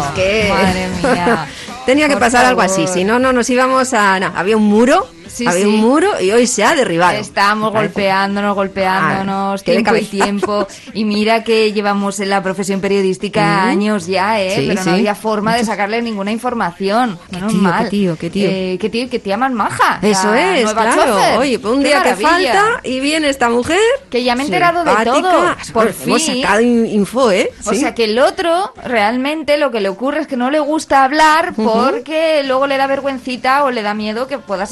Es 0.00 0.06
que... 0.14 0.48
Madre 0.52 0.88
mía. 0.88 1.46
Tenía 1.86 2.06
que 2.06 2.14
Por 2.14 2.20
pasar 2.20 2.44
algo 2.44 2.60
así, 2.60 2.86
si 2.86 3.04
no, 3.04 3.18
no 3.18 3.32
nos 3.32 3.48
íbamos 3.48 3.94
a... 3.94 4.20
no, 4.20 4.32
había 4.36 4.56
un 4.56 4.64
muro, 4.64 5.08
Sí, 5.38 5.46
había 5.46 5.62
sí. 5.62 5.66
un 5.68 5.76
muro 5.76 6.20
y 6.20 6.30
hoy 6.32 6.46
se 6.46 6.64
ha 6.64 6.74
derribado. 6.74 7.16
Estamos 7.18 7.72
golpeándonos, 7.72 8.54
golpeándonos, 8.54 9.62
qué 9.62 9.72
de 9.72 9.76
tiempo 9.82 9.96
y 9.96 10.04
tiempo. 10.04 10.66
Y 10.94 11.04
mira 11.04 11.44
que 11.44 11.72
llevamos 11.72 12.18
en 12.20 12.30
la 12.30 12.42
profesión 12.42 12.80
periodística 12.80 13.42
Mm. 13.64 13.68
años 13.68 14.06
ya, 14.06 14.40
¿eh? 14.40 14.56
Sí, 14.56 14.64
Pero 14.68 14.84
no 14.84 14.92
había 14.92 15.14
forma 15.14 15.54
de 15.56 15.64
sacarle 15.64 16.02
ninguna 16.02 16.30
información. 16.32 17.18
Menos 17.30 17.52
tío, 17.52 17.62
mal. 17.62 17.84
qué 17.84 17.90
tío, 17.90 18.16
qué 18.18 18.30
tío. 18.30 18.48
Eh, 18.50 18.78
qué 18.80 18.90
tío, 18.90 19.08
qué 19.10 19.18
tía 19.18 19.36
más 19.36 19.52
maja. 19.52 19.98
Eso 20.02 20.34
es, 20.34 20.72
claro. 20.72 21.02
chofer. 21.14 21.38
Oye, 21.38 21.58
pues 21.58 21.74
un 21.74 21.82
Qué 21.82 21.88
día 21.88 22.02
que 22.02 22.22
maravilla. 22.22 22.52
falta 22.52 22.80
y 22.88 23.00
viene 23.00 23.28
esta 23.28 23.48
mujer... 23.48 23.78
Que 24.10 24.24
ya 24.24 24.34
me 24.34 24.42
he 24.42 24.46
enterado 24.46 24.84
de 24.84 25.04
todo, 25.04 25.54
por 25.72 25.88
Hemos 26.02 26.22
fin. 26.22 26.42
sacado 26.42 26.60
in- 26.60 26.86
info, 26.86 27.30
¿eh? 27.30 27.50
O 27.66 27.74
sea 27.74 27.94
que 27.94 28.04
el 28.04 28.18
otro 28.18 28.72
realmente 28.84 29.58
lo 29.58 29.70
que 29.70 29.80
le 29.80 29.88
ocurre 29.88 30.20
es 30.20 30.26
que 30.26 30.36
no 30.36 30.50
le 30.50 30.58
gusta 30.60 31.04
hablar 31.04 31.52
porque 31.54 32.42
luego 32.44 32.66
le 32.66 32.76
da 32.76 32.86
vergüencita 32.86 33.64
o 33.64 33.70
le 33.70 33.82
da 33.82 33.94
miedo 33.94 34.26
que 34.26 34.38
pueda 34.38 34.66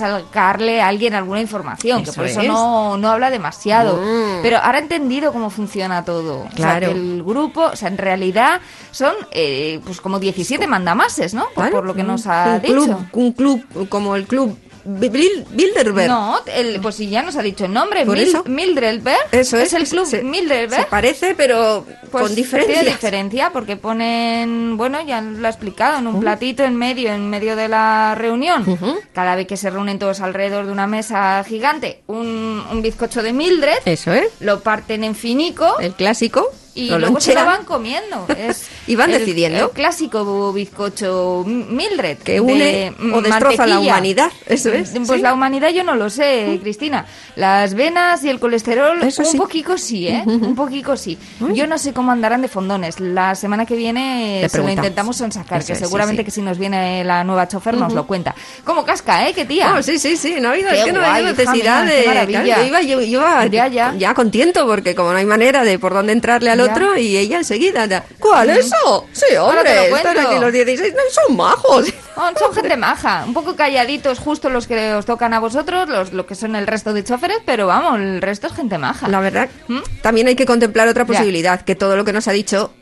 sacarle 0.57 0.81
a 0.81 0.89
alguien 0.89 1.15
alguna 1.15 1.41
información, 1.41 2.05
que 2.05 2.13
por 2.13 2.27
eso 2.27 2.41
es. 2.41 2.49
no, 2.49 2.97
no 2.97 3.11
habla 3.11 3.31
demasiado. 3.31 3.97
Mm. 3.99 4.43
Pero 4.43 4.59
ahora 4.59 4.79
he 4.79 4.83
entendido 4.83 5.33
cómo 5.33 5.51
funciona 5.51 6.05
todo. 6.05 6.41
O 6.41 6.45
sea, 6.45 6.79
Claro. 6.79 6.89
que 6.89 6.93
el 6.93 7.23
grupo, 7.23 7.67
o 7.73 7.77
sea, 7.77 7.89
en 7.89 7.99
realidad 7.99 8.61
son 8.91 9.13
eh, 9.33 9.81
pues 9.85 10.01
como 10.01 10.19
17 10.19 10.67
mandamases, 10.67 11.35
¿no? 11.35 11.47
Por, 11.55 11.85
lo 11.85 11.95
que 11.95 12.03
nos 12.03 12.27
ha 12.27 12.55
un 12.57 12.63
dicho. 12.63 12.75
Club, 12.75 13.07
un 13.13 13.33
club 13.33 13.89
como 13.89 14.17
el 14.17 14.27
club 14.27 14.59
Bilderberg. 14.87 16.09
No, 16.09 16.39
el, 16.55 16.81
pues 16.81 16.95
si 16.97 17.09
ya 17.09 17.23
nos 17.23 17.37
ha 17.37 17.43
dicho 17.43 17.65
el 17.65 17.73
nombre, 17.73 18.05
Por 18.07 18.17
Mil- 18.17 18.29
eso. 18.29 18.45
Mildredberg. 18.47 19.29
Eso 19.33 19.57
es. 19.59 19.73
el 19.73 19.87
club 19.89 20.07
se, 20.07 20.23
Mildredberg. 20.23 20.83
Se 20.85 20.89
parece, 20.89 21.35
pero 21.37 21.85
Pues 22.11 22.25
con 22.25 22.35
diferencia. 22.35 22.75
Tiene 22.75 22.91
diferencia 22.91 23.51
porque 23.53 23.77
ponen, 23.77 24.77
bueno, 24.77 25.05
ya 25.05 25.21
lo 25.21 25.47
ha 25.47 25.51
explicado, 25.51 25.99
en 25.99 26.07
un 26.07 26.21
platito 26.21 26.65
en 26.65 26.77
medio, 26.77 27.13
en 27.13 27.29
medio 27.29 27.57
de 27.57 27.69
la 27.69 28.15
reunión. 28.17 28.65
Cada 29.13 29.35
vez 29.37 29.47
que 29.47 29.57
se 29.57 29.71
reúnen 29.71 29.99
todos 29.99 30.21
alrededor 30.21 30.67
de 30.67 30.73
una 30.73 30.87
mesa 30.87 31.43
gigante, 31.47 32.03
un, 32.07 32.63
un 32.71 32.83
bizcocho 32.83 33.23
de 33.23 33.33
Mildred, 33.33 33.79
Eso 33.85 34.13
es. 34.13 34.29
lo 34.41 34.61
parten 34.61 35.05
en 35.05 35.15
finico 35.15 35.79
El 35.81 35.93
clásico. 35.95 36.51
Y 36.77 36.91
lo 36.91 36.99
luego 36.99 37.21
se 37.21 37.35
lo 37.35 37.45
van 37.45 37.65
comiendo. 37.65 38.27
Es 38.39 38.69
Y 38.87 38.95
van 38.97 39.11
el- 39.13 39.19
decidiendo. 39.19 39.65
El 39.65 39.71
clásico 39.71 40.53
bizcocho 40.53 41.43
Mildred. 41.47 42.19
Que 42.19 42.41
une 42.41 42.65
de 42.65 43.13
o 43.15 43.21
destroza 43.23 43.67
la 43.67 43.81
humanidad, 43.81 44.31
eso 44.47 44.73
es, 44.73 44.91
Pues 44.91 45.09
sí. 45.09 45.19
la 45.19 45.33
humanidad 45.35 45.71
yo 45.71 45.83
no 45.85 45.95
lo 45.97 46.11
sé, 46.11 46.59
Cristina. 46.63 47.07
Las 47.35 47.75
venas 47.75 48.23
y 48.25 48.29
el 48.29 48.39
colesterol, 48.39 49.03
Eso 49.03 49.23
un 49.23 49.29
sí. 49.29 49.37
poquito 49.39 49.77
sí, 49.79 50.09
¿eh? 50.09 50.23
Un 50.27 50.55
poquito 50.55 50.97
sí. 50.97 51.19
Yo 51.55 51.67
no 51.67 51.79
sé 51.79 51.93
cómo 51.93 52.13
andarán 52.13 52.43
de 52.43 52.49
fondones. 52.49 53.01
La 53.01 53.35
semana 53.35 53.67
que 53.67 53.75
viene 53.77 54.47
se 54.49 54.59
lo 54.59 54.69
intentamos 54.69 55.21
Eso 55.21 55.67
que 55.67 55.75
seguramente 55.75 56.23
sí. 56.23 56.25
que 56.27 56.31
si 56.31 56.43
nos 56.43 56.59
viene 56.59 57.03
la 57.05 57.25
nueva 57.25 57.49
chofer 57.49 57.77
nos 57.77 57.93
lo 57.93 58.07
cuenta. 58.07 58.35
¿Cómo 58.65 58.85
casca, 58.85 59.29
eh? 59.29 59.33
¿Qué 59.35 59.45
tía? 59.45 59.73
No, 59.73 59.83
sí, 59.83 59.99
sí, 59.99 60.17
sí, 60.17 60.37
no 60.41 60.49
ha 60.49 60.53
habido, 60.53 60.71
es 60.71 60.85
que 60.85 60.93
no 60.93 61.01
guay, 61.01 61.25
necesidad 61.25 61.85
de. 61.87 62.03
claro, 62.05 62.31
yo 62.31 62.65
iba, 62.65 62.83
yo, 62.83 63.01
yo 63.01 63.21
iba 63.21 63.47
Ya, 63.47 63.95
ya. 63.97 64.15
contento, 64.15 64.67
porque 64.67 64.95
como 64.95 65.13
no 65.13 65.19
hay 65.19 65.27
manera 65.27 65.65
de 65.65 65.79
por 65.79 65.93
dónde 65.95 66.13
entrarle 66.13 66.51
al 66.51 66.59
Ya. 66.59 66.65
Otro, 66.71 66.97
y 66.97 67.17
ella 67.17 67.39
enseguida. 67.39 67.87
ya, 67.87 68.05
¿Cuál 68.19 68.51
eso? 68.51 69.07
Sí, 69.13 69.37
hombre, 69.37 69.91
lo 69.91 69.97
están 69.97 70.19
aquí 70.19 70.39
los 70.39 70.53
16, 70.53 70.95
no, 70.95 71.01
son 71.11 71.37
majos. 71.37 71.87
Son, 72.15 72.35
son 72.39 72.55
gente 72.55 72.77
maja, 72.77 73.25
un 73.27 73.35
poco 73.35 73.57
calladitos 73.57 74.19
justo 74.19 74.49
los 74.49 74.67
que 74.67 74.95
os 74.95 75.05
tocan 75.05 75.35
a 75.35 75.39
vosotros, 75.41 75.89
los 75.89 76.13
lo 76.15 76.27
que 76.27 76.35
son 76.35 76.57
el 76.57 76.67
resto 76.67 76.93
de 76.95 77.05
choferes, 77.05 77.39
pero 77.45 77.67
vamos, 77.67 78.01
el 78.01 78.23
resto 78.23 78.47
es 78.47 78.55
gente 78.55 78.79
maja. 78.79 79.07
La 79.09 79.21
verdad, 79.21 79.49
¿Mm? 79.69 79.81
también 80.03 80.27
hay 80.29 80.35
que 80.37 80.47
contemplar 80.47 80.89
otra 80.89 81.05
Ya. 81.05 81.09
posibilidad, 81.09 81.61
que 81.61 81.75
todo 81.75 81.95
lo 81.97 82.05
que 82.07 82.13
nos 82.15 82.27
ha 82.29 82.33
dicho 82.33 82.73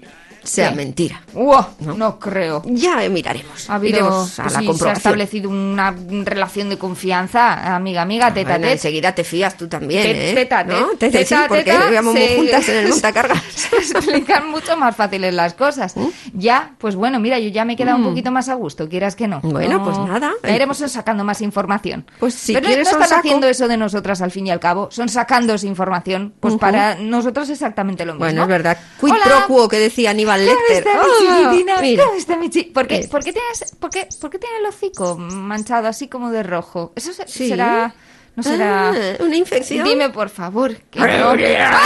sea 0.44 0.70
mentira. 0.70 1.22
Uah, 1.34 1.68
no. 1.80 2.18
creo. 2.18 2.62
Ya 2.66 2.96
miraremos. 3.08 3.68
Ha 3.68 3.74
habido, 3.76 3.98
Iremos 3.98 4.38
a 4.38 4.42
pues 4.44 4.52
la 4.54 4.58
sí, 4.60 4.64
se 4.64 4.70
ha 4.70 4.72
comprobación. 4.72 4.96
establecido 4.96 5.50
una 5.50 5.94
relación 6.24 6.68
de 6.68 6.78
confianza, 6.78 7.74
amiga, 7.74 8.02
amiga, 8.02 8.32
teta, 8.32 8.50
Bueno, 8.50 8.62
teta. 8.62 8.72
enseguida 8.72 9.14
te 9.14 9.24
fías 9.24 9.56
tú 9.56 9.68
también, 9.68 10.02
Te- 10.02 10.30
¿eh? 10.30 10.34
Teta, 10.34 10.64
¿No? 10.64 10.88
te- 10.98 11.10
Teta, 11.10 11.18
sí, 11.18 11.24
teta, 11.24 11.48
porque 11.48 11.64
teta, 11.64 11.90
íbamos 11.90 12.14
muy 12.14 12.28
juntas 12.36 12.68
en 12.68 12.76
el 12.76 12.88
montacargas. 12.90 13.42
Se 13.44 13.76
explican 13.76 14.50
mucho 14.50 14.76
más 14.76 14.94
fáciles 14.96 15.34
las 15.34 15.54
cosas. 15.54 15.94
Ya, 16.32 16.72
pues 16.78 16.94
bueno, 16.96 17.20
mira, 17.20 17.38
yo 17.38 17.48
ya 17.48 17.64
me 17.64 17.74
he 17.74 17.76
quedado 17.76 17.98
un 17.98 18.04
poquito 18.04 18.30
más 18.30 18.48
a 18.48 18.54
gusto, 18.54 18.88
quieras 18.88 19.16
que 19.16 19.28
no. 19.28 19.40
Mm. 19.42 19.50
Bueno, 19.50 19.78
No- 19.78 19.84
pues 19.84 19.98
nada. 19.98 20.32
Ya 20.42 20.54
iremos 20.54 20.78
sacando 20.78 21.24
más 21.24 21.40
información. 21.40 22.04
Pues 22.18 22.34
si 22.34 22.52
Pero 22.52 22.64
no- 22.64 22.68
quieres 22.68 22.86
no 22.86 22.92
están 22.92 23.08
saco. 23.08 23.20
haciendo 23.20 23.46
eso 23.48 23.68
de 23.68 23.76
nosotras 23.76 24.20
al 24.22 24.30
fin 24.30 24.46
y 24.46 24.50
al 24.50 24.60
cabo, 24.60 24.88
son 24.90 25.08
sacándose 25.08 25.66
información. 25.66 26.34
Pues 26.40 26.54
Ujú. 26.54 26.60
para 26.60 26.94
nosotros 26.96 27.48
exactamente 27.50 28.04
lo 28.04 28.12
mismo. 28.14 28.24
Bueno, 28.26 28.42
es 28.42 28.48
verdad. 28.48 28.78
Quid 29.00 29.12
pro 29.24 29.46
quo 29.46 29.68
que 29.68 29.78
decía 29.78 30.10
Aníbal 30.10 30.33
¿Cómo 30.36 30.46
Lecter. 30.46 30.76
está 30.86 31.02
mi 31.02 31.08
chiquitina? 31.50 31.80
mira. 31.80 32.04
¿Cómo 32.04 32.16
está 32.16 32.36
mi 32.36 32.50
chi- 32.50 32.64
¿Por 32.64 32.86
qué, 32.86 33.00
¿Qué? 33.00 33.08
por, 33.08 33.22
qué 33.24 33.32
tienes, 33.32 33.74
por, 33.78 33.90
qué, 33.90 34.08
por 34.20 34.30
qué 34.30 34.38
tiene 34.38 34.56
el 34.58 34.66
hocico 34.66 35.16
manchado 35.16 35.88
así 35.88 36.08
como 36.08 36.30
de 36.30 36.42
rojo? 36.42 36.92
¿Eso 36.96 37.12
se- 37.12 37.26
Sí. 37.28 37.48
será...? 37.48 37.94
¿No 38.36 38.42
será...? 38.42 38.90
Ah, 38.90 38.94
¿Una 39.20 39.36
infección? 39.36 39.84
Dime, 39.86 40.10
por 40.10 40.28
favor. 40.28 40.76
que 40.90 40.98
no. 41.00 41.34
¡Ah! 41.60 41.80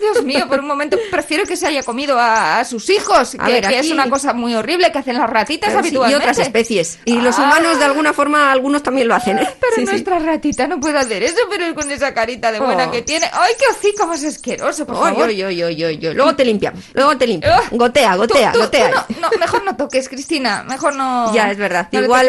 Dios 0.00 0.22
mío, 0.22 0.46
por 0.48 0.60
un 0.60 0.66
momento 0.66 0.98
prefiero 1.10 1.44
que 1.44 1.56
se 1.56 1.66
haya 1.66 1.82
comido 1.82 2.18
a, 2.18 2.58
a 2.60 2.64
sus 2.66 2.90
hijos, 2.90 3.36
A 3.38 3.46
que, 3.46 3.52
ver, 3.52 3.66
que 3.66 3.78
es 3.78 3.90
una 3.90 4.10
cosa 4.10 4.34
muy 4.34 4.54
horrible 4.54 4.92
que 4.92 4.98
hacen 4.98 5.16
las 5.16 5.30
ratitas 5.30 5.70
Pero 5.70 5.80
sí, 5.82 5.86
y 5.86 5.88
habitualmente. 5.88 6.24
otras 6.30 6.38
especies. 6.40 6.98
Y 7.06 7.20
los 7.22 7.38
Ah. 7.38 7.44
humanos, 7.44 7.78
de 7.78 7.84
alguna 7.86 8.12
forma, 8.12 8.52
algunos 8.52 8.82
también 8.82 9.08
lo 9.08 9.14
hacen. 9.14 9.38
¿eh? 9.38 9.48
Pero 9.58 9.72
Sí, 9.76 9.80
sí. 9.80 9.90
nuestra 9.92 10.18
ratita 10.18 10.66
no 10.66 10.78
puede 10.78 10.98
hacer 10.98 11.22
eso, 11.22 11.38
pero 11.48 11.74
con 11.74 11.90
esa 11.90 12.12
carita 12.12 12.52
de 12.52 12.60
buena 12.60 12.88
Oh. 12.88 12.90
que 12.90 13.00
tiene. 13.00 13.26
¡Ay, 13.32 13.54
qué 13.58 13.64
hocico 13.72 14.06
más 14.06 14.22
asqueroso, 14.24 14.84
por 14.84 14.96
favor! 14.96 15.26
oy, 15.28 15.42
oy, 15.42 15.62
oy, 15.62 15.84
oy. 15.84 15.96
Luego 15.96 16.34
te 16.36 16.44
limpiamos. 16.44 16.84
Luego 16.92 17.16
te 17.16 17.26
limpiamos. 17.26 17.60
Ah. 17.64 17.68
Gotea, 17.70 18.16
gotea, 18.16 18.52
Tú- 18.52 18.58
tú- 18.58 18.64
gotea. 18.66 18.90
tú 19.08 19.14
no, 19.20 19.30
no, 19.30 19.38
mejor 19.38 19.64
no 19.64 19.74
toques, 19.76 20.08
Cristina. 20.10 20.64
Mejor 20.68 20.94
no. 20.96 21.32
Ya, 21.32 21.50
es 21.50 21.56
verdad. 21.56 21.88
no 21.92 22.02
Igual 22.02 22.28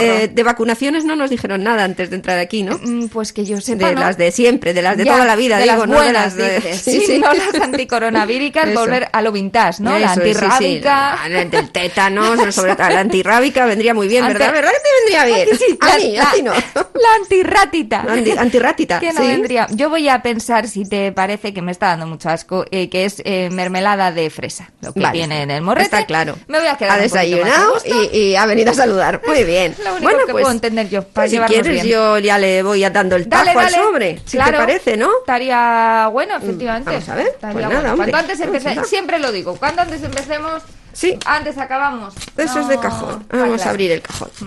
eh, 0.00 0.30
de 0.32 0.42
vacunaciones 0.42 1.04
no 1.04 1.16
nos 1.16 1.28
dijeron 1.28 1.62
nada 1.64 1.84
antes 1.84 2.08
de 2.08 2.16
entrar 2.16 2.38
aquí, 2.38 2.62
¿no? 2.62 2.78
Mm, 2.78 2.99
Pues 3.08 3.32
que 3.32 3.44
yo 3.44 3.60
sepa, 3.60 3.88
De 3.88 3.94
¿no? 3.94 4.00
las 4.00 4.16
de 4.18 4.30
siempre, 4.32 4.72
de 4.74 4.82
las 4.82 4.96
de 4.96 5.04
Ya, 5.04 5.12
toda 5.14 5.24
la 5.24 5.36
vida, 5.36 5.56
de 5.58 5.64
digo, 5.64 5.76
las 5.76 5.88
no 5.88 5.94
buenas, 5.94 6.36
de 6.36 6.42
las 6.54 6.62
de... 6.64 6.70
dices. 6.70 6.82
Sí, 7.06 7.18
no 7.24 7.32
las 7.32 7.54
anticoronavíricas, 7.60 8.74
volver 8.74 9.08
a 9.12 9.22
lo 9.22 9.32
vintage, 9.32 9.82
¿no? 9.82 9.98
la 9.98 10.12
Eso 10.12 10.22
es, 10.22 10.36
sí, 10.36 10.42
sí. 10.44 10.50
antirrábica. 10.50 11.18
La 11.28 11.44
del 11.44 11.70
tétanos, 11.70 12.54
sobre 12.54 12.76
todo 12.76 12.88
la 12.88 13.00
antirrábica 13.00 13.64
vendría 13.66 13.94
muy 13.94 14.08
bien, 14.08 14.26
¿verdad? 14.26 14.48
Ante- 14.48 14.60
¿Verdad 14.60 14.72
que 14.72 14.78
te 14.80 15.18
vendría 15.18 15.44
bien? 15.44 15.58
Sí, 15.58 15.78
a 15.80 15.86
la, 15.88 15.96
mí, 15.96 16.18
a 16.18 16.30
ti 16.32 16.42
no. 16.42 16.52
la 16.52 17.14
antirrátita. 17.20 18.04
La 18.04 18.12
anti- 18.14 18.30
antirrátita, 18.32 19.00
Que 19.00 19.12
no 19.12 19.20
sí. 19.20 19.26
vendría. 19.28 19.66
Yo 19.70 19.90
voy 19.90 20.08
a 20.08 20.22
pensar, 20.22 20.68
si 20.68 20.84
te 20.88 21.12
parece 21.12 21.52
que 21.54 21.62
me 21.62 21.72
está 21.72 21.88
dando 21.88 22.06
mucho 22.06 22.28
asco, 22.28 22.64
eh, 22.70 22.88
que 22.88 23.04
es 23.04 23.22
eh, 23.24 23.48
mermelada 23.50 24.12
de 24.12 24.30
fresa. 24.30 24.70
Lo 24.80 24.92
que 24.92 25.00
Vale. 25.00 25.18
viene 25.18 25.42
en 25.42 25.50
el 25.50 25.62
morrete. 25.62 25.84
Está 25.84 26.06
claro. 26.06 26.36
Me 26.48 26.58
voy 26.58 26.68
a 26.68 26.76
quedar 26.76 26.98
Ha 26.98 27.02
desayunado 27.02 27.74
y, 28.12 28.16
y 28.16 28.36
ha 28.36 28.46
venido 28.46 28.70
a 28.70 28.74
saludar. 28.74 29.20
Muy 29.26 29.44
bien. 29.50 29.74
Lo 29.84 29.94
único 29.96 30.26
que 30.26 30.32
puedo 30.32 30.50
entender 30.50 30.88
yo, 30.88 31.02
para 31.02 31.28
pues 31.28 31.30
si 31.30 31.38
quieres, 31.52 31.72
bien. 31.72 31.86
yo 31.86 32.18
ya 32.18 32.38
le 32.38 32.62
voy 32.62 32.84
a 32.84 32.89
dando 32.92 33.16
el 33.16 33.28
tajo 33.28 33.44
Dale, 33.46 33.58
al 33.58 33.64
dale. 33.72 33.76
sobre. 33.84 34.18
Si 34.24 34.36
Claro. 34.36 34.50
te 34.52 34.56
parece, 34.58 34.96
¿no? 34.96 35.08
Estaría 35.20 36.08
bueno, 36.12 36.36
efectivamente. 36.36 36.90
vamos 36.90 37.08
a 37.08 37.14
ver. 37.14 37.36
Pues 37.40 37.52
bueno. 37.54 37.68
nada. 37.70 37.94
Cuanto 37.96 38.16
antes 38.16 38.40
empecemos, 38.40 38.88
siempre 38.88 39.18
lo 39.18 39.32
digo, 39.32 39.56
cuanto 39.56 39.82
antes 39.82 40.02
empecemos, 40.02 40.62
Sí. 40.92 41.16
antes 41.24 41.56
acabamos. 41.58 42.14
Eso 42.36 42.58
es 42.60 42.66
No, 42.66 42.68
de 42.68 42.78
cajón. 42.80 43.26
Vamos 43.30 43.46
claro. 43.56 43.62
a 43.64 43.70
abrir 43.70 43.92
el 43.92 44.02
cajón. 44.02 44.30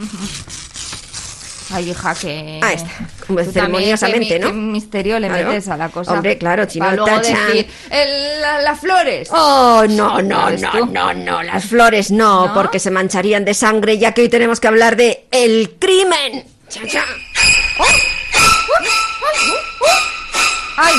Ay, 1.72 1.90
hija, 1.90 2.14
que... 2.14 2.60
Ahí 2.62 2.76
está. 2.76 2.90
También, 3.26 3.52
Ceremoniosamente, 3.52 4.38
¿no? 4.38 4.48
qué 4.48 4.54
misterio 4.54 5.18
le 5.20 5.28
Claro. 5.28 5.48
metes 5.50 5.68
a 5.70 5.78
la 5.78 5.90
cosa. 5.90 6.12
Hombre, 6.12 6.38
claro, 6.38 6.70
si 6.70 6.78
no 6.78 6.86
Para 6.86 6.98
luego 6.98 7.16
tachan. 7.22 7.48
decir, 7.48 7.68
el- 7.90 8.42
la- 8.42 8.62
las 8.62 8.80
flores. 8.80 9.30
Oh, 9.32 9.84
no, 9.90 10.22
no, 10.22 10.48
¿Ves 10.48 10.62
no, 10.62 10.72
tú? 10.72 10.86
no, 10.88 11.14
no, 11.16 11.42
las 11.42 11.66
flores 11.66 12.12
no, 12.12 12.48
¿No? 12.48 12.54
porque 12.54 12.78
se 12.80 12.92
mancharían 12.92 13.44
de 13.46 13.54
sangre, 13.56 13.98
ya 13.98 14.12
que 14.12 14.22
hoy 14.22 14.30
tenemos 14.30 14.60
que 14.60 14.68
hablar 14.68 14.96
de 14.98 15.26
el 15.32 15.78
crimen. 15.80 16.44
Cha, 16.70 16.82
cha. 16.88 17.06
¡Ay! 20.78 20.94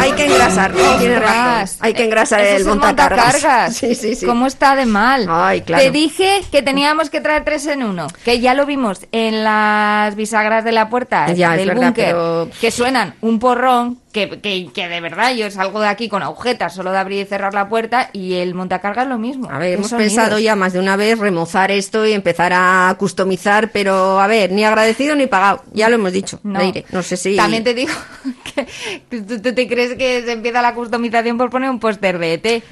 Hay 0.00 0.12
que 0.12 0.24
engrasar, 0.26 0.74
¿no? 0.74 0.96
Tienes 0.98 1.20
razón. 1.20 1.76
Hay 1.80 1.94
que 1.94 2.04
engrasar 2.04 2.40
el 2.40 2.64
montacargas. 2.64 3.32
montacargas. 3.34 3.76
Sí, 3.82 3.94
sí, 3.94 4.14
sí. 4.14 4.26
¿Cómo 4.26 4.46
está 4.46 4.74
de 4.76 4.86
mal? 4.86 5.26
Ay, 5.28 5.62
claro. 5.62 5.82
Te 5.82 5.90
dije 5.90 6.42
que 6.50 6.62
teníamos 6.62 7.10
que 7.10 7.20
traer 7.20 7.44
tres 7.44 7.66
en 7.66 7.82
uno, 7.82 8.06
que 8.24 8.40
ya 8.40 8.54
lo 8.54 8.66
vimos 8.66 9.06
en 9.12 9.44
las 9.44 10.14
bisagras 10.14 10.64
de 10.64 10.72
la 10.72 10.88
puerta 10.88 11.32
Ya, 11.32 11.56
del 11.56 11.72
búnker, 11.74 12.06
pero- 12.06 12.48
que 12.60 12.70
suenan 12.70 13.14
un 13.20 13.38
porrón, 13.38 13.98
que, 14.12 14.40
que, 14.40 14.68
que 14.72 14.88
de 14.88 15.00
verdad 15.00 15.34
yo 15.34 15.50
salgo 15.50 15.80
de 15.80 15.88
aquí 15.88 16.08
con 16.08 16.22
agujetas 16.22 16.74
solo 16.74 16.92
de 16.92 16.98
abrir 16.98 17.22
y 17.22 17.24
cerrar 17.24 17.54
la 17.54 17.68
puerta 17.68 18.10
y 18.12 18.34
el 18.34 18.54
montacargas 18.54 19.08
lo 19.08 19.18
mismo. 19.18 19.50
A 19.50 19.58
ver, 19.58 19.68
¿Qué 19.68 19.74
hemos 19.74 19.88
sonidos? 19.88 20.12
pensado 20.12 20.38
ya 20.38 20.54
más 20.54 20.74
de 20.74 20.78
una 20.78 20.96
vez 20.96 21.18
remozar 21.18 21.70
esto 21.70 22.06
y 22.06 22.12
empezar 22.12 22.52
a 22.54 22.94
customizar, 22.98 23.70
pero 23.72 24.20
a 24.20 24.26
ver, 24.26 24.52
ni 24.52 24.64
agradecido 24.64 25.16
ni 25.16 25.26
pagado. 25.26 25.62
Ya 25.72 25.88
lo 25.88 25.94
hemos 25.96 26.12
dicho. 26.12 26.38
No. 26.42 26.58
Leire. 26.58 26.84
No 26.92 27.02
sé 27.02 27.16
si. 27.16 27.36
También 27.36 27.64
te 27.64 27.72
digo 27.74 27.92
que 28.54 28.66
tú, 29.10 29.40
tú 29.40 29.54
te 29.54 29.66
crees 29.66 29.94
que 29.94 30.22
se 30.22 30.32
empieza 30.32 30.60
la 30.62 30.74
customización 30.74 31.38
por 31.38 31.50
poner 31.50 31.70
un 31.70 31.80
póster 31.80 32.18
de 32.18 32.34
ET. 32.34 32.62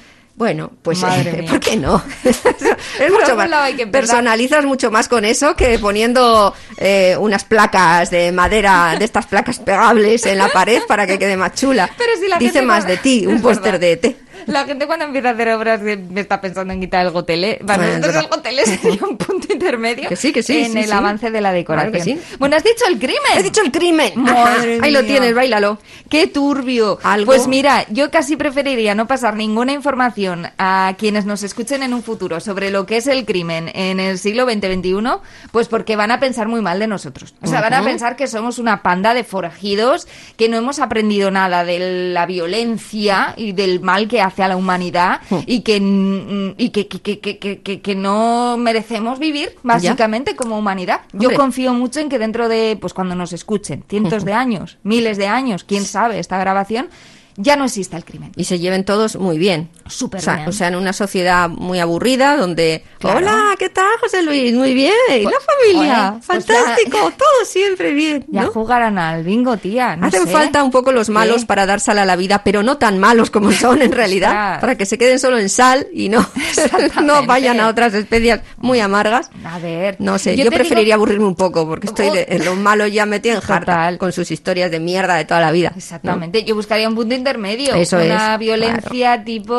Bueno, 0.40 0.72
pues 0.80 1.02
eh. 1.02 1.44
¿por 1.50 1.60
qué 1.60 1.76
no? 1.76 2.02
es 2.24 2.40
mucho 3.12 3.36
más. 3.36 3.52
hay 3.52 3.74
que. 3.74 3.86
Personalizas 3.86 4.64
mucho 4.64 4.90
más 4.90 5.06
con 5.06 5.26
eso 5.26 5.54
que 5.54 5.78
poniendo 5.78 6.54
eh, 6.78 7.14
unas 7.20 7.44
placas 7.44 8.10
de 8.10 8.32
madera, 8.32 8.96
de 8.98 9.04
estas 9.04 9.26
placas 9.26 9.58
pegables 9.58 10.24
en 10.24 10.38
la 10.38 10.48
pared 10.48 10.80
para 10.88 11.06
que 11.06 11.18
quede 11.18 11.36
más 11.36 11.56
chula. 11.56 11.90
Pero 11.98 12.12
si 12.18 12.26
la 12.26 12.38
Dice 12.38 12.54
gente 12.54 12.66
más 12.66 12.86
de 12.86 12.96
ti, 12.96 13.26
un 13.26 13.42
póster 13.42 13.78
de 13.78 13.92
ET. 13.92 14.16
La 14.46 14.64
gente 14.64 14.86
cuando 14.86 15.04
empieza 15.04 15.30
a 15.30 15.32
hacer 15.32 15.48
obras 15.50 15.80
me 15.80 16.20
está 16.20 16.40
pensando 16.40 16.72
en 16.72 16.80
quitar 16.80 17.06
el 17.06 17.12
gotelé. 17.12 17.60
Para 17.66 17.84
Bueno, 17.84 17.98
nosotros 17.98 18.24
el 18.24 18.30
gotelé 18.30 18.66
sería 18.66 19.00
un 19.06 19.16
punto 19.16 19.52
intermedio 19.52 20.08
Que 20.08 20.16
sí, 20.16 20.32
que 20.32 20.42
sí, 20.42 20.58
en 20.58 20.72
sí, 20.72 20.78
el 20.78 20.84
sí. 20.86 20.92
avance 20.92 21.30
de 21.30 21.40
la 21.40 21.52
decoración. 21.52 21.92
Claro 21.92 22.04
que 22.04 22.10
sí. 22.12 22.36
Bueno, 22.38 22.56
has 22.56 22.64
dicho 22.64 22.84
el 22.88 22.98
crimen. 22.98 23.20
He 23.36 23.42
dicho 23.42 23.62
el 23.62 23.70
crimen. 23.70 24.12
Madre 24.16 24.78
Ahí 24.82 24.90
lo 24.90 25.04
tienes, 25.04 25.34
bailalo. 25.34 25.78
Qué 26.08 26.26
turbio. 26.26 26.98
¿Algo? 27.02 27.26
Pues 27.26 27.46
mira, 27.46 27.86
yo 27.90 28.10
casi 28.10 28.36
preferiría 28.36 28.94
no 28.94 29.06
pasar 29.06 29.36
ninguna 29.36 29.72
información 29.72 30.48
a 30.58 30.94
quienes 30.98 31.24
nos 31.24 31.42
escuchen 31.42 31.82
en 31.82 31.94
un 31.94 32.02
futuro 32.02 32.40
sobre 32.40 32.70
lo 32.70 32.86
que 32.86 32.96
es 32.96 33.06
el 33.06 33.24
crimen 33.24 33.70
en 33.74 34.00
el 34.00 34.18
siglo 34.18 34.44
XX-XXI, 34.44 35.20
pues 35.52 35.68
porque 35.68 35.96
van 35.96 36.10
a 36.10 36.20
pensar 36.20 36.48
muy 36.48 36.60
mal 36.60 36.78
de 36.78 36.86
nosotros. 36.86 37.34
O 37.42 37.46
sea, 37.46 37.60
van 37.60 37.74
a 37.74 37.82
pensar 37.82 38.16
que 38.16 38.26
somos 38.26 38.58
una 38.58 38.82
panda 38.82 39.14
de 39.14 39.24
forajidos, 39.24 40.06
que 40.36 40.48
no 40.48 40.56
hemos 40.56 40.78
aprendido 40.78 41.30
nada 41.30 41.64
de 41.64 42.12
la 42.12 42.26
violencia 42.26 43.34
y 43.36 43.52
del 43.52 43.80
mal 43.80 44.08
que 44.08 44.20
hace 44.20 44.29
a 44.38 44.48
la 44.48 44.56
humanidad 44.56 45.20
y 45.46 45.60
que, 45.60 45.80
mm, 45.80 46.54
y 46.56 46.70
que, 46.70 46.86
que, 46.88 47.00
que, 47.00 47.38
que, 47.38 47.60
que- 47.60 47.80
que- 47.80 47.94
no 47.94 48.56
merecemos 48.56 49.18
vivir, 49.18 49.56
básicamente, 49.62 50.36
como 50.36 50.58
humanidad. 50.58 51.00
Yo 51.12 51.28
Hombre. 51.28 51.36
confío 51.36 51.74
mucho 51.74 52.00
en 52.00 52.08
que 52.08 52.18
dentro 52.18 52.48
de, 52.48 52.78
pues 52.80 52.94
cuando 52.94 53.14
nos 53.14 53.32
escuchen, 53.32 53.84
cientos 53.88 54.24
de 54.24 54.32
años, 54.32 54.78
miles 54.82 55.18
de 55.18 55.26
años, 55.26 55.64
quién 55.64 55.84
sabe, 55.84 56.18
esta 56.18 56.38
grabación, 56.38 56.88
ya 57.36 57.56
no 57.56 57.64
exista 57.64 57.96
el 57.96 58.04
crimen. 58.04 58.32
Y 58.36 58.44
se 58.44 58.58
lleven 58.58 58.84
todos 58.84 59.16
muy 59.16 59.38
bien. 59.38 59.68
Súper 59.90 60.20
o 60.20 60.22
sea, 60.24 60.36
bien. 60.36 60.48
O 60.48 60.52
sea, 60.52 60.68
en 60.68 60.76
una 60.76 60.92
sociedad 60.92 61.48
muy 61.48 61.78
aburrida 61.80 62.36
donde... 62.36 62.84
Claro. 62.98 63.18
Hola, 63.18 63.54
¿qué 63.58 63.68
tal, 63.68 63.86
José 64.00 64.22
Luis? 64.22 64.54
Muy 64.54 64.74
bien. 64.74 64.92
¿Y 65.10 65.22
Pues- 65.24 65.34
la 65.34 65.40
familia? 65.40 66.10
Oye, 66.12 66.22
pues 66.26 66.46
Fantástico. 66.46 66.96
ya- 67.10 67.16
Todo 67.16 67.44
siempre 67.44 67.92
bien. 67.92 68.24
Ya 68.28 68.42
¿no? 68.42 68.50
jugarán 68.52 68.98
al 68.98 69.22
bingo, 69.24 69.56
tía. 69.56 69.96
No 69.96 70.06
Hacen 70.06 70.26
sé. 70.26 70.32
falta 70.32 70.62
un 70.62 70.70
poco 70.70 70.92
los 70.92 71.08
malos 71.10 71.40
¿Qué? 71.42 71.46
para 71.46 71.66
dar 71.66 71.80
sal 71.80 71.98
a 71.98 72.04
la 72.04 72.16
vida, 72.16 72.42
pero 72.44 72.62
no 72.62 72.78
tan 72.78 72.98
malos 72.98 73.30
como 73.30 73.50
son 73.52 73.82
en 73.82 73.92
realidad, 73.92 74.60
para 74.60 74.76
que 74.76 74.86
se 74.86 74.96
queden 74.98 75.18
solo 75.18 75.38
en 75.38 75.48
sal 75.48 75.86
y 75.92 76.08
no, 76.08 76.24
no 77.02 77.24
vayan 77.26 77.60
a 77.60 77.68
otras 77.68 77.94
especias 77.94 78.40
muy 78.58 78.80
amargas. 78.80 79.30
A 79.44 79.58
ver. 79.58 79.96
No 79.98 80.18
sé, 80.18 80.36
yo, 80.36 80.50
preferiría 80.50 80.94
digo- 80.94 81.04
aburrirme 81.04 81.26
un 81.26 81.34
poco 81.34 81.66
porque 81.66 81.86
estoy 81.88 82.10
de, 82.10 82.26
en 82.28 82.44
los 82.44 82.56
malos 82.56 82.92
ya 82.92 83.06
metido 83.06 83.34
en 83.36 83.40
jarta 83.40 83.96
con 83.98 84.12
sus 84.12 84.30
historias 84.30 84.70
de 84.70 84.80
mierda 84.80 85.14
de 85.16 85.24
toda 85.24 85.40
la 85.40 85.50
vida. 85.52 85.70
¿no? 85.70 85.76
Exactamente, 85.78 86.44
yo 86.44 86.54
buscaría 86.54 86.88
un 86.88 86.94
punto 86.94 87.14
intermedio. 87.14 87.74
Eso 87.74 87.96
una 87.96 88.34
es, 88.34 88.38
violencia 88.38 89.24
tipo, 89.24 89.54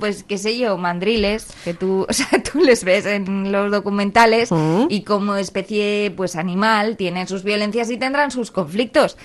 pues 0.00 0.24
qué 0.24 0.38
sé 0.38 0.58
yo, 0.58 0.76
mandriles, 0.78 1.46
que 1.64 1.74
tú, 1.74 2.06
o 2.08 2.12
sea, 2.12 2.28
tú 2.42 2.60
les 2.60 2.84
ves 2.84 3.06
en 3.06 3.52
los 3.52 3.70
documentales 3.70 4.50
Mm. 4.52 4.86
y 4.88 5.02
como 5.02 5.36
especie 5.36 6.12
pues 6.16 6.36
animal 6.36 6.96
tienen 6.96 7.26
sus 7.28 7.42
violencias 7.44 7.90
y 7.90 7.96
tendrán 7.96 8.30
sus 8.30 8.50
conflictos. 8.50 9.16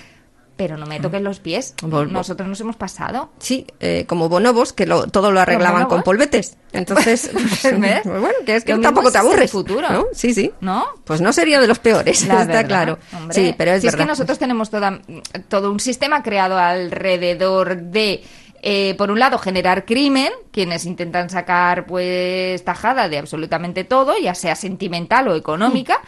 Pero 0.56 0.76
no 0.76 0.86
me 0.86 0.98
toques 0.98 1.22
los 1.22 1.38
pies. 1.38 1.76
Nosotros 2.10 2.48
nos 2.48 2.60
hemos 2.60 2.74
pasado. 2.74 3.30
Sí, 3.38 3.64
eh, 3.78 4.06
como 4.08 4.28
bonobos, 4.28 4.72
que 4.72 4.86
lo- 4.86 5.06
todo 5.06 5.30
lo 5.30 5.38
arreglaban 5.38 5.86
con 5.86 6.02
polvetes. 6.02 6.56
Entonces, 6.72 7.30
pues, 7.62 7.80
¿Ves? 7.80 8.00
pues 8.02 8.20
bueno, 8.20 8.34
que 8.44 8.56
es 8.56 8.64
que 8.64 8.74
Lo 8.74 8.80
tampoco 8.80 9.12
te 9.12 9.18
el 9.18 9.24
aburres. 9.24 9.52
futuro. 9.52 9.88
¿no? 9.88 10.06
Sí, 10.12 10.34
sí. 10.34 10.50
¿No? 10.60 10.84
Pues 11.04 11.20
no 11.20 11.32
sería 11.32 11.60
de 11.60 11.68
los 11.68 11.78
peores, 11.78 12.26
La 12.26 12.34
está 12.40 12.46
verdad, 12.54 12.66
claro. 12.66 12.98
hombre. 13.16 13.34
Sí, 13.36 13.54
pero 13.56 13.70
es 13.70 13.82
Si 13.82 13.86
verdad. 13.86 14.00
es 14.00 14.04
que 14.04 14.08
nosotros 14.10 14.38
tenemos 14.40 14.68
toda, 14.68 15.00
todo 15.46 15.70
un 15.70 15.78
sistema 15.78 16.24
creado 16.24 16.58
alrededor 16.58 17.76
de, 17.76 18.24
eh, 18.62 18.94
por 18.96 19.10
un 19.10 19.18
lado, 19.18 19.38
generar 19.38 19.84
crimen, 19.84 20.32
quienes 20.50 20.84
intentan 20.86 21.30
sacar 21.30 21.86
pues 21.86 22.64
tajada 22.64 23.08
de 23.08 23.18
absolutamente 23.18 23.84
todo, 23.84 24.16
ya 24.18 24.34
sea 24.34 24.54
sentimental 24.56 25.28
o 25.28 25.36
económica. 25.36 26.00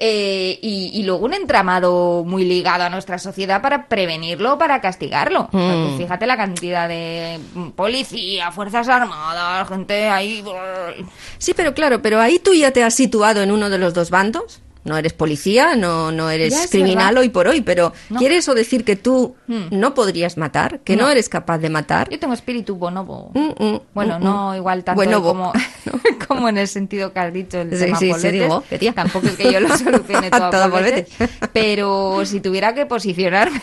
eh, 0.00 0.60
y, 0.62 0.90
y 0.94 1.02
luego 1.02 1.24
un 1.26 1.34
entramado 1.34 2.22
muy 2.24 2.44
ligado 2.44 2.84
a 2.84 2.88
nuestra 2.88 3.18
sociedad 3.18 3.60
para 3.60 3.88
prevenirlo 3.88 4.54
o 4.54 4.58
para 4.58 4.80
castigarlo. 4.80 5.48
Mm. 5.50 5.98
fíjate 5.98 6.24
la 6.24 6.36
cantidad 6.36 6.88
de 6.88 7.40
mm, 7.54 7.70
policía, 7.70 8.52
fuerzas 8.52 8.88
armadas, 8.88 9.68
gente 9.68 10.08
ahí. 10.08 10.44
Sí, 11.38 11.52
pero 11.52 11.74
claro, 11.74 12.00
pero 12.00 12.20
ahí 12.20 12.38
tú 12.38 12.54
ya 12.54 12.70
te 12.70 12.84
has 12.84 12.94
situado 12.94 13.42
en 13.42 13.50
uno 13.50 13.70
de 13.70 13.78
los 13.78 13.92
dos 13.92 14.10
bandos. 14.10 14.62
No 14.88 14.96
eres 14.96 15.12
policía, 15.12 15.76
no, 15.76 16.10
no 16.10 16.30
eres 16.30 16.52
Ya 16.54 16.68
criminal 16.68 17.16
hoy 17.18 17.28
por 17.28 17.46
hoy, 17.48 17.60
pero 17.60 17.92
No. 18.10 18.18
¿quiere 18.18 18.36
eso 18.38 18.54
decir 18.54 18.84
que 18.84 18.96
tú 18.96 19.36
Hmm. 19.46 19.66
no 19.70 19.94
podrías 19.94 20.36
matar? 20.36 20.80
¿Que 20.80 20.96
no, 20.96 21.04
No. 21.04 21.10
eres 21.10 21.28
capaz 21.28 21.58
de 21.58 21.70
matar? 21.70 22.08
Yo 22.10 22.18
tengo 22.18 22.34
espíritu 22.34 22.76
bonobo. 22.76 23.30
Mm, 23.34 23.64
mm, 23.64 23.80
Bueno, 23.94 24.18
mm, 24.18 24.22
no 24.24 24.52
mm. 24.52 24.56
igual 24.56 24.84
tanto 24.84 24.96
Buenobo. 24.96 25.28
como, 25.28 25.52
como 26.28 26.48
en 26.48 26.58
el 26.58 26.68
sentido 26.68 27.12
que 27.12 27.20
has 27.20 27.32
dicho 27.32 27.60
el 27.60 27.70
Sí, 27.70 27.84
tema 27.84 27.98
sí, 27.98 28.06
sí, 28.06 28.10
polvetes. 28.12 28.32
digo, 28.42 28.64
que 28.68 28.78
tía. 28.78 28.92
Tampoco 28.92 29.26
es 29.28 29.36
que 29.36 29.52
yo 29.52 29.60
lo 29.60 29.68
solucione 29.78 30.30
todo 30.30 30.44
a 30.46 30.50
Todo. 30.50 30.70
Pero 31.52 32.24
si 32.24 32.40
tuviera 32.40 32.74
que 32.74 32.86
posicionarme, 32.86 33.60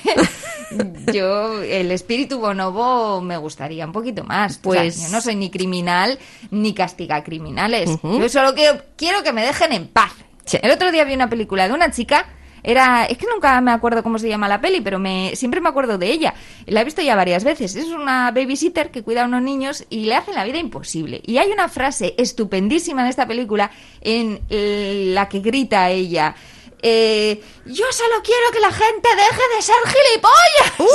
yo 1.13 1.62
el 1.63 1.92
espíritu 1.92 2.39
bonobo 2.39 3.22
me 3.22 3.38
gustaría 3.38 3.86
un 3.86 3.91
poquito 3.91 4.24
más. 4.24 4.51
O 4.51 4.53
sea, 4.53 4.62
Pues- 4.82 5.01
yo 5.03 5.10
no 5.10 5.22
soy 5.22 5.36
ni 5.36 5.50
criminal 5.50 6.17
ni 6.51 6.74
castiga 6.74 7.24
criminales. 7.24 7.89
Yo 8.03 8.29
solo 8.29 8.53
quiero, 8.53 8.82
quiero 8.96 9.24
que 9.24 9.34
me 9.34 9.44
dejen 9.46 9.72
en 9.74 9.88
paz. 9.88 10.12
El 10.62 10.72
otro 10.72 10.92
día 10.92 11.04
vi 11.04 11.14
una 11.14 11.30
película 11.30 11.68
de 11.68 11.74
una 11.74 11.92
chica 11.92 12.25
era, 12.66 13.06
es 13.06 13.20
que 13.20 13.28
nunca 13.32 13.62
me 13.62 13.70
acuerdo 13.70 14.02
cómo 14.02 14.18
se 14.18 14.28
llama 14.28 14.48
la 14.48 14.60
peli, 14.60 14.82
pero 14.82 14.98
me, 14.98 15.36
siempre 15.36 15.62
me 15.62 15.70
acuerdo 15.70 16.00
de 16.00 16.12
ella. 16.12 16.34
La 16.66 16.82
he 16.82 16.84
visto 16.84 17.04
ya 17.04 17.16
varias 17.16 17.44
veces. 17.44 17.75
Es 17.75 17.90
una 17.90 18.32
babysitter 18.32 18.90
que 18.90 19.04
cuida 19.04 19.22
a 19.22 19.28
unos 19.28 19.44
niños 19.44 19.86
y 19.92 20.06
le 20.06 20.16
hacen 20.16 20.34
la 20.34 20.44
vida 20.44 20.58
imposible. 20.58 21.22
Y 21.28 21.38
hay 21.38 21.52
una 21.52 21.70
frase 21.70 22.16
estupendísima 22.18 23.04
en 23.04 23.08
esta 23.10 23.28
película 23.28 23.70
en 24.02 24.40
la 25.14 25.30
que 25.30 25.42
grita 25.42 25.92
ella. 25.92 26.34
Eh, 26.88 27.42
yo 27.65 27.86
solo 27.92 28.15
quiero 28.24 28.51
que 28.54 28.60
la 28.60 28.72
gente 28.72 29.10
deje 29.15 29.42
de 29.56 29.62
ser 29.63 29.75
gilipollas. 29.86 30.94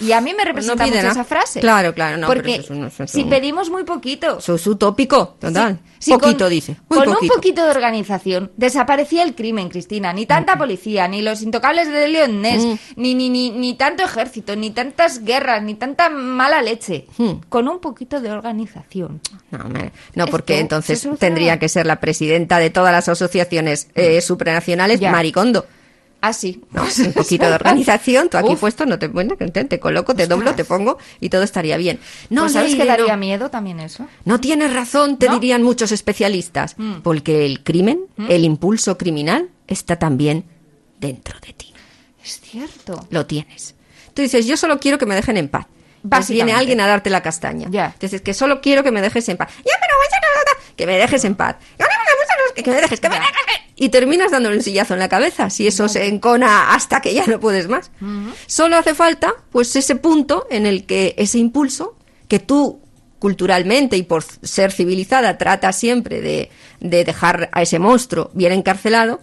y 0.00 0.10
a 0.12 0.20
mí 0.20 0.34
me 0.34 0.44
representa 0.44 0.76
Pues 0.84 0.90
pide 0.90 0.98
mucho 1.02 1.08
nada. 1.08 1.20
esa 1.20 1.24
frase. 1.24 1.60
Claro, 1.60 1.94
claro, 1.94 2.16
no, 2.16 2.26
Porque 2.26 2.54
eso 2.56 2.62
es 2.62 2.70
un- 2.70 2.86
eso 2.86 3.04
es 3.04 3.10
si 3.12 3.22
pedimos 3.24 3.70
muy 3.70 3.84
poquito, 3.84 4.38
Eso 4.38 4.56
es 4.56 4.66
utópico, 4.66 5.36
total. 5.40 5.78
Sí, 6.00 6.06
sí, 6.06 6.12
poquito, 6.12 6.44
con- 6.44 6.50
dice. 6.50 6.76
Muy 6.88 6.98
con 6.98 7.14
poquito. 7.14 7.32
un 7.34 7.36
poquito 7.40 7.64
de 7.64 7.70
organización 7.70 8.52
desaparecía 8.56 9.22
el 9.24 9.34
crimen, 9.34 9.68
Cristina. 9.68 10.12
Ni 10.12 10.26
tanta 10.26 10.56
policía, 10.58 11.06
ni 11.08 11.22
los 11.22 11.42
intocables 11.42 11.88
de 11.90 12.28
Ness, 12.28 12.64
Mm. 12.64 12.74
ni, 12.96 13.14
ni, 13.14 13.28
ni, 13.30 13.50
ni 13.50 13.74
tanto 13.74 14.02
ejército, 14.04 14.54
ni 14.56 14.70
tantas 14.70 15.24
guerras, 15.24 15.62
ni 15.62 15.74
tanta 15.74 16.08
mala 16.08 16.62
leche. 16.62 17.06
Mm. 17.16 17.32
Con 17.48 17.68
un 17.68 17.78
poquito 17.80 18.20
de 18.20 18.30
organización. 18.30 19.20
No, 19.50 19.64
hombre, 19.64 19.92
no, 20.14 20.26
porque 20.26 20.54
Esto 20.54 20.62
entonces 20.76 21.08
tendría 21.18 21.58
que 21.58 21.68
ser 21.68 21.86
la 21.86 22.00
presidenta 22.00 22.58
de 22.58 22.70
todas 22.70 22.92
las 22.92 23.08
asociaciones 23.08 23.88
eh, 23.94 24.20
supranacionales, 24.20 25.00
Ya. 25.00 25.10
Maricondo. 25.28 25.66
Así. 26.20 26.64
No, 26.72 26.82
un 26.82 27.12
poquito 27.14 27.46
de 27.46 27.52
organización, 27.54 28.28
tú 28.28 28.38
aquí 28.38 28.52
Uf. 28.54 28.60
puesto, 28.60 28.86
no 28.86 28.98
te, 28.98 29.06
bueno, 29.08 29.36
te, 29.36 29.64
te 29.64 29.78
coloco, 29.78 30.14
te 30.14 30.26
doblo, 30.26 30.54
te 30.54 30.64
pongo 30.64 30.98
y 31.20 31.28
todo 31.28 31.42
estaría 31.42 31.76
bien. 31.76 32.00
No, 32.30 32.42
Pues 32.42 32.54
¿Sabes 32.54 32.74
que 32.74 32.84
daría 32.84 33.12
no. 33.14 33.18
miedo 33.18 33.50
también 33.50 33.78
eso? 33.80 34.06
No 34.24 34.40
tienes 34.40 34.72
razón, 34.74 35.18
te 35.18 35.26
¿No? 35.26 35.34
dirían 35.34 35.62
muchos 35.62 35.92
especialistas, 35.92 36.74
Mm. 36.76 37.00
porque 37.02 37.46
el 37.46 37.62
crimen, 37.62 38.00
el 38.28 38.44
impulso 38.44 38.98
criminal, 38.98 39.48
está 39.68 39.96
también 39.96 40.44
dentro 40.98 41.38
de 41.40 41.52
ti. 41.52 41.72
Es 42.24 42.40
cierto. 42.40 43.06
Lo 43.10 43.26
tienes. 43.26 43.74
Tú 44.14 44.22
dices, 44.22 44.46
yo 44.46 44.56
solo 44.56 44.80
quiero 44.80 44.98
que 44.98 45.06
me 45.06 45.14
dejen 45.14 45.36
en 45.36 45.48
paz. 45.48 45.66
Entonces 46.02 46.30
viene 46.30 46.52
alguien 46.52 46.80
a 46.80 46.86
darte 46.86 47.10
la 47.10 47.22
castaña. 47.22 47.68
Ya. 47.70 47.94
Dices 48.00 48.22
que 48.22 48.34
solo 48.34 48.60
quiero 48.60 48.82
que 48.82 48.90
me 48.90 49.00
dejes 49.00 49.28
en 49.28 49.36
paz. 49.36 49.48
Ya, 49.58 49.72
pero 49.80 49.94
que 50.76 50.86
me 50.86 50.96
dejes 50.96 51.24
en 51.24 51.34
paz. 51.34 51.56
No, 52.56 52.62
que 52.62 52.70
me 52.70 52.80
dejes, 52.80 53.00
que 53.00 53.08
me 53.08 53.16
dejes. 53.16 53.34
Y 53.76 53.90
terminas 53.90 54.32
dándole 54.32 54.56
un 54.56 54.62
sillazo 54.62 54.94
en 54.94 55.00
la 55.00 55.08
cabeza, 55.08 55.50
si 55.50 55.66
eso 55.66 55.88
se 55.88 56.06
encona 56.06 56.74
hasta 56.74 57.00
que 57.00 57.14
ya 57.14 57.26
no 57.26 57.38
puedes 57.38 57.68
más. 57.68 57.90
Solo 58.46 58.76
hace 58.76 58.94
falta, 58.94 59.34
pues, 59.50 59.76
ese 59.76 59.94
punto 59.94 60.46
en 60.50 60.66
el 60.66 60.84
que 60.84 61.14
ese 61.16 61.38
impulso, 61.38 61.96
que 62.26 62.40
tú 62.40 62.80
culturalmente 63.18 63.96
y 63.96 64.02
por 64.02 64.22
ser 64.22 64.72
civilizada 64.72 65.38
tratas 65.38 65.76
siempre 65.76 66.20
de, 66.20 66.50
de 66.80 67.04
dejar 67.04 67.50
a 67.52 67.62
ese 67.62 67.78
monstruo 67.78 68.30
bien 68.34 68.52
encarcelado, 68.52 69.20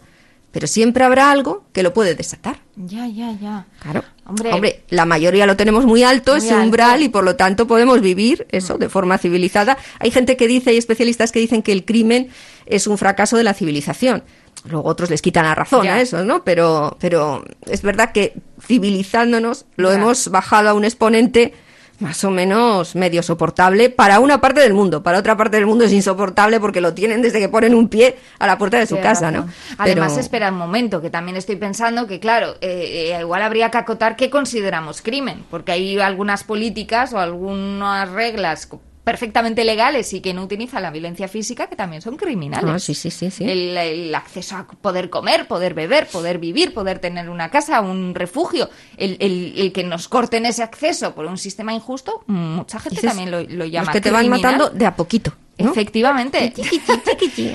pero 0.55 0.67
siempre 0.67 1.03
habrá 1.03 1.31
algo 1.31 1.65
que 1.73 1.83
lo 1.83 1.93
puede 1.93 2.15
desatar. 2.15 2.61
Ya, 2.77 3.05
ya, 3.07 3.33
ya. 3.41 3.65
Claro. 3.81 4.05
Hombre. 4.25 4.53
Hombre, 4.53 4.83
la 4.87 5.05
mayoría 5.05 5.45
lo 5.45 5.57
tenemos 5.57 5.85
muy 5.85 6.01
alto, 6.01 6.31
Muy 6.31 6.39
ese 6.39 6.51
alto. 6.53 6.63
umbral, 6.63 7.03
y 7.03 7.09
por 7.09 7.25
lo 7.25 7.35
tanto 7.35 7.67
podemos 7.67 7.99
vivir 7.99 8.47
eso 8.51 8.77
de 8.77 8.87
forma 8.87 9.17
civilizada. 9.17 9.77
Hay 9.99 10.11
gente 10.11 10.37
que 10.37 10.47
dice, 10.47 10.69
hay 10.69 10.77
especialistas 10.77 11.33
que 11.33 11.39
dicen 11.41 11.61
que 11.61 11.73
el 11.73 11.83
crimen 11.83 12.29
es 12.67 12.87
un 12.87 12.97
fracaso 12.97 13.35
de 13.35 13.43
la 13.43 13.53
civilización. 13.53 14.23
Luego 14.63 14.87
otros 14.87 15.09
les 15.09 15.21
quitan 15.21 15.43
la 15.43 15.55
razón 15.55 15.83
Ya. 15.83 15.95
a 15.95 16.01
eso, 16.01 16.23
¿no? 16.23 16.45
Pero, 16.45 16.95
pero 17.01 17.43
es 17.65 17.81
verdad 17.81 18.13
que 18.13 18.35
civilizándonos 18.65 19.65
lo 19.75 19.89
Ya. 19.89 19.95
hemos 19.95 20.29
bajado 20.29 20.69
a 20.69 20.73
un 20.73 20.85
exponente 20.85 21.53
más 21.99 22.23
o 22.23 22.31
menos 22.31 22.95
medio 22.95 23.23
soportable 23.23 23.89
para 23.89 24.19
una 24.19 24.41
parte 24.41 24.59
del 24.61 24.73
mundo. 24.73 25.03
Para 25.03 25.19
otra 25.19 25.37
parte 25.37 25.57
del 25.57 25.65
mundo 25.65 25.85
es 25.85 25.93
insoportable 25.93 26.59
porque 26.59 26.81
lo 26.81 26.93
tienen 26.93 27.21
desde 27.21 27.39
que 27.39 27.49
ponen 27.49 27.73
un 27.73 27.87
pie 27.87 28.17
a 28.39 28.47
la 28.47 28.57
puerta 28.57 28.77
de 28.77 28.85
su 28.85 28.99
casa, 28.99 29.31
¿no? 29.31 29.47
Además, 29.77 30.11
Pero- 30.11 30.21
espera 30.21 30.49
un 30.49 30.57
momento, 30.57 31.01
que 31.01 31.09
también 31.09 31.37
estoy 31.37 31.55
pensando 31.55 32.07
que, 32.07 32.19
claro, 32.19 32.55
eh, 32.61 33.11
eh, 33.13 33.17
igual 33.21 33.41
habría 33.41 33.71
que 33.71 33.77
acotar 33.77 34.15
qué 34.15 34.29
consideramos 34.29 35.01
crimen, 35.01 35.45
porque 35.49 35.71
hay 35.71 35.99
algunas 35.99 36.43
políticas 36.43 37.13
o 37.13 37.19
algunas 37.19 38.09
reglas 38.09 38.67
perfectamente 39.05 39.63
legales 39.63 40.11
y 40.11 40.19
que 40.19 40.33
no 40.33 40.43
utilizan 40.43 40.81
la 40.81 40.91
violencia 40.91 41.29
física 41.29 41.67
que 41.67 41.77
también 41.77 42.01
son 42.01 42.17
criminales. 42.17 42.69
Ah, 42.69 42.79
sí, 42.79 42.93
sí, 42.93 43.09
sí, 43.09 43.31
sí. 43.31 43.45
El, 43.49 43.77
el 43.77 44.13
acceso 44.13 44.57
a 44.57 44.67
poder 44.67 45.09
comer, 45.09 45.47
poder 45.47 45.73
beber, 45.73 46.07
poder 46.07 46.39
vivir, 46.39 46.73
poder 46.73 46.99
tener 46.99 47.29
una 47.29 47.49
casa, 47.49 47.79
un 47.79 48.13
refugio, 48.15 48.69
el, 48.97 49.15
el- 49.21 49.53
el 49.57 49.71
que 49.71 49.83
nos 49.85 50.09
corten 50.09 50.45
ese 50.45 50.63
acceso 50.63 51.15
por 51.15 51.25
un 51.27 51.37
sistema 51.37 51.73
injusto, 51.73 52.23
mucha 52.27 52.79
gente 52.79 52.99
también 53.07 53.31
lo, 53.31 53.41
lo 53.43 53.65
llama 53.65 53.85
Los 53.85 53.93
que 53.93 54.01
te 54.01 54.11
van 54.11 54.27
matando 54.27 54.69
de 54.69 54.85
a 54.85 54.95
poquito. 54.95 55.31
¿No? 55.57 55.71
Efectivamente. 55.71 56.53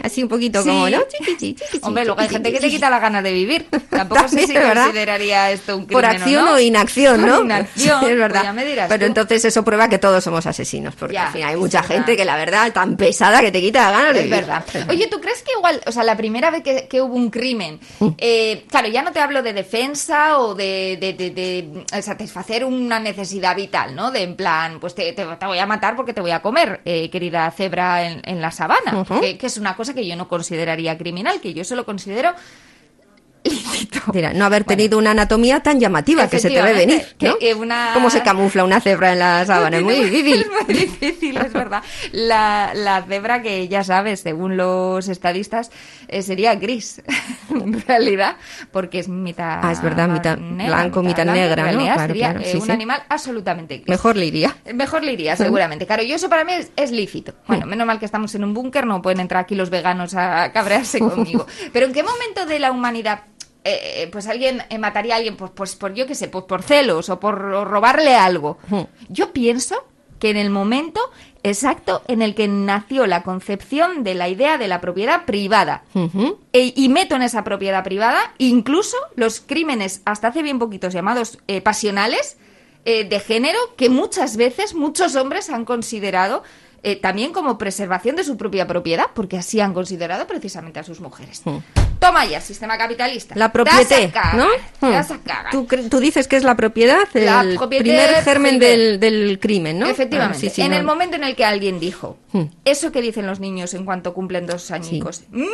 Así 0.03 0.23
un 0.23 0.29
poquito 0.29 0.63
Sí. 0.63 0.69
como, 0.69 0.89
¿no? 0.89 0.99
Hombre, 1.83 2.05
luego 2.05 2.21
hay 2.21 2.29
gente 2.29 2.53
que 2.53 2.61
te 2.61 2.69
quita 2.71 2.91
la 2.91 2.99
gana 2.99 3.23
de 3.23 3.33
vivir. 3.33 3.67
Tampoco 3.91 4.29
sé 4.29 4.47
si 4.47 4.53
¿verdad? 4.53 4.85
consideraría 4.85 5.51
esto 5.51 5.77
un 5.77 5.87
Por 5.87 6.03
crimen 6.03 6.23
acción 6.23 6.49
o, 6.49 6.59
inacción, 6.59 7.21
Por 7.21 7.29
¿no? 7.29 7.41
inacción, 7.43 7.71
Sí, 8.01 8.07
es 8.07 8.11
pues 8.11 8.19
verdad. 8.19 8.43
ya 8.43 8.53
me 8.53 8.65
dirás 8.65 8.89
Pero 8.89 9.01
tú. 9.01 9.07
entonces 9.07 9.45
eso 9.45 9.65
prueba 9.65 9.89
que 9.89 9.99
todos 9.99 10.23
somos 10.25 10.47
asesinos, 10.47 10.95
porque 10.97 11.15
Ya, 11.15 11.27
al 11.27 11.33
final 11.33 11.49
hay 11.49 11.55
es 11.55 11.61
mucha 11.61 11.81
verdad. 11.83 11.95
gente 11.97 12.17
que 12.17 12.25
la 12.25 12.37
verdad 12.37 12.73
tan 12.73 12.97
pesada 12.97 13.41
que 13.41 13.53
te 13.53 13.61
quita 13.61 13.91
la 13.91 13.99
gana 13.99 14.13
de 14.13 14.19
Es 14.21 14.25
vivir. 14.25 14.41
verdad. 14.41 14.65
Oye, 14.91 15.07
¿tú 15.09 15.21
crees 15.21 15.43
que 15.43 15.53
igual, 15.57 15.81
o 15.87 15.93
sea, 15.93 16.05
la 16.05 16.17
primera 16.17 16.51
vez 16.51 16.63
que, 16.63 16.87
que 16.89 17.01
hubo 17.01 17.15
un 17.15 17.31
crimen, 17.31 17.81
Mm. 18.01 18.09
eh, 18.19 18.65
claro, 18.69 18.89
ya 18.89 19.03
no 19.03 19.13
te 19.13 19.21
hablo 19.21 19.43
de 19.43 19.53
defensa 19.53 20.39
o 20.39 20.55
de, 20.55 20.97
de- 21.01 21.13
de- 21.15 21.31
de, 21.31 22.03
satisfacer 22.03 22.65
una 22.65 22.99
necesidad 23.01 23.55
vital, 23.57 23.95
¿no? 23.95 24.11
De 24.11 24.23
en 24.23 24.37
plan, 24.37 24.79
pues 24.81 24.95
te, 24.95 25.13
te- 25.13 25.25
te 25.25 25.47
voy 25.47 25.59
a 25.59 25.67
matar 25.67 25.97
porque 25.97 26.13
te 26.15 26.21
voy 26.21 26.31
a 26.31 26.41
comer, 26.41 26.81
eh, 26.85 27.11
querida 27.11 27.51
cebra 27.51 27.90
en, 27.99 28.23
en 28.25 28.41
la 28.41 28.51
sabana, 28.51 29.05
que, 29.21 29.39
que 29.39 29.47
es 29.47 29.57
una 29.59 29.77
cosa 29.77 29.95
que 29.95 30.07
yo 30.07 30.17
no 30.17 30.29
consideraría 30.29 30.97
criminal, 30.97 31.41
que 31.41 31.55
yo 31.55 31.65
solo 31.65 31.85
considero 31.85 32.33
lícito. 33.45 34.01
Mira, 34.13 34.33
no 34.33 34.45
haber 34.45 34.65
tenido 34.65 34.99
una 34.99 35.13
anatomía 35.13 35.61
tan 35.61 35.81
llamativa 35.81 36.29
que 36.29 36.39
se 36.39 36.49
te 36.51 36.61
ve 36.63 36.73
venir, 36.73 37.03
¿no? 37.21 37.39
que, 37.39 37.51
eh, 37.51 37.55
una- 37.55 37.91
¿Cómo 37.95 38.11
se 38.11 38.23
camufla 38.23 38.65
una 38.65 38.81
cebra 38.81 39.13
en 39.13 39.19
la 39.21 39.45
sábana? 39.47 39.79
Es 39.79 39.83
muy 39.83 39.95
difícil. 39.97 40.41
Es 40.41 40.67
muy 40.67 40.75
difícil, 40.75 41.37
es 41.37 41.53
verdad. 41.53 41.83
La, 42.13 42.73
la 42.75 43.03
cebra 43.03 43.43
que 43.43 43.69
ya 43.69 43.85
sabes, 43.85 44.21
según 44.21 44.57
los 44.57 45.09
estadistas, 45.09 45.71
eh, 46.09 46.23
sería 46.23 46.55
gris, 46.57 47.03
en 47.51 47.81
realidad, 47.87 48.37
porque 48.73 48.99
es 48.99 49.09
mitad... 49.09 49.61
Ah, 49.63 49.73
es 49.73 49.83
verdad, 49.83 50.09
mitad 50.09 50.37
blanco, 50.39 51.03
mitad 51.03 51.25
negra, 51.25 51.53
en 51.53 51.57
¿no? 51.57 51.65
realidad 51.65 51.95
Claro, 51.95 52.09
sería 52.09 52.31
claro, 52.31 52.41
eh, 52.41 52.53
sí, 52.53 52.59
un 52.59 52.67
sí. 52.67 52.73
animal 52.73 53.03
absolutamente 53.09 53.77
gris. 53.79 53.89
Mejor 53.89 54.17
le 54.17 54.27
iría. 54.27 54.57
Mejor 54.75 55.03
le 55.03 55.13
iría, 55.13 55.37
seguramente. 55.37 55.87
Claro, 55.87 56.03
y 56.03 56.13
eso 56.13 56.29
para 56.29 56.45
mí 56.45 56.53
es, 56.53 56.71
es 56.77 56.91
lícito. 56.91 57.35
Bueno, 57.47 57.67
menos 57.67 57.87
mal 57.87 57.99
que 57.99 58.05
estamos 58.05 58.35
en 58.35 58.45
un 58.45 58.55
búnker, 58.55 58.87
no 58.87 59.01
pueden 59.03 59.21
entrar 59.21 59.43
aquí 59.43 59.55
los 59.55 59.71
veganos 59.71 60.15
a 60.15 60.53
cabrearse 60.53 60.99
conmigo. 61.01 61.47
Pero 61.73 61.87
¿en 61.87 61.93
qué 61.93 62.03
momento 62.03 62.47
de 62.47 62.59
la 62.59 62.71
humanidad, 62.73 63.23
eh, 63.65 64.09
pues 64.11 64.27
alguien 64.27 64.63
eh, 64.71 64.79
mataría 64.79 65.15
a 65.15 65.17
alguien, 65.19 65.37
pues, 65.37 65.51
pues 65.55 65.77
por 65.77 65.95
yo 65.95 66.07
qué 66.07 66.15
sé, 66.15 66.29
pues 66.29 66.45
por 66.45 66.63
celos 66.63 67.09
o 67.09 67.21
por 67.21 67.39
robarle 67.39 68.15
algo? 68.15 68.59
Ujú. 68.71 68.87
Yo 69.09 69.33
pienso 69.33 69.77
que 70.19 70.31
en 70.31 70.37
el 70.37 70.51
momento 70.51 71.01
exacto 71.43 72.03
en 72.09 72.21
el 72.21 72.35
que 72.35 72.47
nació 72.47 73.07
la 73.07 73.23
concepción 73.23 74.05
de 74.05 74.15
la 74.15 74.29
idea 74.29 74.59
de 74.59 74.69
la 74.69 74.81
propiedad 74.83 75.25
privada. 75.25 75.85
E- 76.53 76.73
y 76.77 76.89
meto 76.91 77.15
en 77.17 77.23
esa 77.23 77.43
propiedad 77.45 77.83
privada 77.83 78.35
incluso 78.37 78.97
los 79.17 79.41
crímenes 79.41 80.03
hasta 80.05 80.29
hace 80.29 80.43
bien 80.43 80.59
poquitos 80.59 80.93
llamados 80.93 81.39
eh, 81.49 81.63
pasionales 81.63 82.37
eh, 82.85 83.05
de 83.05 83.21
género 83.21 83.59
que 83.77 83.89
muchas 83.89 84.37
veces 84.37 84.75
muchos 84.75 85.17
hombres 85.17 85.49
han 85.49 85.65
considerado 85.65 86.43
eh, 86.83 86.97
también 86.97 87.33
como 87.33 87.59
preservación 87.59 88.17
de 88.17 88.25
su 88.25 88.37
propia 88.37 88.67
propiedad 88.67 89.07
porque 89.15 89.37
así 89.37 89.61
han 89.61 89.75
considerado 89.75 90.27
precisamente 90.27 90.81
a 90.81 90.83
sus 90.83 91.01
mujeres. 91.01 91.43
Toma 91.99 92.25
ya, 92.25 92.41
sistema 92.41 92.79
capitalista. 92.79 93.35
La 93.37 93.53
propiedad, 93.53 94.35
¿no? 94.35 94.47
Hmm. 94.81 95.19
cagar. 95.23 95.51
¿Tú, 95.51 95.67
tú 95.91 96.01
dices 96.01 96.27
que 96.27 96.37
es 96.37 96.45
la 96.45 96.57
propiedad, 96.57 97.07
el 97.13 97.27
La 97.27 97.43
propiedad 97.43 97.83
primer 97.83 98.25
germen 98.25 98.59
del, 98.59 98.99
del 98.99 99.39
crimen, 99.39 99.79
¿no? 99.79 99.87
Efectivamente. 99.87 100.39
Ah, 100.39 100.41
sí, 100.41 100.49
sí, 100.49 100.63
en 100.63 100.71
no. 100.71 100.79
el 100.79 100.85
momento 100.85 101.17
en 101.17 101.25
el 101.25 101.37
que 101.37 101.45
alguien 101.45 101.79
dijo, 101.79 102.17
Hmm. 102.33 102.45
eso 102.65 102.93
que 102.93 103.03
dicen 103.03 103.27
los 103.27 103.41
niños 103.41 103.75
en 103.75 103.85
cuanto 103.85 104.15
cumplen 104.15 104.47
dos 104.47 104.71
añicos, 104.71 105.25
mío, 105.31 105.49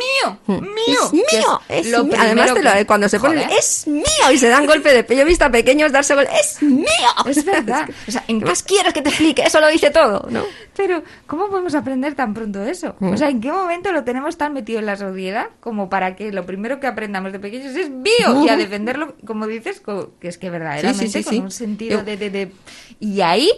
Hmm. 0.45 0.61
mío, 0.61 0.99
Es 1.05 1.13
mío, 1.13 1.61
es 1.69 1.87
lo. 1.89 2.07
Además, 2.19 2.53
te 2.53 2.61
lo- 2.61 2.87
cuando 2.87 3.09
se 3.09 3.19
ponen, 3.19 3.49
es 3.49 3.87
mío, 3.87 4.03
y 4.31 4.37
se 4.37 4.47
dan 4.47 4.65
golpe 4.67 4.93
de 4.93 5.03
pecho. 5.03 5.17
Yo 5.17 5.21
he 5.23 5.25
visto 5.25 5.45
a 5.45 5.49
pequeños 5.49 5.91
darse 5.91 6.13
golpe, 6.15 6.31
es 6.39 6.61
mío. 6.61 6.85
Es 7.25 7.43
verdad. 7.43 7.89
O 8.07 8.11
sea, 8.11 8.23
¿en 8.27 8.39
¿Qué 8.39 8.45
más 8.45 8.61
quieres 8.63 8.93
que 8.93 9.01
te 9.01 9.09
explique? 9.09 9.41
Eso 9.43 9.59
lo 9.59 9.67
dice 9.69 9.89
todo, 9.89 10.27
¿no? 10.29 10.43
Pero, 10.75 11.03
¿cómo 11.25 11.49
podemos 11.49 11.73
aprender 11.75 12.13
tan 12.15 12.33
pronto 12.33 12.61
eso? 12.63 12.95
O 13.01 13.17
sea, 13.17 13.29
¿en 13.29 13.41
qué 13.41 13.51
momento 13.51 13.91
lo 13.91 14.03
tenemos 14.03 14.37
tan 14.37 14.53
metido 14.53 14.79
en 14.79 14.85
la 14.85 14.95
sociedad 14.95 15.47
como 15.59 15.89
para 15.89 16.15
que 16.15 16.31
lo 16.31 16.45
primero 16.45 16.79
que 16.79 16.87
aprendamos 16.87 17.31
de 17.31 17.39
pequeños 17.39 17.75
es 17.75 17.89
mío? 17.89 18.45
Y 18.45 18.49
a 18.49 18.55
defenderlo, 18.55 19.15
como 19.25 19.47
dices, 19.47 19.81
que 20.19 20.27
es 20.27 20.37
que 20.37 20.49
verdaderamente 20.51 21.07
sí, 21.09 21.23
sí, 21.23 21.37
con 21.37 21.45
un 21.45 21.51
sentido 21.51 21.99
Yo- 21.99 22.05
de, 22.05 22.17
de- 22.17 22.29
de- 22.29 22.51
Y 22.99 23.21
ahí, 23.21 23.49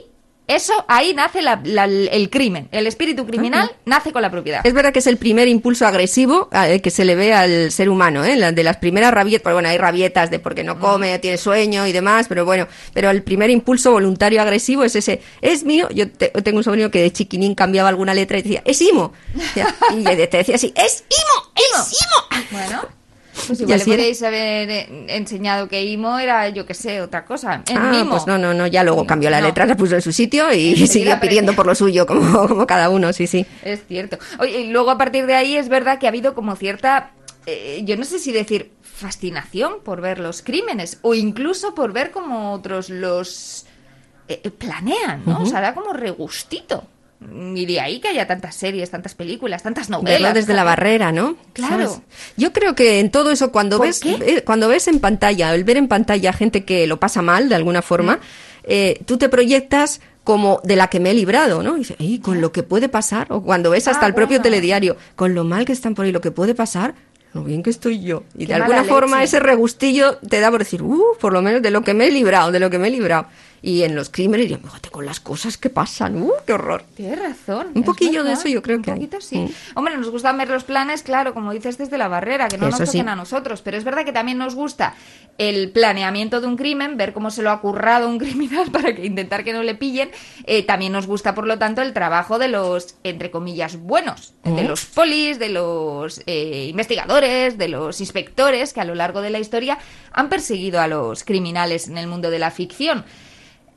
eso, 0.49 0.73
ahí 0.87 1.13
nace 1.13 1.41
la- 1.41 1.61
la- 1.63 1.85
el 1.85 2.29
crimen. 2.29 2.67
El 2.71 2.87
espíritu 2.87 3.25
criminal 3.25 3.71
nace 3.85 4.11
con 4.11 4.21
la 4.21 4.29
propiedad. 4.29 4.61
Es 4.65 4.73
verdad 4.73 4.91
que 4.91 4.99
es 4.99 5.07
el 5.07 5.17
primer 5.17 5.47
impulso 5.47 5.87
agresivo 5.87 6.49
eh, 6.51 6.81
que 6.81 6.89
se 6.91 7.05
le 7.05 7.15
ve 7.15 7.33
al 7.33 7.71
ser 7.71 7.89
humano, 7.89 8.25
¿eh? 8.25 8.51
De 8.51 8.63
las 8.63 8.77
primeras 8.77 9.13
rabietas, 9.13 9.53
bueno, 9.53 9.69
hay 9.69 9.77
rabietas 9.77 10.29
de 10.31 10.39
porque 10.39 10.63
no 10.63 10.79
come, 10.79 11.17
tiene 11.19 11.37
sueño 11.37 11.87
y 11.87 11.91
demás, 11.91 12.27
pero 12.27 12.45
bueno, 12.45 12.67
pero 12.93 13.09
el 13.09 13.23
primer 13.23 13.49
impulso 13.49 13.91
voluntario 13.91 14.41
agresivo 14.41 14.83
es 14.83 14.95
ese, 14.95 15.21
es 15.41 15.63
mío. 15.63 15.87
Yo 15.93 16.09
te- 16.11 16.29
tengo 16.29 16.57
un 16.57 16.63
sobrino 16.63 16.89
que 16.91 17.01
de 17.01 17.11
chiquinín 17.13 17.55
cambiaba 17.55 17.89
alguna 17.89 18.13
letra 18.13 18.37
y 18.37 18.41
decía, 18.41 18.61
es 18.65 18.81
Imo. 18.81 19.13
Y 19.97 20.03
te 20.03 20.27
decía 20.27 20.55
así, 20.55 20.73
es 20.75 21.03
Imo, 21.09 21.51
es 21.55 21.97
Imo. 22.01 22.45
Bueno, 22.51 22.81
pues 23.47 23.59
igual 23.61 23.77
le 23.79 23.83
era. 23.83 23.95
podéis 23.95 24.23
haber 24.23 24.69
eh, 24.69 25.05
enseñado 25.09 25.67
que 25.67 25.83
Imo 25.83 26.17
era, 26.19 26.49
yo 26.49 26.65
que 26.65 26.73
sé, 26.73 27.01
otra 27.01 27.25
cosa. 27.25 27.63
Ah, 27.75 27.89
Mimo. 27.91 28.11
pues 28.11 28.27
no, 28.27 28.37
no, 28.37 28.53
no, 28.53 28.67
ya 28.67 28.83
luego 28.83 29.05
cambió 29.05 29.29
la 29.29 29.39
No. 29.41 29.47
letra, 29.47 29.65
la 29.65 29.75
puso 29.75 29.95
en 29.95 30.01
su 30.01 30.11
sitio 30.11 30.53
y 30.53 30.75
siguió 30.87 31.19
pidiendo 31.19 31.53
por 31.53 31.65
lo 31.65 31.75
suyo, 31.75 32.05
como, 32.05 32.47
como 32.47 32.67
cada 32.67 32.89
uno, 32.89 33.11
sí, 33.13 33.27
sí. 33.27 33.45
Es 33.63 33.81
cierto. 33.87 34.17
Oye, 34.39 34.61
y 34.61 34.67
luego 34.71 34.91
a 34.91 34.97
partir 34.97 35.25
de 35.25 35.35
ahí 35.35 35.55
es 35.55 35.69
verdad 35.69 35.99
que 35.99 36.05
ha 36.07 36.09
habido 36.09 36.33
como 36.33 36.55
cierta, 36.55 37.11
eh, 37.45 37.81
yo 37.83 37.97
no 37.97 38.05
sé 38.05 38.19
si 38.19 38.31
decir 38.31 38.71
fascinación 38.81 39.75
por 39.83 40.01
ver 40.01 40.19
los 40.19 40.41
crímenes 40.41 40.99
o 41.01 41.15
incluso 41.15 41.73
por 41.73 41.93
ver 41.93 42.11
cómo 42.11 42.51
otros 42.53 42.89
los 42.89 43.65
eh, 44.27 44.49
planean, 44.51 45.23
¿no? 45.25 45.41
O 45.41 45.45
sea, 45.45 45.61
da 45.61 45.73
como 45.73 45.93
regustito. 45.93 46.83
Y 47.53 47.65
de 47.65 47.81
ahí 47.81 47.99
que 47.99 48.07
haya 48.07 48.25
tantas 48.27 48.55
series, 48.55 48.89
tantas 48.89 49.13
películas, 49.13 49.61
tantas 49.61 49.89
novelas. 49.89 50.21
Verlo 50.21 50.33
desde 50.33 50.53
la 50.53 50.63
barrera, 50.63 51.11
¿no? 51.11 51.35
Claro. 51.53 51.73
¿Sabes? 51.89 52.01
Yo 52.37 52.53
creo 52.53 52.75
que 52.75 52.99
en 53.01 53.11
todo 53.11 53.29
eso, 53.31 53.51
cuando 53.51 53.77
¿Por 53.77 53.87
ves, 53.87 54.01
eh, 54.05 54.43
cuando 54.45 54.69
ves 54.69 54.87
en 54.87 54.99
pantalla, 54.99 55.53
el 55.53 55.65
ver 55.65 55.75
en 55.77 55.89
pantalla 55.89 56.31
gente 56.31 56.63
que 56.63 56.87
lo 56.87 56.97
pasa 56.99 57.21
mal 57.21 57.49
de 57.49 57.55
alguna 57.55 57.81
forma, 57.81 58.15
Mm. 58.15 58.19
eh, 58.63 59.01
tú 59.05 59.17
te 59.17 59.27
proyectas 59.27 59.99
como 60.23 60.61
de 60.63 60.75
la 60.77 60.87
que 60.87 60.99
me 61.01 61.11
he 61.11 61.13
librado, 61.13 61.61
¿no? 61.61 61.75
Y 61.75 61.79
dices, 61.79 61.97
"Ey, 61.99 62.19
con 62.19 62.39
lo 62.39 62.51
que 62.53 62.63
puede 62.63 62.87
pasar, 62.87 63.27
o 63.31 63.41
cuando 63.41 63.69
ves 63.71 63.87
hasta 63.89 64.05
Ah, 64.05 64.09
el 64.09 64.13
propio 64.13 64.37
bueno. 64.37 64.43
telediario, 64.43 64.95
con 65.17 65.33
lo 65.35 65.43
mal 65.43 65.65
que 65.65 65.73
están 65.73 65.95
por 65.95 66.05
ahí, 66.05 66.11
lo 66.13 66.21
que 66.21 66.31
puede 66.31 66.55
pasar, 66.55 66.93
lo 67.33 67.43
bien 67.43 67.63
que 67.63 67.69
estoy 67.69 67.99
yo. 68.01 68.23
Y 68.35 68.39
Qué 68.45 68.53
de 68.53 68.53
alguna 68.55 68.83
forma 68.85 69.23
ese 69.23 69.39
regustillo 69.39 70.17
te 70.17 70.39
da 70.39 70.49
por 70.51 70.59
decir, 70.59 70.81
uh, 70.83 71.17
por 71.19 71.33
lo 71.33 71.41
menos 71.41 71.61
de 71.61 71.69
lo 71.71 71.83
que 71.83 71.93
me 71.93 72.07
he 72.07 72.11
librado, 72.11 72.51
de 72.51 72.59
lo 72.59 72.69
que 72.69 72.79
me 72.79 72.87
he 72.87 72.91
librado. 72.91 73.27
Y 73.61 73.83
en 73.83 73.95
los 73.95 74.09
crímenes, 74.09 74.49
y 74.51 74.55
fíjate 74.55 74.89
con 74.89 75.05
las 75.05 75.19
cosas 75.19 75.57
que 75.57 75.69
pasan, 75.69 76.21
¡uh, 76.21 76.31
qué 76.45 76.53
horror! 76.53 76.83
Tienes 76.95 77.19
razón. 77.19 77.67
Un 77.75 77.83
poquillo 77.83 78.23
de 78.23 78.33
eso 78.33 78.47
yo 78.47 78.61
creo 78.61 78.77
Un 78.77 78.83
que 78.83 78.91
hay. 78.91 78.97
poquito 78.97 79.21
sí. 79.21 79.37
Mm. 79.37 79.49
Hombre, 79.75 79.97
nos 79.97 80.09
gustan 80.09 80.37
ver 80.37 80.49
los 80.49 80.63
planes, 80.63 81.03
claro, 81.03 81.33
como 81.33 81.51
dices, 81.53 81.77
desde 81.77 81.97
la 81.97 82.07
barrera, 82.07 82.47
que 82.47 82.57
no 82.57 82.67
Eso 82.67 82.79
nos 82.79 82.89
sí. 82.89 82.97
toquen 82.97 83.09
a 83.09 83.15
nosotros. 83.15 83.61
Pero 83.61 83.77
es 83.77 83.83
verdad 83.83 84.05
que 84.05 84.11
también 84.11 84.37
nos 84.37 84.55
gusta 84.55 84.95
el 85.37 85.71
planeamiento 85.71 86.41
de 86.41 86.47
un 86.47 86.57
crimen, 86.57 86.97
ver 86.97 87.13
cómo 87.13 87.31
se 87.31 87.41
lo 87.41 87.51
ha 87.51 87.61
currado 87.61 88.09
un 88.09 88.17
criminal 88.19 88.71
para 88.71 88.93
que 88.95 89.05
intentar 89.05 89.43
que 89.43 89.53
no 89.53 89.63
le 89.63 89.75
pillen. 89.75 90.11
Eh, 90.45 90.63
también 90.63 90.91
nos 90.91 91.07
gusta, 91.07 91.33
por 91.35 91.47
lo 91.47 91.57
tanto, 91.57 91.81
el 91.81 91.93
trabajo 91.93 92.39
de 92.39 92.47
los, 92.49 92.95
entre 93.03 93.31
comillas, 93.31 93.77
buenos. 93.77 94.33
De 94.43 94.63
los 94.63 94.85
polis, 94.85 95.37
de 95.39 95.49
los 95.49 96.21
eh, 96.25 96.67
investigadores, 96.69 97.57
de 97.57 97.67
los 97.67 97.99
inspectores 97.99 98.73
que 98.73 98.81
a 98.81 98.85
lo 98.85 98.95
largo 98.95 99.21
de 99.21 99.29
la 99.29 99.39
historia 99.39 99.77
han 100.11 100.29
perseguido 100.29 100.81
a 100.81 100.87
los 100.87 101.23
criminales 101.23 101.87
en 101.87 101.97
el 101.97 102.07
mundo 102.07 102.29
de 102.29 102.39
la 102.39 102.51
ficción. 102.51 103.05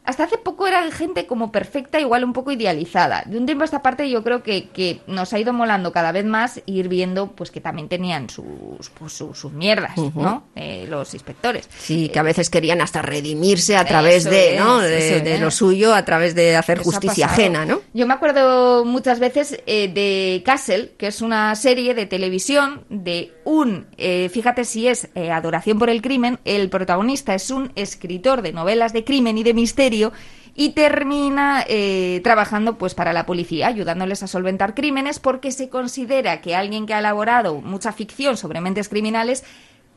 Hasta 0.05 0.25
hace 0.25 0.37
poco 0.37 0.67
era 0.67 0.91
gente 0.91 1.27
como 1.27 1.53
perfecta, 1.53 2.01
igual 2.01 2.25
un 2.25 2.33
poco 2.33 2.51
idealizada. 2.51 3.23
De 3.25 3.39
un 3.39 3.47
tiempo 3.47 3.63
a 3.63 3.67
esta 3.67 3.83
parte 3.83 4.11
yo 4.11 4.25
creo 4.25 4.43
que, 4.43 4.69
que 4.69 5.01
nos 5.07 5.33
ha 5.33 5.39
ido 5.39 5.53
molando 5.53 5.93
cada 5.93 6.11
vez 6.11 6.25
más 6.25 6.61
ir 6.67 6.89
viendo 6.89 7.29
pues 7.29 7.53
que 7.53 7.61
también 7.61 7.89
tenían 7.89 8.29
sus, 8.29 8.91
pues, 8.99 9.13
sus, 9.13 9.39
sus 9.39 9.53
mierdas, 9.53 9.97
¿no? 9.97 10.45
Eh, 10.57 10.87
los 10.89 11.15
inspectores. 11.15 11.69
Sí, 11.79 12.09
que 12.09 12.19
a 12.19 12.23
veces 12.25 12.51
querían 12.51 12.81
hasta 12.81 13.01
redimirse 13.01 13.77
a 13.77 13.85
través 13.85 14.27
Eso 14.27 14.31
de, 14.31 14.57
es, 14.57 14.61
¿no? 14.61 14.81
de, 14.81 15.39
lo 15.39 15.53
suyo, 15.53 15.95
a 15.95 16.05
través 16.05 16.35
de 16.35 16.57
hacer 16.57 16.81
Eso 16.81 16.91
justicia 16.91 17.27
ajena, 17.27 17.65
¿no? 17.65 17.81
Yo 17.95 18.07
me 18.07 18.15
acuerdo 18.15 18.85
muchas 18.85 19.21
veces 19.21 19.63
eh, 19.67 19.87
de 19.87 20.43
Castle, 20.45 20.93
que 20.99 21.07
es 21.07 21.23
una 21.23 21.55
serie 21.55 21.95
de 21.95 22.07
televisión 22.07 22.85
de 22.89 23.33
un, 23.45 23.87
eh, 23.99 24.29
fíjate 24.33 24.65
si 24.65 24.89
es 24.89 25.09
eh, 25.15 25.31
Adoración 25.31 25.79
por 25.79 25.91
el 25.91 26.03
Crimen, 26.03 26.41
el 26.45 26.69
protagonista 26.71 27.35
es 27.35 27.51
un 27.51 27.71
escritor 27.77 28.43
de 28.43 28.53
novelas 28.53 28.93
de 28.93 29.05
crimen 29.05 29.39
y 29.39 29.45
de 29.45 29.55
misterio 29.55 29.92
y 30.55 30.71
termina 30.71 31.65
eh, 31.69 32.21
trabajando 32.23 32.77
pues 32.77 32.95
para 32.95 33.13
la 33.13 33.27
policía, 33.27 33.69
ayudándoles 33.69 34.23
a 34.23 34.27
solventar 34.27 34.75
crímenes 34.75 35.19
porque 35.19 35.51
se 35.51 35.69
considera 35.69 36.41
que 36.41 36.55
alguien 36.55 36.87
que 36.87 36.95
ha 36.95 36.99
elaborado 36.99 37.61
mucha 37.61 37.93
ficción 37.93 38.37
sobre 38.37 38.61
mentes 38.61 38.89
criminales 38.89 39.45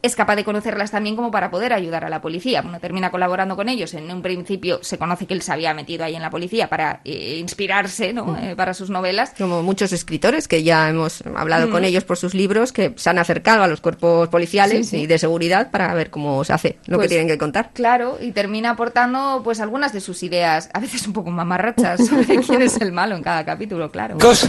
es 0.05 0.15
capaz 0.15 0.35
de 0.35 0.43
conocerlas 0.43 0.91
también 0.91 1.15
como 1.15 1.31
para 1.31 1.49
poder 1.51 1.73
ayudar 1.73 2.05
a 2.05 2.09
la 2.09 2.21
policía. 2.21 2.61
Bueno, 2.61 2.79
termina 2.79 3.11
colaborando 3.11 3.55
con 3.55 3.69
ellos. 3.69 3.93
En 3.93 4.09
un 4.11 4.21
principio 4.21 4.79
se 4.81 4.97
conoce 4.97 5.25
que 5.25 5.33
él 5.33 5.41
se 5.41 5.51
había 5.51 5.73
metido 5.73 6.03
ahí 6.05 6.15
en 6.15 6.21
la 6.21 6.29
policía 6.29 6.69
para 6.69 7.01
eh, 7.03 7.37
inspirarse, 7.39 8.13
¿no? 8.13 8.37
Eh, 8.37 8.55
para 8.55 8.73
sus 8.73 8.89
novelas. 8.89 9.33
Como 9.37 9.63
muchos 9.63 9.91
escritores 9.91 10.47
que 10.47 10.63
ya 10.63 10.89
hemos 10.89 11.23
hablado 11.35 11.67
Mm. 11.67 11.71
con 11.71 11.83
ellos 11.85 12.03
por 12.03 12.17
sus 12.17 12.33
libros, 12.33 12.71
que 12.71 12.93
se 12.95 13.09
han 13.09 13.17
acercado 13.19 13.63
a 13.63 13.67
los 13.67 13.81
cuerpos 13.81 14.29
policiales 14.29 14.87
Sí, 14.87 14.97
sí. 14.97 15.03
y 15.03 15.07
de 15.07 15.17
seguridad 15.17 15.71
para 15.71 15.93
ver 15.93 16.09
cómo 16.09 16.43
se 16.43 16.53
hace 16.53 16.77
lo 16.85 16.97
Pues, 16.97 17.05
que 17.05 17.09
tienen 17.15 17.27
que 17.27 17.37
contar. 17.37 17.71
Claro, 17.73 18.17
y 18.21 18.31
termina 18.31 18.71
aportando 18.71 19.41
pues 19.43 19.59
algunas 19.59 19.93
de 19.93 20.01
sus 20.01 20.21
ideas, 20.23 20.69
a 20.73 20.79
veces 20.79 21.05
un 21.07 21.13
poco 21.13 21.31
mamarrachas, 21.31 22.05
sobre 22.07 22.37
quién 22.39 22.61
es 22.61 22.79
el 22.81 22.91
malo 22.91 23.15
en 23.15 23.23
cada 23.23 23.43
capítulo, 23.45 23.89
claro. 23.91 24.17
Cos. 24.19 24.47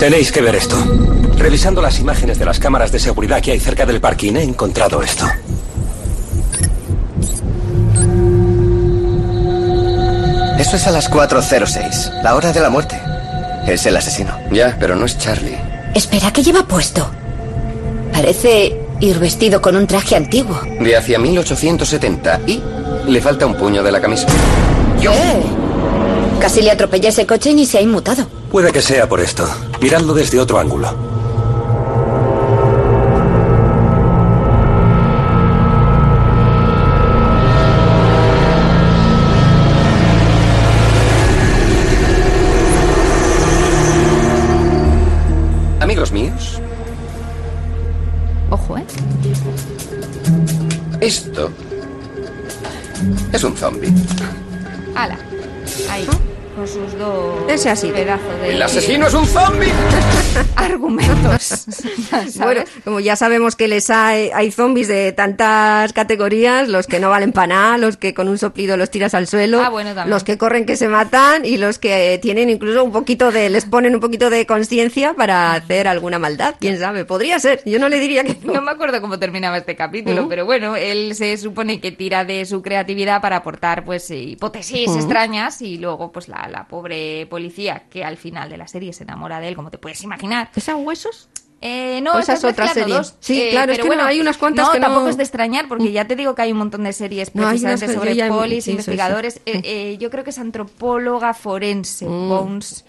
Tenéis 0.00 0.32
que 0.32 0.40
ver 0.40 0.54
esto. 0.54 0.76
Revisando 1.36 1.82
las 1.82 2.00
imágenes 2.00 2.38
de 2.38 2.46
las 2.46 2.58
cámaras 2.58 2.90
de 2.90 2.98
seguridad 2.98 3.42
que 3.42 3.52
hay 3.52 3.60
cerca 3.60 3.84
del 3.84 4.00
parking, 4.00 4.34
he 4.34 4.42
encontrado 4.42 5.02
esto. 5.02 5.26
Eso 10.58 10.76
es 10.76 10.86
a 10.86 10.90
las 10.90 11.10
4.06, 11.10 12.22
la 12.22 12.34
hora 12.34 12.50
de 12.50 12.60
la 12.60 12.70
muerte. 12.70 12.98
Es 13.66 13.84
el 13.84 13.94
asesino. 13.94 14.32
Ya, 14.50 14.74
pero 14.80 14.96
no 14.96 15.04
es 15.04 15.18
Charlie. 15.18 15.58
Espera, 15.94 16.32
¿qué 16.32 16.42
lleva 16.42 16.66
puesto? 16.66 17.10
Parece 18.10 18.80
ir 19.00 19.18
vestido 19.18 19.60
con 19.60 19.76
un 19.76 19.86
traje 19.86 20.16
antiguo. 20.16 20.62
De 20.80 20.96
hacia 20.96 21.18
1870 21.18 22.40
y 22.46 22.62
le 23.06 23.20
falta 23.20 23.44
un 23.44 23.54
puño 23.54 23.82
de 23.82 23.92
la 23.92 24.00
camisa. 24.00 24.26
¿Qué? 24.98 25.69
Casi 26.40 26.62
le 26.62 26.70
atropellé 26.70 27.08
ese 27.08 27.26
coche 27.26 27.50
y 27.50 27.54
ni 27.54 27.66
se 27.66 27.78
ha 27.78 27.82
inmutado. 27.82 28.26
Puede 28.50 28.72
que 28.72 28.80
sea 28.80 29.08
por 29.08 29.20
esto. 29.20 29.46
Miradlo 29.80 30.14
desde 30.14 30.40
otro 30.40 30.58
ángulo. 30.58 30.88
Amigos 45.80 46.12
míos, 46.12 46.60
Ojo, 48.50 48.78
¿eh? 48.78 48.84
esto 51.00 51.50
es 53.32 53.44
un 53.44 53.56
zombie. 53.56 53.92
Ala, 54.94 55.18
ahí, 55.88 56.06
con 56.60 56.68
sus 56.68 56.98
dos 56.98 57.36
Ese 57.48 57.70
ha 57.70 57.76
sido. 57.76 57.94
pedazos 57.94 58.40
de 58.42 58.50
¡El 58.52 58.60
asesino 58.60 59.06
es 59.06 59.14
un 59.14 59.24
zombie! 59.26 59.68
argumentos. 60.56 61.66
Bueno, 62.36 62.62
como 62.84 63.00
ya 63.00 63.16
sabemos 63.16 63.54
que 63.56 63.68
les 63.68 63.88
hay, 63.90 64.30
hay 64.34 64.50
zombies 64.50 64.88
de 64.88 65.12
tantas 65.12 65.92
categorías, 65.92 66.68
los 66.68 66.86
que 66.86 66.98
no 66.98 67.08
valen 67.10 67.32
para 67.32 67.46
nada, 67.48 67.78
los 67.78 67.96
que 67.96 68.14
con 68.14 68.28
un 68.28 68.36
soplido 68.38 68.76
los 68.76 68.90
tiras 68.90 69.14
al 69.14 69.26
suelo, 69.26 69.62
Ah, 69.62 69.68
bueno, 69.68 69.90
también. 69.94 70.10
los 70.10 70.24
que 70.24 70.36
corren 70.38 70.66
que 70.66 70.76
se 70.76 70.88
matan 70.88 71.44
y 71.44 71.56
los 71.56 71.78
que 71.78 72.18
tienen 72.20 72.50
incluso 72.50 72.82
un 72.84 72.92
poquito 72.92 73.30
de, 73.30 73.48
les 73.48 73.64
ponen 73.64 73.94
un 73.94 74.00
poquito 74.00 74.28
de 74.30 74.44
conciencia 74.46 75.14
para 75.14 75.52
hacer 75.54 75.86
alguna 75.88 76.18
maldad, 76.18 76.56
quién 76.58 76.78
sabe, 76.78 77.04
podría 77.04 77.38
ser, 77.38 77.62
yo 77.64 77.78
no 77.78 77.88
le 77.88 77.98
diría 78.00 78.24
que 78.24 78.36
no. 78.42 78.54
No 78.54 78.62
me 78.62 78.70
acuerdo 78.72 79.00
cómo 79.00 79.18
terminaba 79.18 79.56
este 79.58 79.76
capítulo, 79.76 80.22
Ujú. 80.22 80.28
pero 80.28 80.44
bueno, 80.44 80.76
él 80.76 81.14
se 81.14 81.36
supone 81.36 81.80
que 81.80 81.92
tira 81.92 82.24
de 82.24 82.44
su 82.44 82.60
creatividad 82.62 83.20
para 83.22 83.36
aportar 83.36 83.84
pues 83.84 84.10
eh, 84.10 84.16
hipótesis 84.18 84.90
extrañas 84.96 85.62
y 85.62 85.78
luego 85.78 86.10
pues 86.12 86.28
la, 86.28 86.48
la 86.50 86.68
pobre 86.68 87.26
policía 87.26 87.84
que 87.90 88.04
al 88.04 88.16
final 88.16 88.50
de 88.50 88.56
la 88.56 88.68
serie 88.68 88.92
se 88.92 89.04
enamora 89.04 89.40
de 89.40 89.48
él, 89.48 89.56
como 89.56 89.70
te 89.70 89.78
puedes 89.78 90.02
imaginar. 90.02 90.50
¿Es 90.54 90.68
a 90.68 90.76
huesos? 90.76 91.28
Eh, 91.62 92.00
no, 92.02 92.12
O 92.14 92.18
esa 92.18 92.32
es 92.32 92.38
otra 92.44 92.64
mezclando 92.64 92.72
serie. 92.80 92.94
dos. 92.94 93.14
Sí, 93.20 93.40
Eh, 93.42 93.48
claro, 93.50 93.72
es 93.72 93.78
que 93.78 93.84
no, 93.84 93.88
bueno, 93.88 94.04
hay 94.04 94.18
unas 94.20 94.38
cuantas 94.38 94.66
no, 94.66 94.72
que 94.72 94.80
no- 94.80 94.86
tampoco 94.86 95.08
es 95.10 95.16
de 95.18 95.22
extrañar, 95.24 95.68
porque 95.68 95.92
ya 95.92 96.06
te 96.06 96.16
digo 96.16 96.34
que 96.34 96.40
hay 96.42 96.52
un 96.52 96.58
montón 96.58 96.84
de 96.84 96.92
series 96.94 97.34
No, 97.34 97.42
hay 97.46 97.58
unas 97.58 97.80
precisamente 97.80 98.14
sobre 98.16 98.28
polis, 98.28 98.64
sí, 98.64 98.70
investigadores. 98.70 99.40
Eh, 99.46 99.58
Mm. 99.58 99.62
eh, 99.64 99.96
yo 99.98 100.10
creo 100.10 100.24
que 100.24 100.30
es 100.30 100.38
antropóloga 100.38 101.34
forense, 101.34 102.06
Mm, 102.06 102.28
Bones, 102.30 102.84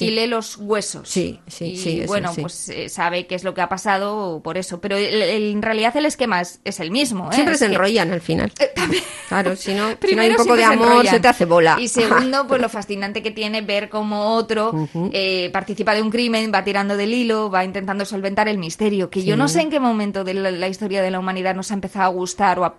y 0.00 0.10
lee 0.12 0.26
los 0.28 0.56
huesos. 0.56 1.08
Sí, 1.08 1.40
sí, 1.46 1.64
y 1.72 1.76
sí, 1.76 2.00
eso, 2.00 2.06
bueno, 2.08 2.32
pues 2.40 2.68
eh, 2.70 2.88
sabe 2.88 3.26
qué 3.26 3.34
es 3.34 3.44
lo 3.44 3.52
que 3.54 3.60
ha 3.60 3.68
pasado 3.68 4.40
por 4.42 4.56
eso. 4.56 4.80
Pero 4.80 4.96
el- 4.96 5.20
el- 5.22 5.50
en 5.52 5.60
realidad 5.62 5.94
el 5.96 6.06
esquema 6.06 6.40
es, 6.40 6.60
es 6.64 6.80
el 6.80 6.90
mismo. 6.90 7.28
¿eh? 7.30 7.34
Siempre 7.34 7.54
Es 7.54 7.60
se 7.60 7.66
que- 7.68 7.74
enrollan 7.74 8.12
al 8.12 8.20
final. 8.22 8.50
Claro, 9.28 9.56
si 9.56 9.74
no, 9.74 9.74
si 9.74 9.80
no 9.80 9.88
hay 9.90 9.96
Primero 9.96 10.30
un 10.34 10.36
poco 10.38 10.56
de 10.56 10.62
se 10.62 10.72
amor, 10.72 11.06
se 11.06 11.20
te 11.20 11.28
hace 11.28 11.44
bola. 11.44 11.76
Y 11.80 11.88
segundo, 11.88 12.46
pues 12.46 12.60
lo 12.62 12.68
fascinante 12.70 13.22
que 13.22 13.30
tiene 13.30 13.60
ver 13.60 13.90
cómo 13.90 14.34
otro 14.36 14.72
participa 15.52 15.94
de 15.94 16.00
un 16.00 16.10
crimen, 16.10 16.50
va 16.54 16.64
tirando 16.64 16.96
del 16.96 17.12
hilo, 17.12 17.50
va 17.50 17.62
intentando 17.64 18.05
solventar 18.06 18.48
el 18.48 18.56
misterio. 18.58 19.10
Que 19.10 19.22
yo 19.24 19.36
no 19.36 19.48
sé 19.48 19.60
en 19.60 19.70
qué 19.70 19.80
momento 19.80 20.24
de 20.24 20.34
la, 20.34 20.50
la 20.50 20.68
historia 20.68 21.02
de 21.02 21.10
la 21.10 21.18
humanidad 21.18 21.54
nos 21.54 21.70
ha 21.70 21.74
empezado 21.74 22.06
a 22.06 22.08
gustar 22.08 22.58
o 22.58 22.64
a 22.64 22.74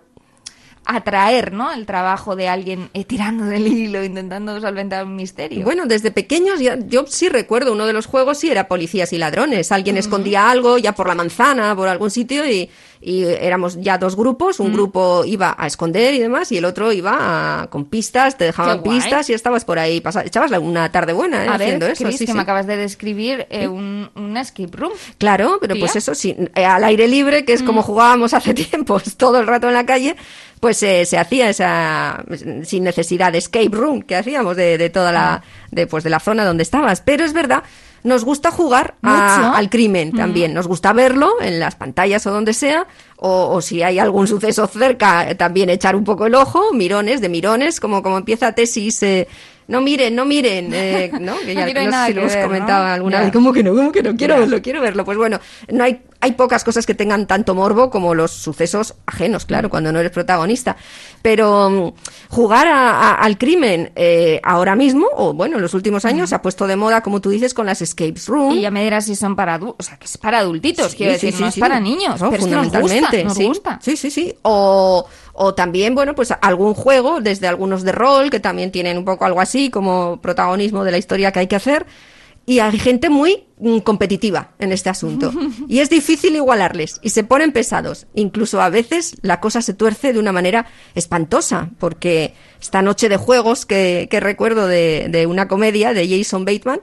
atraer, 0.84 1.52
¿no? 1.52 1.70
El 1.72 1.84
trabajo 1.84 2.34
de 2.34 2.48
alguien 2.48 2.88
eh, 2.94 3.04
tirando 3.04 3.44
del 3.44 3.66
hilo, 3.66 4.02
intentando 4.02 4.58
solventar 4.58 5.04
un 5.04 5.16
misterio. 5.16 5.62
Bueno, 5.64 5.84
desde 5.86 6.10
pequeños 6.10 6.60
ya- 6.60 6.78
yo 6.78 7.04
sí 7.06 7.28
recuerdo 7.28 7.72
uno 7.74 7.84
de 7.86 7.92
los 7.92 8.06
juegos 8.06 8.38
sí 8.38 8.48
era 8.50 8.68
policías 8.68 9.12
y 9.12 9.18
ladrones. 9.18 9.70
Alguien 9.70 9.98
escondía 9.98 10.48
algo 10.50 10.78
ya 10.78 10.92
por 10.94 11.06
la 11.08 11.14
manzana, 11.14 11.76
por 11.76 11.88
algún 11.88 12.10
sitio 12.10 12.48
y, 12.50 12.70
y 13.00 13.24
éramos 13.24 13.80
ya 13.80 13.98
dos 13.98 14.16
grupos. 14.16 14.60
Un 14.60 14.72
grupo 14.72 15.24
iba 15.24 15.54
a 15.58 15.66
esconder 15.66 16.14
y 16.14 16.18
demás 16.18 16.50
y 16.52 16.58
el 16.58 16.64
otro 16.64 16.92
iba 16.92 17.62
a- 17.62 17.66
con 17.68 17.84
pistas, 17.84 18.36
te 18.36 18.44
dejaban 18.44 18.82
pistas 18.82 19.28
y 19.30 19.34
estabas 19.34 19.64
por 19.64 19.78
ahí. 19.78 20.00
pasa- 20.00 20.24
echabas 20.24 20.50
una 20.52 20.90
tarde 20.90 21.12
buena 21.12 21.44
¿eh? 21.44 21.48
a 21.48 21.52
ver, 21.52 21.62
haciendo 21.68 21.86
eso. 21.86 22.04
Chris, 22.04 22.18
sí, 22.18 22.26
que 22.26 22.32
sí. 22.32 22.36
me 22.36 22.42
acabas 22.42 22.66
de 22.66 22.76
describir 22.76 23.46
eh, 23.50 23.68
un, 23.68 24.10
un 24.14 24.36
escape 24.36 24.76
room. 24.76 24.92
Claro, 25.18 25.58
pero 25.60 25.76
pues 25.78 25.96
eso 25.96 26.14
sí, 26.14 26.34
eh, 26.54 26.64
al 26.64 26.84
aire 26.84 27.08
libre, 27.08 27.44
que 27.44 27.52
es 27.52 27.62
como 27.62 27.82
jugábamos 27.82 28.34
hace 28.34 28.54
tiempos, 28.54 29.16
todo 29.16 29.38
el 29.40 29.46
rato 29.46 29.68
en 29.68 29.74
la 29.74 29.86
calle, 29.86 30.16
pues 30.60 30.82
eh, 30.82 31.04
se 31.06 31.18
hacía 31.18 31.48
esa 31.50 32.24
sin 32.64 32.84
necesidad 32.84 33.32
de 33.32 33.38
escape 33.38 33.70
room 33.72 34.02
que 34.02 34.16
hacíamos 34.16 34.56
de, 34.56 34.78
de 34.78 34.90
toda 34.90 35.12
la 35.12 35.42
de 35.70 35.86
pues 35.86 36.04
de 36.04 36.10
la 36.10 36.20
zona 36.20 36.44
donde 36.44 36.62
estabas. 36.62 37.00
Pero 37.00 37.24
es 37.24 37.32
verdad, 37.32 37.62
nos 38.04 38.24
gusta 38.24 38.50
jugar 38.50 38.94
a- 39.02 39.38
Mucho. 39.38 39.54
al 39.56 39.70
crimen 39.70 40.12
también, 40.12 40.54
nos 40.54 40.66
gusta 40.66 40.92
verlo 40.92 41.32
en 41.40 41.58
las 41.60 41.74
pantallas 41.76 42.26
o 42.26 42.30
donde 42.30 42.54
sea, 42.54 42.86
o, 43.16 43.48
o 43.54 43.60
si 43.60 43.82
hay 43.82 43.98
algún 43.98 44.26
suceso 44.28 44.66
cerca, 44.66 45.34
también 45.36 45.68
echar 45.70 45.96
un 45.96 46.04
poco 46.04 46.26
el 46.26 46.34
ojo, 46.34 46.72
mirones 46.72 47.20
de 47.20 47.28
mirones, 47.28 47.80
como 47.80 48.02
como 48.02 48.18
empieza 48.18 48.52
tesis. 48.52 49.02
eh, 49.02 49.28
no 49.68 49.80
miren, 49.80 50.14
no 50.16 50.24
miren, 50.24 50.70
eh, 50.74 51.10
¿no? 51.20 51.36
Que 51.38 51.54
ya 51.54 51.66
no 51.66 51.84
no 51.90 51.92
sé 52.00 52.06
si 52.08 52.12
lo 52.14 52.20
hemos 52.22 52.32
ver, 52.32 52.42
¿no? 52.42 52.46
comentado 52.48 52.84
alguna 52.86 53.20
vez. 53.20 53.32
¿Cómo 53.32 53.52
que 53.52 53.62
no? 53.62 53.74
¿Cómo 53.74 53.92
que 53.92 54.02
no? 54.02 54.16
Quiero 54.16 54.38
verlo, 54.38 54.60
quiero 54.60 54.80
verlo. 54.80 55.04
Pues 55.04 55.16
bueno, 55.16 55.38
no 55.70 55.84
hay, 55.84 56.02
hay 56.20 56.32
pocas 56.32 56.64
cosas 56.64 56.84
que 56.86 56.94
tengan 56.94 57.26
tanto 57.26 57.54
morbo 57.54 57.90
como 57.90 58.14
los 58.14 58.30
sucesos 58.32 58.94
ajenos, 59.06 59.44
claro, 59.44 59.70
cuando 59.70 59.92
no 59.92 60.00
eres 60.00 60.10
protagonista. 60.10 60.76
Pero 61.22 61.70
mm, 61.70 61.92
jugar 62.34 62.66
a- 62.66 62.90
a- 63.10 63.14
al 63.14 63.38
crimen 63.38 63.92
eh, 63.94 64.40
ahora 64.42 64.74
mismo, 64.74 65.06
o 65.14 65.32
bueno, 65.34 65.56
en 65.56 65.62
los 65.62 65.74
últimos 65.74 66.04
años, 66.04 66.30
se 66.30 66.34
ha 66.34 66.42
puesto 66.42 66.66
de 66.66 66.76
moda, 66.76 67.02
como 67.02 67.20
tú 67.20 67.30
dices, 67.30 67.54
con 67.54 67.66
las 67.66 67.82
escapes 67.82 68.26
room. 68.28 68.52
Y 68.56 68.62
ya 68.62 68.70
me 68.70 68.82
dirás 68.84 69.04
si 69.06 69.14
son 69.16 69.36
para 69.36 69.54
adultos, 69.54 69.76
o 69.78 69.82
sea, 69.82 69.98
que 69.98 70.06
es 70.06 70.16
para 70.18 70.38
adultitos, 70.38 70.92
Sí, 70.92 70.96
quiero 70.96 71.12
sí, 71.18 71.26
decir, 71.26 71.34
sí, 71.36 71.42
no 71.42 71.48
es 71.48 71.58
para 71.58 71.78
niños, 71.78 72.20
No, 72.20 72.30
pero 72.30 72.42
es 72.42 72.48
que 72.48 72.54
nos 72.54 72.64
gusta, 72.66 72.80
fundamentalmente, 72.80 73.24
nos 73.24 73.36
sí. 73.36 73.44
gusta. 73.44 73.78
Sí, 73.82 73.96
sí, 73.96 74.10
sí. 74.10 74.34
O, 74.42 75.06
O 75.40 75.54
también, 75.54 75.94
bueno, 75.94 76.16
pues 76.16 76.34
algún 76.40 76.74
juego, 76.74 77.20
desde 77.20 77.46
algunos 77.46 77.84
de 77.84 77.92
rol, 77.92 78.28
que 78.28 78.40
también 78.40 78.72
tienen 78.72 78.98
un 78.98 79.04
poco 79.04 79.24
algo 79.24 79.40
así 79.40 79.70
como 79.70 80.20
protagonismo 80.20 80.82
de 80.82 80.90
la 80.90 80.98
historia 80.98 81.30
que 81.30 81.38
hay 81.38 81.46
que 81.46 81.56
hacer. 81.56 81.86
Y 82.44 82.58
hay 82.58 82.78
gente 82.78 83.08
muy 83.08 83.44
mm, 83.58 83.78
competitiva 83.80 84.50
en 84.58 84.72
este 84.72 84.90
asunto. 84.90 85.32
Y 85.68 85.78
es 85.78 85.90
difícil 85.90 86.34
igualarles. 86.34 86.98
Y 87.02 87.10
se 87.10 87.22
ponen 87.22 87.52
pesados. 87.52 88.06
Incluso 88.14 88.60
a 88.60 88.68
veces 88.68 89.16
la 89.22 89.38
cosa 89.38 89.62
se 89.62 89.74
tuerce 89.74 90.12
de 90.12 90.18
una 90.18 90.32
manera 90.32 90.66
espantosa. 90.94 91.70
Porque 91.78 92.34
esta 92.60 92.82
noche 92.82 93.08
de 93.08 93.16
juegos 93.16 93.64
que, 93.64 94.08
que 94.10 94.18
recuerdo 94.18 94.66
de, 94.66 95.08
de 95.08 95.26
una 95.26 95.46
comedia 95.46 95.92
de 95.94 96.08
Jason 96.08 96.44
Bateman, 96.44 96.80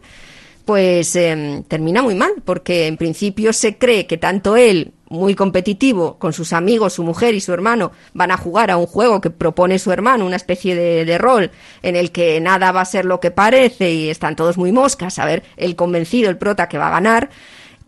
pues 0.65 1.15
em, 1.15 1.63
termina 1.63 2.01
muy 2.01 2.15
mal, 2.15 2.31
porque 2.43 2.87
en 2.87 2.97
principio 2.97 3.53
se 3.53 3.77
cree 3.77 4.07
que 4.07 4.17
tanto 4.17 4.57
él, 4.57 4.93
muy 5.09 5.35
competitivo, 5.35 6.17
con 6.17 6.33
sus 6.33 6.53
amigos, 6.53 6.93
su 6.93 7.03
mujer 7.03 7.35
y 7.35 7.41
su 7.41 7.53
hermano, 7.53 7.91
van 8.13 8.31
a 8.31 8.37
jugar 8.37 8.71
a 8.71 8.77
un 8.77 8.87
juego 8.87 9.21
que 9.21 9.29
propone 9.29 9.79
su 9.79 9.91
hermano, 9.91 10.25
una 10.25 10.35
especie 10.35 10.75
de, 10.75 11.05
de 11.05 11.17
rol 11.17 11.51
en 11.83 11.95
el 11.95 12.11
que 12.11 12.39
nada 12.41 12.71
va 12.71 12.81
a 12.81 12.85
ser 12.85 13.05
lo 13.05 13.19
que 13.19 13.31
parece 13.31 13.91
y 13.91 14.09
están 14.09 14.35
todos 14.35 14.57
muy 14.57 14.71
moscas, 14.71 15.19
a 15.19 15.25
ver, 15.25 15.43
el 15.57 15.75
convencido, 15.75 16.29
el 16.29 16.37
prota 16.37 16.67
que 16.67 16.77
va 16.77 16.87
a 16.87 16.91
ganar. 16.91 17.29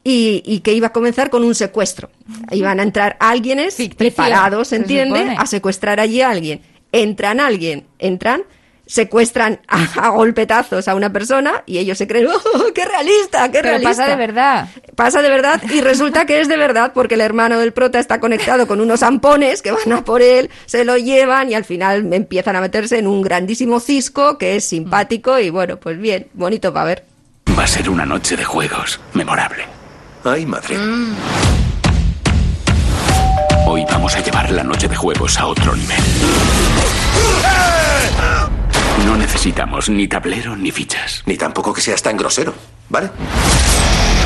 Y, 0.04 0.42
y 0.46 0.62
que 0.62 0.72
iba 0.72 0.88
a 0.88 0.94
comenzar 0.94 1.30
con 1.30 1.44
un 1.44 1.54
secuestro. 1.54 2.10
Iban 2.52 2.80
a 2.80 2.84
entrar 2.84 3.18
alguienes 3.20 3.76
preparados, 3.98 4.70
se 4.70 4.78
¿entiende? 4.78 5.36
A 5.38 5.46
secuestrar 5.46 6.00
allí 6.00 6.22
a 6.22 6.30
alguien. 6.30 6.62
Entran 6.94 7.42
alguien, 7.42 7.88
entran, 8.00 8.44
secuestran 8.88 9.60
a, 9.68 10.08
a 10.08 10.10
golpetazos 10.10 10.88
a 10.88 10.96
una 10.96 11.12
persona 11.14 11.64
y 11.66 11.78
ellos 11.78 11.98
se 11.98 12.08
creen, 12.08 12.28
¡oh, 12.28 12.74
qué 12.74 12.86
realista, 12.86 13.46
qué 13.52 13.60
Pero 13.60 13.70
realista! 13.70 13.90
pasa 13.90 14.08
de 14.08 14.16
verdad. 14.16 14.70
Pasa 14.96 15.22
de 15.22 15.30
verdad 15.30 15.62
y 15.72 15.82
resulta 15.82 16.26
que 16.26 16.42
es 16.42 16.48
de 16.48 16.58
verdad 16.58 16.92
porque 16.94 17.16
el 17.16 17.22
hermano 17.22 17.60
del 17.60 17.74
prota 17.74 18.00
está 18.00 18.20
conectado 18.20 18.68
con 18.68 18.82
unos 18.82 19.04
ampones 19.04 19.62
que 19.62 19.72
van 19.72 19.92
a 19.92 20.04
por 20.04 20.22
él, 20.22 20.50
se 20.66 20.86
lo 20.86 20.98
llevan 20.98 21.52
y 21.52 21.54
al 21.54 21.66
final 21.66 22.12
empiezan 22.14 22.56
a 22.56 22.62
meterse 22.62 22.98
en 22.98 23.08
un 23.08 23.22
grandísimo 23.22 23.80
cisco 23.80 24.38
que 24.38 24.56
es 24.56 24.66
simpático 24.66 25.38
y 25.40 25.50
bueno, 25.50 25.78
pues 25.78 26.00
bien, 26.00 26.28
bonito 26.34 26.74
para 26.74 26.86
ver. 26.86 27.04
Va 27.58 27.64
a 27.64 27.68
ser 27.68 27.90
una 27.90 28.06
noche 28.06 28.36
de 28.38 28.44
juegos 28.44 29.00
memorable. 29.14 29.64
Ay, 30.24 30.46
madre. 30.46 30.76
Hoy 33.68 33.86
vamos 33.90 34.16
a 34.16 34.22
llevar 34.22 34.50
la 34.52 34.64
noche 34.64 34.88
de 34.88 34.96
juegos 34.96 35.38
a 35.38 35.46
otro 35.48 35.76
nivel. 35.76 35.98
No 39.06 39.16
necesitamos 39.16 39.90
ni 39.90 40.08
tablero 40.08 40.56
ni 40.56 40.72
fichas. 40.72 41.24
Ni 41.26 41.38
tampoco 41.38 41.74
que 41.74 41.82
seas 41.82 42.02
tan 42.02 42.18
grosero, 42.18 42.54
¿vale? 42.90 43.10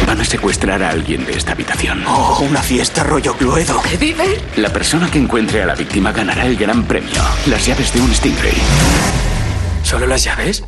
Van 0.08 0.20
a 0.20 0.26
secuestrar 0.26 0.82
a 0.82 0.90
alguien 0.90 1.26
de 1.26 1.34
esta 1.34 1.52
habitación. 1.52 2.04
Oh, 2.08 2.40
una 2.42 2.62
fiesta 2.62 3.04
rollo 3.04 3.36
Cluedo. 3.36 3.82
¿Qué 3.84 3.98
dices? 3.98 4.42
La 4.56 4.70
persona 4.74 5.10
que 5.12 5.20
encuentre 5.20 5.62
a 5.62 5.66
la 5.66 5.76
víctima 5.76 6.12
ganará 6.12 6.46
el 6.46 6.58
gran 6.58 6.84
premio. 6.86 7.22
Las 7.48 7.66
llaves 7.66 7.94
de 7.94 8.02
un 8.02 8.14
Stingray. 8.14 8.54
¿Solo 9.84 10.08
las 10.08 10.24
llaves? 10.24 10.64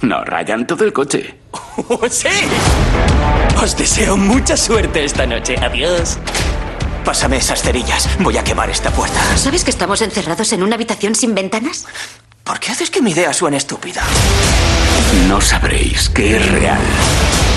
No, 0.00 0.24
Ryan, 0.24 0.66
todo 0.66 0.84
el 0.84 0.92
coche. 0.92 1.38
¡Oh, 1.52 2.00
sí! 2.08 2.28
Os 3.62 3.76
deseo 3.76 4.16
mucha 4.16 4.56
suerte 4.56 5.04
esta 5.04 5.26
noche. 5.26 5.56
Adiós. 5.60 6.18
Pásame 7.04 7.38
esas 7.38 7.62
cerillas. 7.62 8.08
Voy 8.20 8.36
a 8.36 8.44
quemar 8.44 8.70
esta 8.70 8.90
puerta. 8.90 9.20
¿Sabes 9.36 9.64
que 9.64 9.70
estamos 9.70 10.00
encerrados 10.02 10.52
en 10.52 10.62
una 10.62 10.76
habitación 10.76 11.14
sin 11.14 11.34
ventanas? 11.34 11.86
¿Por 12.44 12.58
qué 12.58 12.72
haces 12.72 12.90
que 12.90 13.00
mi 13.02 13.12
idea 13.12 13.32
suene 13.32 13.56
estúpida? 13.56 14.02
No 15.28 15.40
sabréis 15.40 16.08
qué 16.08 16.36
es 16.36 16.50
real 16.50 16.80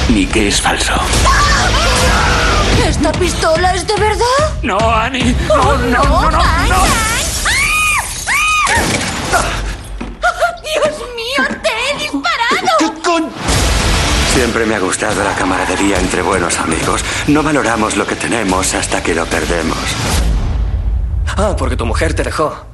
ni 0.10 0.26
qué 0.26 0.50
es 0.50 0.62
falso. 0.62 0.94
¿Esta 2.88 3.12
pistola 3.14 3.74
es 3.74 3.88
de 3.88 3.96
verdad? 3.96 4.62
No, 4.62 4.78
Annie. 4.78 5.36
No, 5.48 5.78
no, 5.78 6.04
no, 6.04 6.32
no, 6.32 6.32
no. 6.32 6.84
¡Dios 10.64 10.98
mío, 11.16 11.60
te 11.62 11.70
he 11.70 11.98
disparado! 11.98 13.24
Siempre 14.34 14.66
me 14.66 14.76
ha 14.76 14.80
gustado 14.80 15.24
la 15.24 15.34
camaradería 15.36 16.00
entre 16.00 16.22
buenos 16.22 16.58
amigos. 16.60 17.04
No 17.28 17.44
valoramos 17.44 17.96
lo 17.96 18.06
que 18.06 18.16
tenemos 18.16 18.74
hasta 18.74 19.02
que 19.02 19.14
lo 19.16 19.26
perdemos. 19.26 19.78
Ah, 21.38 21.56
porque 21.58 21.76
tu 21.78 21.86
mujer 21.86 22.14
te 22.14 22.24
dejó. 22.24 22.66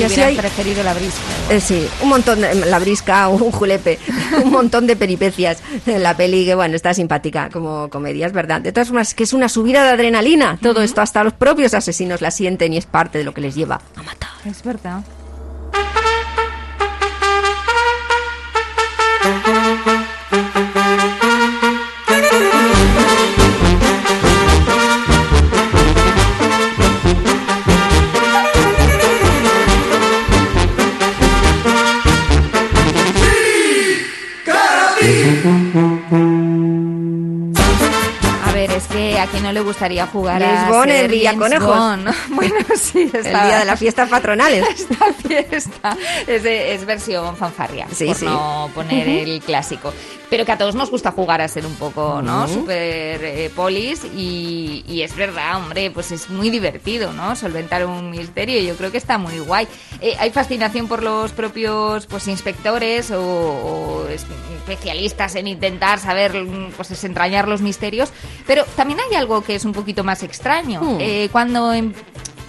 Y 0.00 0.04
así 0.04 0.20
hay- 0.20 0.36
preferido 0.36 0.82
la 0.82 0.94
brisca. 0.94 1.20
Eh, 1.50 1.60
sí, 1.60 1.86
un 2.02 2.08
montón 2.08 2.40
de, 2.40 2.54
la 2.54 2.78
brisca, 2.78 3.28
un 3.28 3.50
julepe, 3.50 3.98
un 4.44 4.50
montón 4.50 4.86
de 4.86 4.96
peripecias 4.96 5.58
en 5.86 6.02
la 6.02 6.16
peli 6.16 6.44
que, 6.44 6.54
bueno, 6.54 6.76
está 6.76 6.94
simpática 6.94 7.48
como 7.50 7.88
comedia, 7.90 8.26
es 8.26 8.32
verdad. 8.32 8.60
De 8.60 8.72
todas 8.72 8.88
formas, 8.88 9.14
que 9.14 9.24
es 9.24 9.32
una 9.32 9.48
subida 9.48 9.82
de 9.82 9.90
adrenalina. 9.90 10.58
Todo 10.62 10.82
esto 10.82 11.00
hasta 11.00 11.24
los 11.24 11.32
propios 11.32 11.74
asesinos 11.74 12.20
la 12.20 12.30
sienten 12.30 12.72
y 12.72 12.78
es 12.78 12.86
parte 12.86 13.18
de 13.18 13.24
lo 13.24 13.34
que 13.34 13.40
les 13.40 13.54
lleva 13.54 13.80
a 13.96 14.02
matar. 14.02 14.30
Es 14.44 14.62
verdad. 14.62 15.02
Gustaría 39.80 40.06
jugar 40.06 40.42
a 40.42 40.84
ser 40.84 41.10
Villaconejos. 41.10 41.74
James 41.78 42.04
Bond. 42.04 42.16
Bueno, 42.36 42.54
sí, 42.76 43.10
El 43.12 43.22
día 43.24 43.58
de 43.60 43.64
las 43.64 43.78
fiestas 43.78 44.08
patronales. 44.10 44.64
Esta 44.68 45.12
fiesta 45.14 45.96
es, 46.26 46.42
de- 46.42 46.74
es 46.74 46.84
versión 46.84 47.34
fanfarria, 47.36 47.86
Sí, 47.92 48.06
por 48.06 48.14
sí. 48.16 48.24
no 48.26 48.70
poner 48.74 49.08
el 49.08 49.40
clásico. 49.40 49.92
Pero 50.28 50.44
que 50.44 50.52
a 50.52 50.58
todos 50.58 50.76
nos 50.76 50.90
gusta 50.92 51.10
jugar 51.10 51.40
a 51.40 51.48
ser 51.48 51.66
un 51.66 51.74
poco, 51.74 52.22
¿no? 52.22 52.44
Ujú. 52.44 52.54
Super 52.60 53.24
eh, 53.24 53.50
polis 53.56 54.04
y, 54.14 54.84
y 54.86 55.02
es 55.02 55.16
verdad, 55.16 55.56
hombre, 55.56 55.90
pues 55.90 56.12
es 56.12 56.30
muy 56.30 56.50
divertido, 56.50 57.12
¿no? 57.12 57.34
Solventar 57.34 57.84
un 57.84 58.10
misterio 58.10 58.60
yo 58.60 58.76
creo 58.76 58.92
que 58.92 58.98
está 58.98 59.18
muy 59.18 59.40
guay. 59.40 59.66
Eh, 60.00 60.14
hay 60.20 60.30
fascinación 60.30 60.86
por 60.86 61.02
los 61.02 61.32
propios 61.32 62.06
pues 62.06 62.28
inspectores 62.28 63.10
o, 63.10 63.20
o 63.20 64.06
es- 64.08 64.24
especialistas 64.60 65.34
en 65.34 65.48
intentar 65.48 65.98
saber, 65.98 66.34
mm, 66.34 66.72
pues 66.76 66.90
desentrañar 66.90 67.48
los 67.48 67.60
misterios, 67.60 68.10
pero 68.46 68.64
también 68.76 69.00
hay 69.00 69.16
algo 69.16 69.42
que 69.42 69.56
es 69.56 69.64
un 69.64 69.69
poquito 69.72 70.04
más 70.04 70.22
extraño. 70.22 70.80
Hmm. 70.82 70.96
Eh, 71.00 71.28
cuando 71.32 71.72
em- 71.72 71.92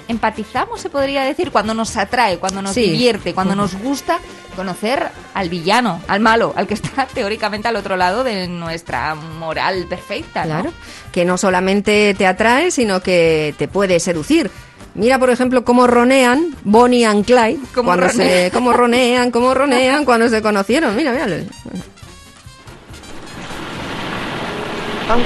empatizamos, 0.07 0.81
se 0.81 0.89
podría 0.89 1.23
decir, 1.23 1.51
cuando 1.51 1.73
nos 1.73 1.95
atrae, 1.95 2.37
cuando 2.37 2.61
nos 2.61 2.73
Sí. 2.73 2.81
divierte, 2.81 3.33
cuando 3.33 3.55
nos 3.55 3.75
gusta 3.75 4.19
conocer 4.57 5.07
al 5.33 5.47
villano, 5.47 6.01
al 6.09 6.19
malo, 6.19 6.53
al 6.57 6.67
que 6.67 6.73
está 6.91 7.05
teóricamente 7.05 7.67
al 7.69 7.77
otro 7.77 7.95
lado 7.95 8.23
de 8.25 8.47
nuestra 8.47 9.15
moral 9.15 9.85
perfecta. 9.89 10.41
¿no? 10.45 10.49
Claro, 10.49 10.73
que 11.13 11.23
no 11.23 11.37
solamente 11.37 12.13
te 12.17 12.27
atrae, 12.27 12.71
sino 12.71 13.01
que 13.01 13.55
te 13.57 13.67
puede 13.69 13.99
seducir. 14.01 14.51
Mira, 14.93 15.17
por 15.17 15.29
ejemplo, 15.29 15.63
cómo 15.63 15.87
ronean 15.87 16.53
Bonnie 16.65 17.05
and 17.05 17.23
Clyde, 17.25 17.59
Cómo 17.73 17.87
cuando 17.91 18.07
ronean. 18.09 18.29
se, 18.29 18.51
cómo 18.51 18.73
ronean, 18.73 19.31
cómo 19.31 19.53
ronean 19.53 20.03
cuando 20.03 20.27
se 20.27 20.41
conocieron. 20.41 20.93
Mira, 20.97 21.13
mira. 21.13 21.27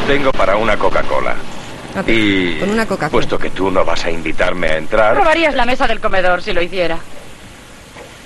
Tengo 0.08 0.32
para 0.32 0.56
una 0.58 0.78
Coca-Cola. 0.78 1.36
Y 2.08 2.60
Con 2.60 2.70
una 2.72 2.86
Coca-Cola. 2.86 3.10
puesto 3.10 3.40
que 3.40 3.50
tú 3.52 3.72
no 3.72 3.86
vas 3.86 4.04
a 4.06 4.12
invitarme 4.12 4.68
a 4.68 4.78
entrar, 4.78 5.16
Robarías 5.16 5.56
la 5.56 5.66
mesa 5.66 5.88
del 5.88 6.00
comedor 6.00 6.42
si 6.42 6.54
lo 6.54 6.62
hiciera. 6.62 6.98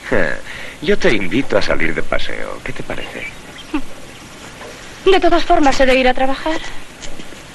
yo 0.82 0.98
te 0.98 1.14
invito 1.14 1.58
a 1.58 1.62
salir 1.62 1.94
de 1.94 2.04
paseo. 2.04 2.60
¿Qué 2.64 2.74
te 2.74 2.84
parece? 2.84 3.28
De 5.06 5.20
todas 5.20 5.44
formas, 5.44 5.80
he 5.80 5.86
de 5.86 5.96
ir 5.96 6.08
a 6.08 6.14
trabajar. 6.14 6.60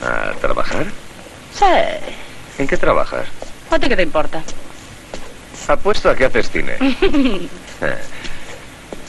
¿A 0.03 0.33
trabajar? 0.41 0.87
Sí. 1.53 1.65
¿En 2.59 2.67
qué 2.67 2.77
trabajas? 2.77 3.27
¿A 3.71 3.79
ti 3.79 3.89
qué 3.89 3.97
te 3.97 4.03
importa? 4.03 4.43
Apuesto 5.69 6.11
a 6.11 6.15
que 6.15 6.25
haces 6.27 6.51
cine. 6.51 6.77
Eh, 7.81 7.99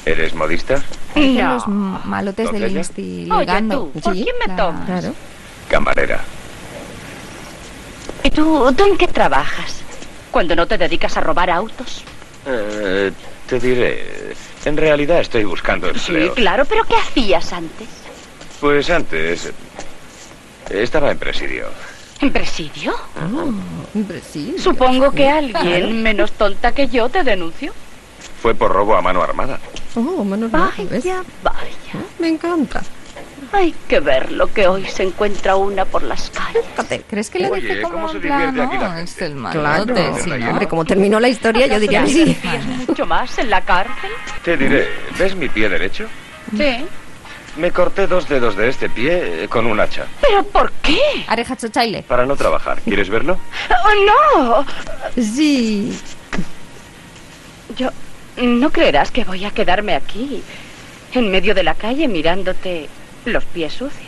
¿Eres 0.06 0.34
modista? 0.34 0.82
No. 1.15 1.54
los 1.54 1.68
malotes 1.68 2.52
del. 2.52 2.76
Insti 2.78 3.30
Oye, 3.32 3.62
tú, 3.70 3.91
¿por 3.91 4.13
Sí, 4.15 4.24
quién 4.24 4.36
me 4.39 4.56
tomas? 4.56 4.86
Claro. 4.86 5.13
Camarera. 5.70 6.20
¿Y 8.26 8.32
tú, 8.32 8.74
tú 8.76 8.84
en 8.86 8.98
qué 8.98 9.08
trabajas? 9.08 9.82
Cuando 10.32 10.56
no 10.56 10.66
te 10.66 10.80
dedicas 10.80 11.16
a 11.16 11.22
robar 11.22 11.52
autos. 11.52 12.04
Eh, 12.48 13.12
te 13.48 13.60
diré. 13.60 14.34
En 14.66 14.76
realidad 14.76 15.20
estoy 15.20 15.44
buscando 15.44 15.88
Sí, 15.94 16.12
empleo. 16.12 16.34
claro, 16.34 16.66
pero 16.66 16.84
¿qué 16.86 16.96
hacías 16.96 17.54
antes? 17.54 17.88
Pues 18.60 18.90
antes. 18.90 19.52
Estaba 20.72 21.12
en 21.12 21.20
presidio. 21.20 21.68
¿En 22.20 22.32
presidio? 22.34 22.96
Hombre, 23.94 24.22
sí. 24.28 24.56
Supongo 24.58 25.12
que 25.12 25.30
alguien 25.30 26.02
menos 26.02 26.32
tonta 26.32 26.72
que 26.72 26.88
yo 26.88 27.08
te 27.10 27.22
denunció. 27.24 27.74
Fue 28.42 28.56
por 28.56 28.72
robo 28.72 28.96
a 28.96 29.04
mano 29.04 29.22
armada. 29.22 29.60
Oh, 29.94 30.24
mal, 30.24 30.50
¿ves? 30.90 31.04
Vaya, 31.06 31.24
vaya. 31.44 32.06
Me 32.18 32.30
encanta. 32.30 32.82
Hay 33.56 33.74
que 33.88 34.00
ver 34.02 34.32
lo 34.32 34.48
que 34.52 34.68
hoy 34.68 34.86
se 34.86 35.04
encuentra 35.04 35.56
una 35.56 35.86
por 35.86 36.04
las 36.04 36.30
calles. 36.30 36.63
¿Crees 37.10 37.30
que 37.30 37.39
le 37.39 37.50
Oye, 37.50 37.62
dice 37.62 37.82
como 37.82 37.94
¿cómo 37.96 38.10
se 38.10 38.20
divierte 38.20 38.62
aquí 38.62 38.78
la 38.78 38.91
gente? 38.96 39.04
es 39.04 39.22
el 39.22 39.34
Claro. 39.36 39.62
malote, 39.62 40.22
sí, 40.22 40.30
¿no? 40.30 40.50
Hombre, 40.50 40.68
como 40.68 40.84
terminó 40.86 41.20
la 41.20 41.30
historia, 41.30 41.65
yo 41.68 41.80
diría 41.80 42.04
que 42.04 42.10
sí. 42.10 42.38
mucho 42.88 43.06
más 43.06 43.38
en 43.39 43.50
la 43.50 43.62
cárcel? 43.62 44.12
Te 44.44 44.58
diré, 44.58 44.88
¿ves 45.18 45.36
mi 45.36 45.48
pie 45.50 45.70
derecho? 45.70 46.08
Sí. 46.56 46.86
Me 47.58 47.72
corté 47.72 48.06
dos 48.08 48.28
dedos 48.28 48.58
de 48.58 48.68
este 48.68 48.89
pie 48.89 49.44
eh, 49.44 49.48
con 49.48 49.65
un 49.65 49.80
hacha. 49.80 50.06
¿Pero 50.20 50.44
por 50.44 50.72
qué? 50.82 51.00
Areja 51.28 51.56
chochaile. 51.56 52.04
Para 52.04 52.26
no 52.26 52.36
trabajar. 52.36 52.82
¿Quieres 52.82 53.10
verlo? 53.10 53.39
¡Oh, 53.70 54.65
no! 55.15 55.22
Sí. 55.22 55.98
Yo... 57.78 57.89
No 58.38 58.70
creerás 58.70 59.12
que 59.12 59.24
voy 59.24 59.46
a 59.46 59.52
quedarme 59.52 59.96
aquí, 59.96 60.44
en 61.13 61.32
medio 61.32 61.56
de 61.56 61.63
la 61.63 61.74
calle, 61.74 62.10
mirándote 62.10 62.89
los 63.26 63.44
pies 63.46 63.74
sucios. 63.74 64.06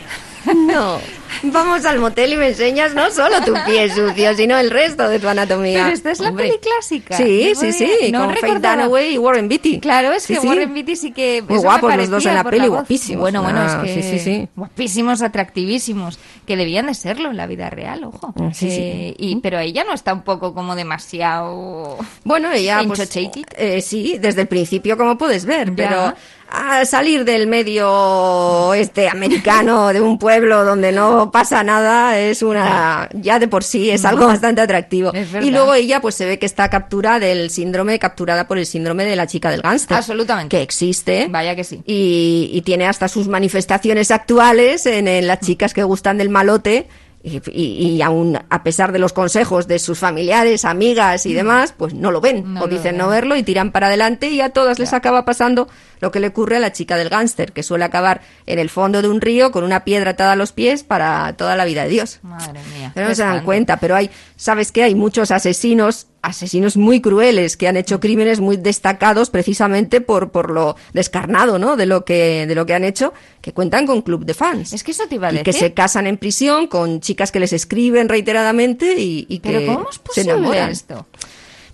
No. 0.54 0.98
Vamos 1.42 1.84
al 1.84 1.98
motel 1.98 2.32
y 2.32 2.36
me 2.36 2.48
enseñas 2.48 2.94
no 2.94 3.10
solo 3.10 3.40
tu 3.44 3.52
pie 3.66 3.90
sucio, 3.90 4.34
sino 4.34 4.56
el 4.56 4.70
resto 4.70 5.06
de 5.08 5.18
tu 5.18 5.28
anatomía. 5.28 5.82
Pero 5.82 5.94
esta 5.94 6.10
es 6.10 6.20
la 6.20 6.30
Hombre. 6.30 6.46
peli 6.46 6.58
clásica. 6.58 7.16
Sí, 7.16 7.52
sí, 7.54 7.72
sí. 7.72 8.10
no 8.12 8.24
con 8.26 8.34
recordaba. 8.34 8.76
Dunaway 8.76 9.14
y 9.14 9.18
Warren 9.18 9.48
Beatty. 9.48 9.78
Claro, 9.80 10.12
es 10.12 10.22
Sí, 10.22 10.34
que 10.34 10.40
sí. 10.40 10.46
Warren 10.46 10.72
Beatty 10.72 10.96
sí 10.96 11.12
que... 11.12 11.42
Muy 11.46 11.58
guapos 11.58 11.94
los 11.96 12.08
dos 12.08 12.26
en 12.26 12.34
la 12.34 12.44
peli, 12.44 12.66
guapísimos. 12.68 13.20
Bueno, 13.20 13.42
bueno, 13.42 13.60
Ah, 13.60 13.82
es 13.84 13.92
que... 13.94 14.02
sí, 14.02 14.10
sí, 14.10 14.18
sí. 14.20 14.48
Guapísimos, 14.56 15.20
atractivísimos. 15.20 16.18
Que 16.46 16.56
debían 16.56 16.86
de 16.86 16.94
serlo 16.94 17.30
en 17.30 17.36
la 17.36 17.46
vida 17.46 17.68
real, 17.68 18.04
ojo. 18.04 18.32
Mm, 18.36 18.52
sí, 18.52 18.70
sí. 18.70 18.80
Eh, 18.80 19.14
y, 19.18 19.36
pero 19.36 19.58
ella 19.58 19.84
no 19.84 19.92
está 19.92 20.14
un 20.14 20.22
poco 20.22 20.54
como 20.54 20.74
demasiado... 20.76 21.98
Bueno, 22.24 22.50
ella, 22.52 22.82
pues, 22.86 23.10
eh, 23.56 23.80
sí, 23.82 24.16
desde 24.18 24.42
el 24.42 24.48
principio, 24.48 24.96
como 24.96 25.18
puedes 25.18 25.44
ver, 25.44 25.74
Ya. 25.74 25.76
pero 25.76 26.14
al 26.50 26.86
salir 26.86 27.24
del 27.24 27.46
medio 27.46 28.74
este 28.74 29.08
americano 29.08 29.88
de 29.92 30.00
un 30.00 30.18
pueblo 30.18 30.64
donde 30.64 30.92
no 30.92 31.30
pasa 31.30 31.62
nada 31.62 32.18
es 32.18 32.42
una 32.42 33.08
ya 33.12 33.38
de 33.38 33.48
por 33.48 33.64
sí 33.64 33.90
es 33.90 34.04
algo 34.04 34.26
bastante 34.26 34.60
atractivo. 34.60 35.12
Y 35.42 35.50
luego 35.50 35.74
ella 35.74 36.00
pues 36.00 36.14
se 36.14 36.26
ve 36.26 36.38
que 36.38 36.46
está 36.46 36.68
captura 36.70 37.18
del 37.18 37.50
síndrome 37.50 37.98
capturada 37.98 38.46
por 38.48 38.58
el 38.58 38.66
síndrome 38.66 39.04
de 39.04 39.16
la 39.16 39.26
chica 39.26 39.50
del 39.50 39.62
gánster 39.62 39.96
Absolutamente. 39.96 40.56
que 40.56 40.62
existe. 40.62 41.28
Vaya 41.30 41.54
que 41.54 41.64
sí. 41.64 41.82
y, 41.86 42.50
y 42.52 42.62
tiene 42.62 42.86
hasta 42.86 43.08
sus 43.08 43.28
manifestaciones 43.28 44.10
actuales 44.10 44.86
en, 44.86 45.08
en 45.08 45.26
las 45.26 45.40
chicas 45.40 45.74
que 45.74 45.82
gustan 45.82 46.18
del 46.18 46.28
malote. 46.28 46.88
Y, 47.20 47.42
y- 47.50 47.88
y 47.96 48.02
aún 48.02 48.38
a 48.48 48.62
pesar 48.62 48.92
de 48.92 49.00
los 49.00 49.12
consejos 49.12 49.66
de 49.66 49.80
sus 49.80 49.98
familiares, 49.98 50.64
amigas 50.64 51.26
y 51.26 51.34
demás, 51.34 51.74
pues 51.76 51.92
no 51.92 52.12
lo 52.12 52.20
ven. 52.20 52.54
No 52.54 52.62
o 52.62 52.68
dicen 52.68 52.96
no 52.96 53.08
verlo 53.08 53.34
y 53.34 53.42
tiran 53.42 53.72
para 53.72 53.88
adelante 53.88 54.28
y 54.28 54.40
a 54.40 54.50
todas 54.50 54.78
les 54.78 54.92
acaba 54.92 55.24
pasando 55.24 55.68
lo 56.00 56.10
que 56.10 56.20
le 56.20 56.28
ocurre 56.28 56.56
a 56.56 56.60
la 56.60 56.72
chica 56.72 56.96
del 56.96 57.08
gánster, 57.08 57.52
que 57.52 57.62
suele 57.62 57.84
acabar 57.84 58.20
en 58.46 58.58
el 58.58 58.70
fondo 58.70 59.02
de 59.02 59.08
un 59.08 59.20
río 59.20 59.50
con 59.50 59.64
una 59.64 59.84
piedra 59.84 60.10
atada 60.12 60.32
a 60.32 60.36
los 60.36 60.52
pies 60.52 60.82
para 60.84 61.32
toda 61.36 61.56
la 61.56 61.64
vida 61.64 61.84
de 61.84 61.88
Dios. 61.90 62.20
Madre 62.22 62.60
mía. 62.76 62.92
Pero 62.94 63.08
no 63.08 63.14
se 63.14 63.22
dan 63.22 63.44
cuenta, 63.44 63.78
pero 63.78 63.94
hay, 63.96 64.10
¿sabes 64.36 64.72
qué? 64.72 64.82
Hay 64.84 64.94
muchos 64.94 65.30
asesinos, 65.30 66.06
asesinos 66.22 66.76
muy 66.76 67.00
crueles 67.00 67.56
que 67.56 67.68
han 67.68 67.76
hecho 67.76 68.00
crímenes 68.00 68.40
muy 68.40 68.56
destacados 68.56 69.30
precisamente 69.30 70.00
por, 70.00 70.30
por 70.30 70.50
lo 70.50 70.76
descarnado, 70.92 71.58
¿no? 71.58 71.76
De 71.76 71.86
lo 71.86 72.04
que, 72.04 72.46
de 72.46 72.54
lo 72.54 72.66
que 72.66 72.74
han 72.74 72.84
hecho, 72.84 73.12
que 73.40 73.52
cuentan 73.52 73.86
con 73.86 74.02
club 74.02 74.24
de 74.24 74.34
fans. 74.34 74.72
Es 74.72 74.82
que 74.84 74.90
eso 74.92 75.04
te 75.08 75.14
iba 75.16 75.28
a 75.28 75.32
y 75.32 75.38
decir. 75.38 75.44
que 75.44 75.52
se 75.58 75.72
casan 75.74 76.06
en 76.06 76.16
prisión 76.16 76.66
con 76.66 77.00
chicas 77.00 77.30
que 77.32 77.40
les 77.40 77.52
escriben 77.52 78.08
reiteradamente 78.08 78.94
y, 79.00 79.26
y 79.28 79.38
que 79.38 79.50
Pero 79.52 79.74
¿cómo 79.74 79.88
es 79.90 79.96
se 79.96 80.00
posible 80.00 80.32
enamoran. 80.32 80.70
esto? 80.70 81.06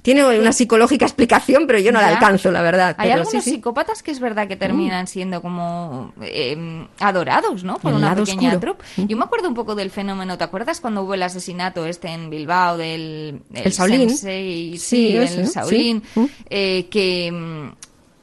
Tiene 0.04 0.38
una 0.38 0.52
psicológica 0.52 1.06
explicación, 1.06 1.66
pero 1.66 1.78
yo 1.78 1.90
no 1.90 1.98
la 1.98 2.08
alcanzo, 2.08 2.52
la 2.52 2.60
verdad. 2.60 2.94
Hay 2.98 3.08
pero 3.08 3.22
algunos 3.22 3.42
sí, 3.42 3.52
psicópatas 3.52 4.02
que 4.02 4.10
es 4.10 4.20
verdad 4.20 4.46
que 4.46 4.54
terminan 4.54 5.06
siendo 5.06 5.40
como 5.40 6.12
eh, 6.20 6.86
adorados, 7.00 7.64
¿no? 7.64 7.78
Por 7.78 7.92
El 7.92 7.96
una 7.96 8.14
pequeña 8.14 8.50
oscuro. 8.50 8.76
troupe. 8.76 8.84
Yo 9.08 9.16
me 9.16 9.24
acuerdo 9.24 9.48
un 9.48 9.54
poco 9.54 9.74
del 9.74 9.90
fenómeno. 9.90 10.36
¿Te 10.36 10.44
acuerdas 10.44 10.82
cuando 10.82 11.04
hubo 11.04 11.14
el 11.14 11.22
asesinato 11.22 11.86
este 11.86 12.08
en 12.08 12.28
Bilbao 12.28 12.76
del 12.76 13.40
El 13.54 13.72
Shaolin. 13.72 14.10
sensei? 14.10 14.76
Sí, 14.76 15.16
el. 15.16 15.46
Shaolin, 15.48 16.02
Mm. 16.14 16.24
eh, 16.50 16.86
que 16.90 17.32
mm, 17.32 17.68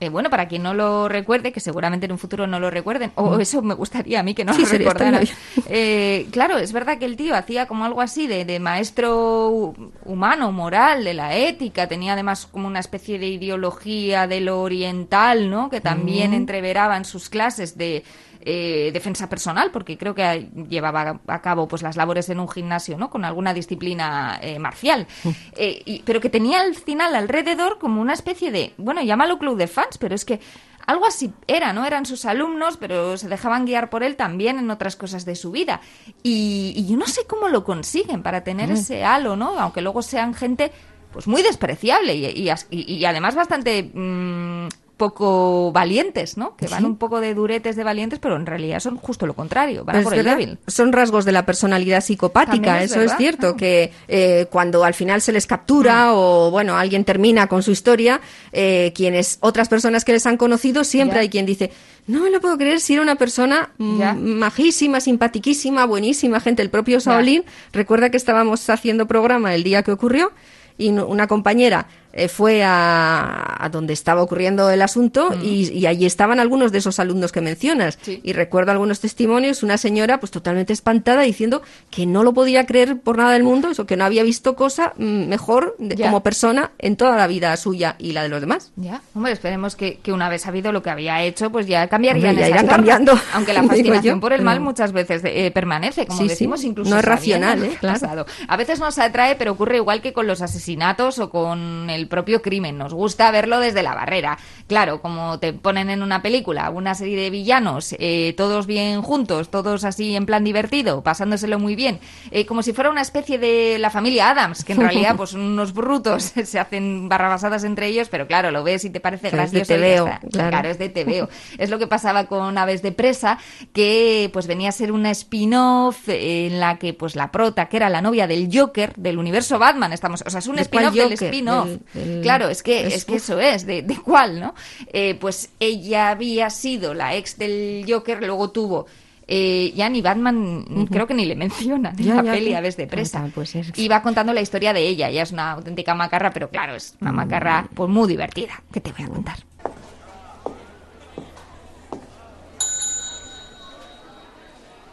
eh, 0.02 0.10
bueno, 0.10 0.30
para 0.30 0.48
quien 0.50 0.64
no 0.64 0.74
lo 0.74 1.08
recuerde, 1.08 1.54
que 1.54 1.60
seguramente 1.62 2.06
en 2.08 2.12
un 2.12 2.18
futuro 2.18 2.48
no 2.48 2.60
lo 2.60 2.70
recuerden, 2.70 3.12
o 3.16 3.40
eso 3.40 3.62
me 3.62 3.74
gustaría 3.76 4.20
a 4.20 4.24
mí 4.24 4.34
que 4.34 4.44
no 4.44 4.52
Mm. 4.52 4.56
Sí, 4.56 4.64
lo 4.64 4.68
recordaran. 4.80 5.24
Eh, 5.70 6.28
claro, 6.32 6.58
es 6.58 6.74
verdad 6.74 6.98
que 6.98 7.06
el 7.06 7.16
tío 7.16 7.36
hacía 7.36 7.68
como 7.68 7.86
algo 7.86 8.02
así 8.02 8.28
de, 8.28 8.44
de 8.44 8.60
maestro 8.60 9.74
humano, 10.06 10.52
moral, 10.52 11.04
de 11.04 11.14
la 11.14 11.36
ética, 11.38 11.88
tenía 11.88 12.14
además 12.14 12.48
como 12.52 12.68
una 12.68 12.80
especie 12.80 13.18
de 13.20 13.28
ideología 13.28 14.28
de 14.28 14.42
lo 14.42 14.62
oriental, 14.62 15.50
¿no? 15.50 15.70
Que 15.70 15.82
también 15.82 16.32
Mm. 16.32 16.36
entreveraba 16.36 16.98
en 16.98 17.06
sus 17.06 17.30
clases 17.30 17.78
de 17.78 18.04
eh, 18.46 18.92
defensa 18.94 19.30
personal, 19.30 19.72
porque 19.72 19.98
creo 19.98 20.14
que 20.16 20.50
llevaba 20.70 21.20
a 21.28 21.42
cabo 21.42 21.68
pues 21.68 21.82
las 21.82 21.96
labores 21.96 22.30
en 22.30 22.40
un 22.40 22.50
gimnasio, 22.50 22.98
¿no? 22.98 23.10
Con 23.10 23.26
alguna 23.26 23.54
disciplina 23.54 24.40
eh, 24.42 24.60
marcial. 24.60 25.08
Eh, 25.56 25.82
y- 25.86 26.02
pero 26.04 26.20
que 26.22 26.30
tenía 26.30 26.62
al 26.62 26.76
final 26.76 27.16
alrededor 27.16 27.78
como 27.80 28.02
una 28.02 28.14
especie 28.14 28.52
de, 28.52 28.74
bueno, 28.78 29.02
llámalo 29.02 29.38
club 29.40 29.58
de 29.58 29.68
fans, 29.68 29.98
pero 29.98 30.16
es 30.16 30.26
que 30.26 30.40
algo 30.88 31.06
así 31.06 31.32
era, 31.48 31.74
¿no? 31.74 31.86
Eran 31.86 32.06
sus 32.08 32.26
alumnos, 32.26 32.78
pero 32.78 33.16
se 33.16 33.30
dejaban 33.30 33.66
guiar 33.66 33.90
por 33.92 34.04
él 34.04 34.16
también 34.16 34.58
en 34.58 34.72
otras 34.72 34.96
cosas 34.96 35.26
de 35.26 35.36
su 35.36 35.52
vida. 35.52 35.80
Y, 36.24 36.74
y 36.76 36.88
yo 36.88 36.98
no 36.98 37.06
sé 37.06 37.22
cómo 37.28 37.50
lo 37.50 37.64
consiguen 37.64 38.24
para 38.24 38.44
tener 38.44 38.70
Mm. 38.70 38.74
ese 38.74 39.04
halo, 39.04 39.36
¿no? 39.36 39.60
Aunque 39.60 39.82
luego 39.82 40.02
sean 40.02 40.34
gente 40.34 40.72
pues 41.14 41.28
muy 41.28 41.42
despreciable 41.44 42.16
y, 42.16 42.26
y 42.26 42.50
as- 42.50 42.68
y- 42.72 42.92
y 42.96 43.06
además 43.06 43.36
bastante 43.36 43.84
mm, 43.94 44.68
poco 45.02 45.72
valientes, 45.74 46.38
¿no? 46.38 46.56
Que 46.56 46.68
van 46.68 46.82
Sí. 46.82 46.86
un 46.86 46.96
poco 46.98 47.20
de 47.20 47.34
duretes 47.34 47.76
de 47.76 47.84
valientes, 47.84 48.20
pero 48.20 48.36
en 48.36 48.46
realidad 48.46 48.80
son 48.80 48.98
justo 48.98 49.26
lo 49.26 49.34
contrario, 49.34 49.84
van 49.84 49.98
a 49.98 50.02
por 50.04 50.14
el 50.14 50.24
débil. 50.24 50.60
Son 50.68 50.94
rasgos 50.94 51.26
de 51.26 51.32
la 51.32 51.44
personalidad 51.46 52.02
psicopática, 52.04 52.84
es 52.84 52.92
eso 52.92 53.00
verdad, 53.00 53.16
es 53.16 53.18
cierto, 53.18 53.56
que 53.62 53.92
eh, 54.08 54.46
cuando 54.52 54.84
al 54.84 54.94
final 54.94 55.22
se 55.22 55.32
les 55.32 55.48
captura 55.48 56.12
Mm. 56.12 56.16
o 56.16 56.52
bueno, 56.52 56.78
alguien 56.78 57.04
termina 57.04 57.48
con 57.48 57.64
su 57.64 57.72
historia, 57.72 58.22
eh, 58.52 58.92
quienes, 58.96 59.38
otras 59.42 59.68
personas 59.70 60.06
que 60.06 60.12
les 60.14 60.26
han 60.28 60.38
conocido, 60.38 60.84
siempre 60.84 61.16
Ya. 61.16 61.22
hay 61.22 61.30
quien 61.30 61.46
dice, 61.48 61.72
no 62.08 62.22
me 62.22 62.30
lo 62.30 62.40
puedo 62.42 62.58
creer 62.58 62.80
si 62.80 62.94
era 62.94 63.02
una 63.02 63.16
persona 63.16 63.72
mm, 63.80 64.00
Ya. 64.00 64.14
majísima, 64.14 65.00
simpatiquísima, 65.02 65.86
buenísima 65.86 66.40
gente. 66.40 66.62
El 66.62 66.70
propio 66.70 67.00
Saolín, 67.00 67.44
recuerda 67.74 68.10
que 68.12 68.18
estábamos 68.18 68.70
haciendo 68.70 69.08
programa 69.08 69.56
el 69.56 69.64
día 69.64 69.82
que 69.84 69.92
ocurrió 69.92 70.32
y 70.78 70.90
una 70.90 71.28
compañera 71.28 71.88
eh, 72.14 72.28
fue 72.28 72.64
a, 72.64 73.64
a 73.64 73.70
donde 73.70 73.94
estaba 73.94 74.22
ocurriendo 74.22 74.70
el 74.70 74.82
asunto 74.82 75.30
y, 75.42 75.70
y 75.72 75.86
allí 75.86 76.06
estaban 76.06 76.40
algunos 76.40 76.72
de 76.72 76.80
esos 76.80 77.00
alumnos 77.00 77.32
que 77.32 77.42
mencionas. 77.42 77.98
Sí. 78.02 78.20
Y 78.24 78.34
recuerdo 78.34 78.72
algunos 78.72 79.00
testimonios, 79.00 79.64
una 79.64 79.78
señora 79.78 80.20
pues 80.20 80.32
totalmente 80.32 80.74
espantada 80.74 81.22
diciendo 81.22 81.62
que 81.90 82.06
no 82.06 82.24
lo 82.24 82.34
podía 82.34 82.66
creer 82.66 83.00
por 83.00 83.18
nada 83.18 83.32
del 83.34 83.44
mundo, 83.44 83.70
eso 83.70 83.86
que 83.86 83.98
no 83.98 84.06
había 84.06 84.24
visto 84.24 84.56
cosa 84.56 84.94
mm, 84.98 85.28
mejor 85.28 85.76
de- 85.80 85.96
como 85.96 86.24
persona 86.24 86.72
en 86.80 86.96
toda 86.98 87.16
la 87.18 87.28
vida 87.28 87.56
suya 87.58 87.96
y 88.00 88.12
la 88.14 88.24
de 88.24 88.30
los 88.30 88.42
demás. 88.42 88.72
Ya, 88.76 89.02
hombre, 89.14 89.32
esperemos 89.32 89.76
que, 89.76 90.00
que 90.00 90.12
una 90.12 90.30
vez 90.30 90.42
sabido 90.42 90.72
lo 90.72 90.82
que 90.82 90.90
había 90.90 91.22
hecho, 91.24 91.52
pues 91.52 91.68
ya 91.68 91.88
cambiarían 91.88 92.30
Hombre, 92.32 92.42
ya 92.42 92.48
esas 92.48 92.50
irán 92.50 92.66
normas. 92.66 92.76
cambiando, 92.78 93.22
Aunque 93.34 93.54
la 93.54 93.64
fascinación 93.64 94.20
por 94.20 94.34
el 94.34 94.42
mal 94.42 94.60
muchas 94.60 94.92
veces 94.92 95.22
eh, 95.26 95.52
permanece, 95.54 96.06
como 96.06 96.18
Sí, 96.20 96.24
sí, 96.26 96.30
decimos, 96.30 96.64
incluso 96.64 96.90
no 96.92 96.98
es 97.00 97.06
racional, 97.06 97.64
¿eh? 97.64 97.78
Claro. 97.80 98.00
pasado. 98.00 98.26
A 98.48 98.58
veces 98.58 98.80
nos 98.80 98.98
atrae, 99.00 99.36
pero 99.36 99.54
ocurre 99.54 99.78
igual 99.78 100.02
que 100.02 100.14
con 100.14 100.28
los 100.28 100.42
asesinatos 100.42 101.20
o 101.20 101.30
con 101.30 101.90
el 101.90 102.01
propio 102.08 102.42
crimen. 102.42 102.78
Nos 102.78 102.94
gusta 102.94 103.30
verlo 103.32 103.60
desde 103.60 103.84
la 103.84 103.94
barrera. 103.96 104.38
Claro, 104.68 105.02
como 105.02 105.40
te 105.40 105.54
ponen 105.54 105.90
en 105.90 106.02
una 106.04 106.22
película 106.22 106.70
una 106.70 106.96
serie 106.96 107.18
de 107.22 107.30
villanos, 107.30 107.96
eh, 108.00 108.34
todos 108.38 108.68
bien 108.68 109.02
juntos, 109.02 109.50
todos 109.52 109.84
así 109.84 110.16
en 110.16 110.26
plan 110.26 110.44
divertido, 110.44 111.04
pasándoselo 111.04 111.60
muy 111.60 111.76
bien, 111.76 112.00
eh, 112.32 112.46
como 112.46 112.64
si 112.64 112.74
fuera 112.74 112.90
una 112.90 113.02
especie 113.02 113.38
de 113.38 113.78
la 113.80 113.90
familia 113.90 114.30
Adams, 114.30 114.64
que 114.64 114.74
en 114.74 114.80
realidad 114.82 115.16
pues 115.18 115.32
son 115.32 115.42
unos 115.42 115.74
brutos, 115.74 116.24
se 116.46 116.60
hacen 116.60 117.10
barrabasadas 117.10 117.64
entre 117.64 117.88
ellos, 117.88 118.08
pero 118.10 118.28
claro, 118.28 118.52
lo 118.52 118.64
ves 118.64 118.86
y 118.86 118.90
te 118.90 119.00
parece 119.00 119.30
Claro, 119.30 119.44
es 119.46 119.52
de 119.52 119.60
gracioso. 119.60 119.86
y 119.86 119.90
ya 119.90 119.98
TVO, 120.00 120.08
está. 120.28 120.50
claro. 120.50 120.70
es 120.70 120.78
de 120.80 120.90
TVO. 120.90 121.30
Es 121.58 121.70
lo 121.70 121.80
que 121.80 121.88
pasaba 121.88 122.26
con 122.26 122.58
Aves 122.58 122.82
de 122.82 122.92
Presa, 122.92 123.38
que 123.74 124.30
pues 124.34 124.48
venía 124.48 124.70
a 124.70 124.72
ser 124.72 124.92
una 124.92 125.12
spin-off 125.12 126.08
en 126.08 126.60
la 126.60 126.78
que 126.78 126.94
pues 126.94 127.16
la 127.16 127.32
prota, 127.32 127.68
que 127.68 127.78
era 127.78 127.90
la 127.90 128.02
novia 128.02 128.28
del 128.28 128.50
Joker, 128.52 128.94
del 128.96 129.18
universo 129.18 129.60
Batman, 129.60 129.94
estamos, 129.94 130.24
o 130.26 130.30
sea, 130.30 130.40
es 130.40 130.48
un 130.48 130.56
¿De 130.58 130.62
spin-off 130.64 130.94
del 130.94 131.14
spin-off. 131.14 131.68
Del- 131.68 131.82
del- 131.94 132.22
Claro, 132.22 132.50
es 132.50 132.64
que, 132.64 132.88
es- 132.88 132.94
es 132.96 133.06
que 133.06 133.16
eso 133.16 133.40
es, 133.40 133.66
de, 133.66 133.82
de 133.82 133.96
cuál, 133.98 134.40
¿no? 134.40 134.54
Eh, 134.94 135.16
pues 135.20 135.50
ella 135.60 136.10
había 136.10 136.50
sido 136.50 136.94
la 136.94 137.16
ex 137.16 137.38
del 137.38 137.86
Joker, 137.88 138.20
luego 138.24 138.50
tuvo... 138.52 138.86
Eh, 139.34 139.72
ya 139.76 139.88
ni 139.88 140.02
Batman 140.02 140.66
creo 140.92 141.08
que 141.08 141.14
ni 141.14 141.24
le 141.26 141.36
mencionan 141.38 141.98
en 141.98 142.06
Ya, 142.06 142.16
la 142.16 142.24
ya, 142.24 142.32
peli 142.34 142.52
ya. 142.52 142.58
Aves 142.58 142.76
de 142.76 142.86
Presa. 142.88 143.24
Ah, 143.24 143.30
pues 143.34 143.56
es- 143.56 143.72
Y 143.78 143.88
va 143.88 144.02
contando 144.02 144.34
la 144.34 144.42
historia 144.42 144.74
de 144.74 144.86
ella. 144.86 145.08
Ella 145.08 145.24
es 145.24 145.32
una 145.32 145.52
auténtica 145.52 145.96
macarra, 145.96 146.32
pero 146.32 146.50
claro, 146.50 146.76
es 146.76 146.96
una 147.00 147.14
macarra 147.14 147.66
pues 147.74 147.90
muy 147.90 148.10
divertida. 148.10 148.62
¿Qué 148.74 148.82
te 148.82 148.92
voy 148.92 149.06
a 149.06 149.08
contar? 149.08 149.38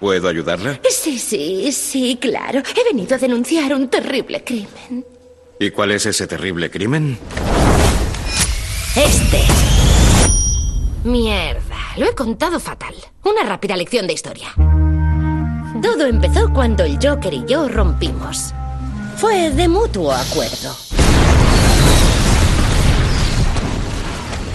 ¿Puedo 0.00 0.28
ayudarla? 0.28 0.78
Sí, 0.88 1.18
sí, 1.18 1.72
sí, 1.72 2.18
claro. 2.20 2.60
He 2.60 2.84
venido 2.84 3.14
a 3.16 3.18
denunciar 3.18 3.74
un 3.74 3.88
terrible 3.88 4.44
crimen. 4.44 5.04
¿Y 5.60 5.70
cuál 5.70 5.90
es 5.90 6.06
ese 6.06 6.26
terrible 6.26 6.70
crimen? 6.70 7.18
Este. 8.94 9.42
Mierda. 11.04 11.76
lo 11.96 12.06
he 12.06 12.14
contado 12.14 12.60
fatal. 12.60 12.94
Una 13.24 13.42
rápida 13.42 13.76
lección 13.76 14.06
de 14.06 14.12
historia. 14.12 14.48
Todo 15.82 16.06
empezó 16.06 16.52
cuando 16.52 16.84
el 16.84 16.98
Joker 17.02 17.34
y 17.34 17.44
yo 17.46 17.68
rompimos. 17.68 18.52
Fue 19.16 19.50
de 19.50 19.68
mutuo 19.68 20.12
acuerdo. 20.12 20.76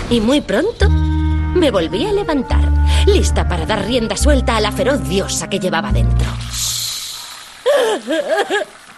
Y 0.09 0.21
muy 0.21 0.41
pronto 0.41 0.89
me 0.89 1.69
volví 1.69 2.05
a 2.05 2.13
levantar, 2.13 2.69
lista 3.05 3.47
para 3.47 3.65
dar 3.65 3.85
rienda 3.85 4.15
suelta 4.15 4.57
a 4.57 4.61
la 4.61 4.71
feroz 4.71 5.07
diosa 5.07 5.49
que 5.49 5.59
llevaba 5.59 5.91
dentro. 5.91 6.27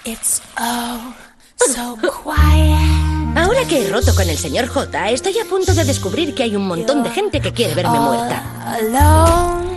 It's 0.05 0.41
oh 0.59 1.24
so 1.57 1.97
quiet. 1.97 3.37
Ahora 3.37 3.65
que 3.67 3.85
he 3.85 3.89
roto 3.89 4.15
con 4.15 4.29
el 4.29 4.37
señor 4.37 4.67
J, 4.67 5.11
estoy 5.11 5.37
a 5.39 5.45
punto 5.45 5.73
de 5.73 5.83
descubrir 5.83 6.33
que 6.33 6.43
hay 6.43 6.55
un 6.55 6.67
montón 6.67 7.03
de 7.03 7.09
gente 7.09 7.41
que 7.41 7.51
quiere 7.51 7.75
verme 7.75 7.99
muerta. 7.99 8.43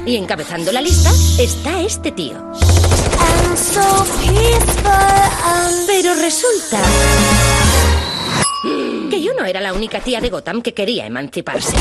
Y 0.07 0.17
encabezando 0.17 0.71
la 0.73 0.81
lista 0.81 1.11
está 1.39 1.81
este 1.81 2.13
tío. 2.13 2.37
so 3.57 3.81
and 5.45 5.87
Pero 5.87 6.15
resulta 6.15 6.79
que 9.11 9.21
yo 9.21 9.33
no 9.35 9.45
era 9.45 9.61
la 9.61 9.73
única 9.73 10.01
tía 10.01 10.21
de 10.21 10.31
Gotham 10.31 10.63
que 10.63 10.73
quería 10.73 11.07
emanciparse. 11.07 11.77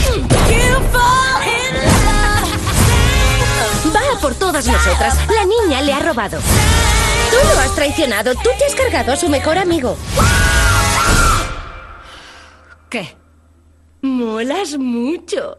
Va 3.95 4.17
a 4.17 4.19
por 4.19 4.35
todas 4.35 4.67
nosotras. 4.67 5.17
La 5.29 5.45
niña 5.45 5.81
le 5.81 5.93
ha 5.93 5.99
robado. 5.99 6.39
Tú 7.29 7.37
lo 7.53 7.59
has 7.59 7.73
traicionado. 7.75 8.33
Tú 8.35 8.49
te 8.57 8.65
has 8.65 8.75
cargado 8.75 9.13
a 9.13 9.15
su 9.15 9.29
mejor 9.29 9.57
amigo. 9.57 9.97
¿Qué? 12.89 13.15
Molas 14.01 14.77
mucho. 14.77 15.57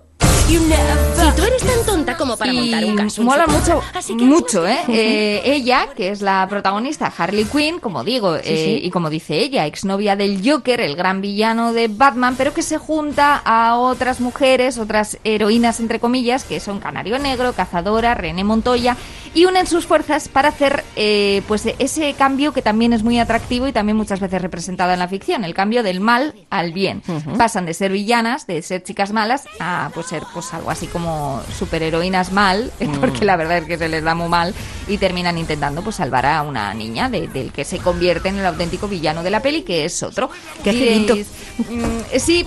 Y 0.50 1.36
tú 1.36 1.42
eres 1.42 1.62
tan 1.62 1.84
tonta 1.84 2.16
como 2.16 2.36
para 2.38 2.52
montar 2.54 2.84
un 2.86 2.96
caso. 2.96 3.22
mola 3.22 3.46
mucho, 3.46 3.82
mucho, 4.16 4.66
¿eh? 4.66 4.78
Eh, 4.88 5.42
Ella, 5.44 5.88
que 5.94 6.08
es 6.08 6.22
la 6.22 6.46
protagonista, 6.48 7.12
Harley 7.14 7.44
Quinn, 7.44 7.80
como 7.80 8.02
digo, 8.02 8.36
eh, 8.36 8.42
sí. 8.44 8.80
y 8.82 8.90
como 8.90 9.10
dice 9.10 9.36
ella, 9.38 9.66
exnovia 9.66 10.16
del 10.16 10.40
Joker, 10.42 10.80
el 10.80 10.96
gran 10.96 11.20
villano 11.20 11.74
de 11.74 11.88
Batman, 11.88 12.34
pero 12.38 12.54
que 12.54 12.62
se 12.62 12.78
junta 12.78 13.42
a 13.44 13.76
otras 13.76 14.20
mujeres, 14.20 14.78
otras 14.78 15.18
heroínas, 15.22 15.80
entre 15.80 16.00
comillas, 16.00 16.44
que 16.44 16.60
son 16.60 16.80
Canario 16.80 17.18
Negro, 17.18 17.52
Cazadora, 17.52 18.14
René 18.14 18.42
Montoya, 18.42 18.96
y 19.38 19.44
unen 19.46 19.66
sus 19.68 19.86
fuerzas 19.86 20.28
para 20.28 20.48
hacer 20.48 20.82
eh, 20.96 21.42
pues 21.46 21.62
ese 21.78 22.12
cambio 22.14 22.52
que 22.52 22.60
también 22.60 22.92
es 22.92 23.04
muy 23.04 23.20
atractivo 23.20 23.68
y 23.68 23.72
también 23.72 23.96
muchas 23.96 24.18
veces 24.18 24.42
representado 24.42 24.92
en 24.92 24.98
la 24.98 25.06
ficción, 25.06 25.44
el 25.44 25.54
cambio 25.54 25.82
del 25.84 26.00
mal 26.00 26.34
al 26.50 26.72
bien. 26.72 27.02
Pasan 27.36 27.64
de 27.64 27.74
ser 27.74 27.92
villanas, 27.92 28.46
de 28.48 28.60
ser 28.62 28.82
chicas 28.82 29.12
malas, 29.12 29.44
a 29.60 29.90
pues 29.94 30.06
ser 30.06 30.24
pues 30.34 30.52
algo 30.54 30.70
así 30.70 30.88
como 30.88 31.40
superheroínas 31.56 32.32
mal, 32.32 32.72
porque 33.00 33.24
la 33.24 33.36
verdad 33.36 33.58
es 33.58 33.64
que 33.66 33.78
se 33.78 33.88
les 33.88 34.02
da 34.02 34.14
muy 34.16 34.28
mal 34.28 34.54
y 34.88 34.98
terminan 34.98 35.38
intentando 35.38 35.82
pues 35.82 35.96
salvar 35.96 36.26
a 36.26 36.42
una 36.42 36.74
niña 36.74 37.08
de- 37.08 37.28
del 37.28 37.52
que 37.52 37.64
se 37.64 37.78
convierte 37.78 38.30
en 38.30 38.38
el 38.38 38.46
auténtico 38.46 38.88
villano 38.88 39.22
de 39.22 39.30
la 39.30 39.40
peli, 39.40 39.62
que 39.62 39.84
es 39.84 40.02
otro. 40.02 40.30
Qué. 40.64 40.72
Diréis, 40.72 41.26
mm, 41.68 42.18
sí, 42.18 42.44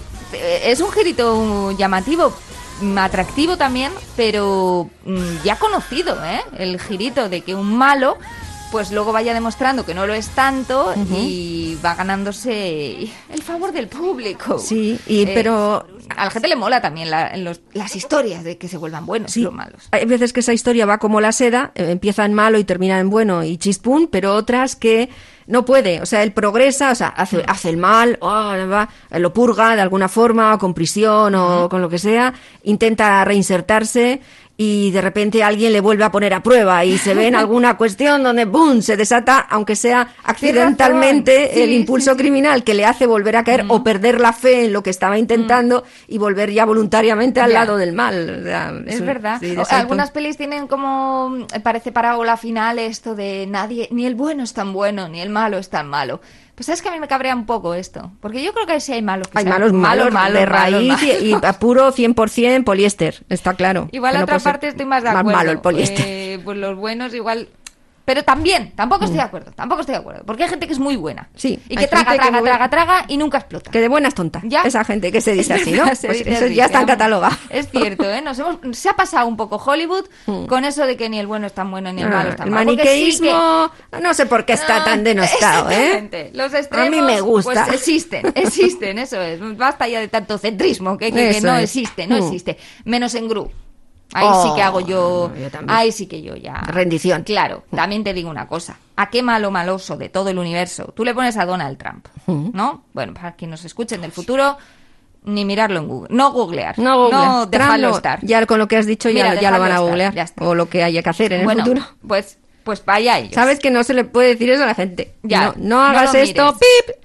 es 0.63 0.79
un 0.81 0.91
girito 0.91 1.71
llamativo, 1.71 2.29
mm, 2.29 2.50
atractivo 2.97 3.57
también, 3.57 3.91
pero 4.15 4.89
mm, 5.05 5.43
ya 5.43 5.57
conocido, 5.57 6.17
¿eh? 6.25 6.41
El 6.57 6.79
girito 6.79 7.29
de 7.29 7.41
que 7.41 7.55
un 7.55 7.75
malo 7.77 8.17
pues 8.71 8.89
luego 8.93 9.11
vaya 9.11 9.33
demostrando 9.33 9.85
que 9.85 9.93
no 9.93 10.07
lo 10.07 10.13
es 10.13 10.29
tanto 10.29 10.93
y 11.13 11.77
va 11.83 11.93
ganándose 11.93 13.01
el 13.29 13.41
favor 13.43 13.73
del 13.73 13.89
público. 13.89 14.59
Sí, 14.59 14.97
y- 15.07 15.23
Eh, 15.23 15.31
pero- 15.33 15.85
a 16.15 16.23
la 16.23 16.31
gente 16.31 16.47
le 16.47 16.55
mola 16.55 16.79
también 16.81 17.09
la- 17.11 17.35
los- 17.35 17.59
las 17.73 17.97
historias 17.97 18.45
de 18.45 18.57
que 18.57 18.69
se 18.69 18.77
vuelvan 18.77 19.05
buenos 19.05 19.31
Sí. 19.31 19.41
los 19.41 19.51
malos. 19.53 19.89
Hay 19.91 20.05
veces 20.05 20.31
que 20.31 20.39
esa 20.39 20.53
historia 20.53 20.85
va 20.85 20.99
como 20.99 21.19
la 21.19 21.33
seda, 21.33 21.73
eh, 21.75 21.91
empieza 21.91 22.23
en 22.23 22.33
malo 22.33 22.57
y 22.59 22.63
termina 22.63 22.97
en 22.99 23.09
bueno 23.09 23.43
y 23.43 23.57
chispún, 23.57 24.07
pero 24.07 24.35
otras 24.35 24.77
que 24.77 25.09
no 25.51 25.65
puede, 25.65 26.01
o 26.01 26.05
sea, 26.05 26.23
él 26.23 26.31
progresa, 26.31 26.91
o 26.91 26.95
sea, 26.95 27.09
hace, 27.09 27.43
hace 27.45 27.69
el 27.69 27.77
mal, 27.77 28.17
oh, 28.21 28.53
va, 28.71 28.87
lo 29.11 29.33
purga 29.33 29.75
de 29.75 29.81
alguna 29.81 30.07
forma, 30.07 30.53
o 30.53 30.57
con 30.57 30.73
prisión 30.73 31.35
o 31.35 31.67
con 31.67 31.81
lo 31.81 31.89
que 31.89 31.99
sea, 31.99 32.33
intenta 32.63 33.23
reinsertarse 33.25 34.21
y 34.63 34.91
de 34.91 35.01
repente 35.01 35.43
alguien 35.43 35.73
le 35.73 35.79
vuelve 35.81 36.03
a 36.03 36.11
poner 36.11 36.35
a 36.35 36.43
prueba 36.43 36.85
y 36.85 36.97
se 36.99 37.15
ve 37.15 37.25
en 37.25 37.35
alguna 37.35 37.77
cuestión 37.81 38.21
donde 38.21 38.45
¡boom! 38.45 38.83
se 38.83 38.95
desata, 38.95 39.39
aunque 39.49 39.75
sea 39.75 40.09
accidentalmente. 40.23 41.49
Sí, 41.53 41.61
el 41.61 41.71
impulso 41.73 42.11
sí, 42.11 42.17
sí. 42.17 42.21
criminal 42.21 42.63
que 42.63 42.73
le 42.75 42.85
hace 42.85 43.07
volver 43.07 43.37
a 43.37 43.43
caer 43.43 43.65
o 43.69 43.83
perder 43.83 44.19
la 44.21 44.33
fe 44.33 44.65
en 44.65 44.73
lo 44.73 44.83
que 44.83 44.89
estaba 44.91 45.17
intentando 45.17 45.83
y 46.07 46.17
volver 46.19 46.51
ya 46.51 46.65
voluntariamente 46.65 47.39
al 47.39 47.51
Ya. 47.51 47.59
lado 47.59 47.77
del 47.77 47.93
mal. 47.93 48.41
O 48.41 48.43
sea, 48.43 48.73
Es 48.85 49.01
verdad. 49.03 49.41
O- 49.57 49.65
Algunas 49.73 50.11
pelis 50.11 50.37
tienen 50.37 50.67
como, 50.67 51.37
eh, 51.53 51.59
parece 51.59 51.91
parábola 51.91 52.37
final 52.37 52.77
esto 52.79 53.15
de 53.15 53.47
nadie, 53.47 53.87
ni 53.91 54.05
el 54.05 54.13
bueno 54.15 54.43
es 54.43 54.53
tan 54.53 54.73
bueno, 54.73 55.07
ni 55.09 55.21
el 55.21 55.29
malo 55.29 55.57
es 55.57 55.69
tan 55.69 55.87
malo. 55.87 56.21
Pues 56.61 56.67
sabes 56.67 56.83
que 56.83 56.89
a 56.89 56.91
mí 56.91 56.99
me 56.99 57.07
cabrea 57.07 57.35
un 57.35 57.47
poco 57.47 57.73
esto, 57.73 58.11
porque 58.19 58.43
yo 58.43 58.53
creo 58.53 58.67
que 58.67 58.79
sí 58.79 58.93
hay 58.93 59.01
malos 59.01 59.27
que 59.29 59.39
Hay 59.39 59.45
sean 59.45 59.55
malos, 59.55 59.73
malos, 59.73 60.11
malos, 60.13 60.37
de 60.39 60.45
raíz 60.45 60.87
malos. 60.89 61.01
y, 61.23 61.29
y 61.31 61.33
a 61.33 61.53
puro 61.53 61.91
100% 61.91 62.63
poliéster, 62.63 63.23
está 63.29 63.55
claro. 63.55 63.89
Igual 63.91 64.13
no 64.15 64.21
otra 64.25 64.37
parte 64.37 64.67
estoy 64.67 64.85
más 64.85 65.01
de 65.01 65.09
Más 65.09 65.21
acuerdo. 65.21 65.37
malo 65.39 65.51
el 65.53 65.57
poliéster. 65.59 66.05
Eh, 66.07 66.39
pues 66.43 66.59
los 66.59 66.77
buenos 66.77 67.15
igual... 67.15 67.47
Pero 68.11 68.23
también, 68.25 68.73
tampoco 68.75 69.01
Mm. 69.01 69.05
estoy 69.05 69.17
de 69.19 69.23
acuerdo, 69.23 69.51
tampoco 69.53 69.79
estoy 69.81 69.93
de 69.93 69.99
acuerdo. 70.01 70.23
Porque 70.25 70.43
hay 70.43 70.49
gente 70.49 70.67
que 70.67 70.73
es 70.73 70.79
muy 70.79 70.97
buena. 70.97 71.29
Sí, 71.33 71.57
Y 71.69 71.77
que 71.77 71.87
traga, 71.87 72.11
que 72.11 72.17
traga, 72.17 72.41
traga, 72.41 72.69
traga 72.69 73.05
y 73.07 73.15
nunca 73.15 73.37
explota. 73.37 73.71
Que 73.71 73.79
de 73.79 73.87
buenas 73.87 74.13
tonta. 74.13 74.41
Ya. 74.43 74.63
Esa 74.63 74.83
gente 74.83 75.13
que 75.13 75.21
se 75.21 75.31
dice 75.31 75.55
Es 75.55 75.61
así, 75.61 75.71
¿no? 75.71 75.85
Pues 75.85 76.01
dice 76.01 76.29
eso 76.33 76.45
así, 76.45 76.55
ya 76.55 76.67
llama- 76.67 76.85
catalogados. 76.87 77.37
Es 77.49 77.69
cierto, 77.69 78.03
¿eh? 78.11 78.21
Nos 78.21 78.37
hemos, 78.37 78.57
se 78.77 78.89
ha 78.89 78.93
pasado 78.97 79.27
un 79.27 79.37
poco 79.37 79.55
Hollywood 79.55 80.05
Mm. 80.25 80.45
con 80.47 80.65
eso 80.65 80.85
de 80.85 80.97
que 80.97 81.07
ni 81.07 81.19
el 81.19 81.27
bueno 81.27 81.47
es 81.47 81.53
tan 81.53 81.71
bueno 81.71 81.93
ni 81.93 82.01
el 82.01 82.09
malo 82.09 82.31
es 82.31 82.35
tan 82.35 82.47
el 82.49 82.53
malo. 82.53 82.71
Sí 82.71 82.77
que- 82.77 82.83
maniqueísmo, 82.83 83.71
no 84.01 84.13
sé 84.13 84.25
por 84.25 84.43
qué 84.43 84.53
está 84.53 84.81
Ah, 84.81 84.83
tan 84.83 85.03
denostado, 85.05 85.69
¿eh? 85.71 86.31
Los 86.33 86.53
extremos, 86.53 86.87
A 86.87 86.89
mí 86.89 87.01
me 87.01 87.21
gusta. 87.21 87.65
Pues 87.65 87.75
existen, 87.75 88.31
existen, 88.35 88.99
eso 88.99 89.21
es. 89.21 89.39
Basta 89.57 89.87
ya 89.87 90.01
de 90.01 90.09
tanto 90.09 90.37
centrismo, 90.37 90.97
que, 90.97 91.07
que- 91.11 91.13
que 91.15 91.29
Eso 91.37 91.47
no 91.47 91.55
es. 91.55 91.63
existe, 91.63 92.07
no 92.07 92.15
Mm. 92.17 92.23
existe. 92.23 92.57
Menos 92.83 93.15
en 93.15 93.27
Gru. 93.29 93.49
Ahí 94.13 94.27
Oh, 94.29 94.43
sí 94.43 94.49
que 94.55 94.61
hago 94.61 94.79
yo. 94.81 95.31
yo 95.39 95.49
también. 95.49 95.69
ahí 95.77 95.91
sí 95.91 96.05
que 96.07 96.21
yo 96.21 96.35
ya. 96.35 96.55
Rendición. 96.67 97.23
Claro, 97.23 97.63
también 97.73 98.03
te 98.03 98.13
digo 98.13 98.29
una 98.29 98.47
cosa. 98.47 98.77
¿A 98.97 99.09
qué 99.09 99.23
malo 99.23 99.51
maloso 99.51 99.95
de 99.97 100.09
todo 100.09 100.29
el 100.29 100.37
universo? 100.37 100.93
Tú 100.95 101.05
le 101.05 101.13
pones 101.13 101.37
a 101.37 101.45
Donald 101.45 101.77
Trump. 101.77 102.07
¿no? 102.27 102.83
Bueno, 102.93 103.13
para 103.13 103.33
quien 103.35 103.51
nos 103.51 103.63
escuchen 103.65 104.01
del 104.01 104.11
futuro, 104.11 104.57
ni 105.23 105.45
mirarlo 105.45 105.79
en 105.79 105.87
Google. 105.87 106.07
No 106.15 106.31
googlear. 106.31 106.77
No, 106.77 106.97
Google. 107.05 107.15
No 107.17 107.45
dejarlo 107.45 107.89
estar. 107.95 108.19
Ya 108.25 108.45
con 108.45 108.59
lo 108.59 108.67
que 108.67 108.77
has 108.77 108.85
dicho 108.85 109.09
ya, 109.09 109.29
Mira, 109.29 109.41
ya 109.41 109.51
lo 109.51 109.59
van 109.59 109.71
a 109.71 109.75
estar, 109.75 109.87
googlear. 109.87 110.13
ya 110.13 110.23
está. 110.23 110.43
O 110.45 110.55
lo 110.55 110.67
que 110.69 110.83
haya 110.83 111.01
que 111.01 111.09
hacer 111.09 111.33
en 111.33 111.43
bueno, 111.45 111.63
el 111.63 111.67
futuro. 111.69 111.87
pues, 112.07 112.37
pues 112.63 112.83
allá 112.85 113.17
ellos. 113.19 113.33
Sabes 113.33 113.59
que 113.59 113.71
no 113.71 113.83
se 113.83 113.93
le 113.93 114.03
puede 114.03 114.29
decir 114.29 114.49
eso 114.51 114.63
a 114.63 114.67
la 114.67 114.75
gente. 114.75 115.15
Ya, 115.23 115.53
no, 115.57 115.81
hagas 115.81 116.13
esto, 116.15 116.53
pip. 116.59 116.95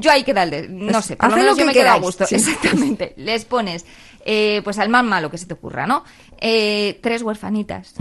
Yo 0.00 0.10
ahí 0.10 0.22
queda 0.24 0.42
el 0.44 0.50
de, 0.50 0.68
no 0.68 1.02
sé, 1.02 1.16
por 1.16 1.28
lo 1.28 1.34
Haced 1.34 1.42
menos 1.42 1.56
lo 1.56 1.62
yo 1.62 1.62
que 1.62 1.66
me 1.66 1.72
quedo 1.72 1.90
a 1.92 1.98
gusto. 1.98 2.26
sí. 2.26 2.34
Exactamente. 2.36 3.14
Les 3.16 3.44
pones, 3.44 3.84
eh, 4.24 4.60
pues 4.64 4.78
al 4.78 4.88
más 4.88 5.04
malo 5.04 5.30
que 5.30 5.38
se 5.38 5.46
te 5.46 5.54
ocurra, 5.54 5.86
¿no? 5.86 6.02
Eh, 6.40 6.98
tres 7.02 7.22
huerfanitas. 7.22 7.94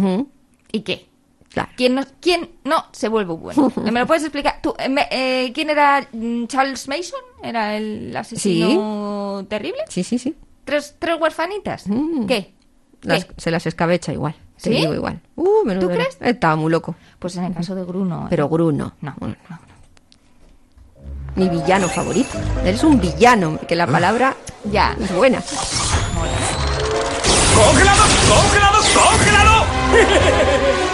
¿Y 0.71 0.81
qué? 0.81 1.07
Claro. 1.49 1.69
¿Quién 1.77 1.93
no, 1.93 2.01
¿Quién 2.19 2.49
no 2.63 2.85
se 2.93 3.09
vuelve 3.09 3.33
bueno? 3.35 3.71
¿Me 3.83 3.99
lo 3.99 4.07
puedes 4.07 4.23
explicar? 4.23 4.59
Tú, 4.61 4.73
eh, 4.79 4.95
eh, 5.11 5.51
¿Quién 5.53 5.69
era 5.69 6.07
mm, 6.11 6.45
Charles 6.47 6.87
Mason? 6.87 7.19
¿Era 7.43 7.77
el 7.77 8.15
asesino 8.17 9.45
terrible? 9.47 9.81
Sí, 9.89 10.03
sí, 10.03 10.17
sí. 10.17 10.35
¿Tres, 10.65 10.95
tres 10.97 11.15
huerfanitas? 11.21 11.87
Mm. 11.87 12.25
¿Qué? 12.25 12.53
Las- 13.03 13.25
¿Qué? 13.25 13.33
se 13.37 13.51
las 13.51 13.67
escabecha 13.67 14.11
igual. 14.13 14.33
Te 14.61 14.69
¿Sí? 14.71 14.77
digo 14.77 14.93
igual. 14.95 15.19
Uh, 15.35 15.69
¿Tú 15.79 15.87
crees? 15.89 16.17
Estaba 16.21 16.55
muy 16.55 16.71
loco. 16.71 16.95
Pues 17.19 17.35
en 17.35 17.43
el 17.43 17.53
caso 17.53 17.75
de 17.75 17.83
Bruno. 17.83 18.23
¿eh? 18.23 18.27
Pero 18.29 18.47
Gru 18.49 18.71
no. 18.71 18.93
No, 19.01 19.13
Bueno, 19.19 19.35
Mi 21.35 21.49
villano 21.49 21.87
favorito. 21.89 22.37
Eres 22.63 22.83
un 22.83 22.99
villano, 22.99 23.59
que 23.67 23.75
la 23.75 23.85
palabra 23.87 24.35
Ya. 24.71 24.95
es 24.99 25.13
buena. 25.13 25.43
¡Cógelado! 27.55 28.03
¡Cógelado! 28.29 28.79
¡Cógelado! 28.93 29.65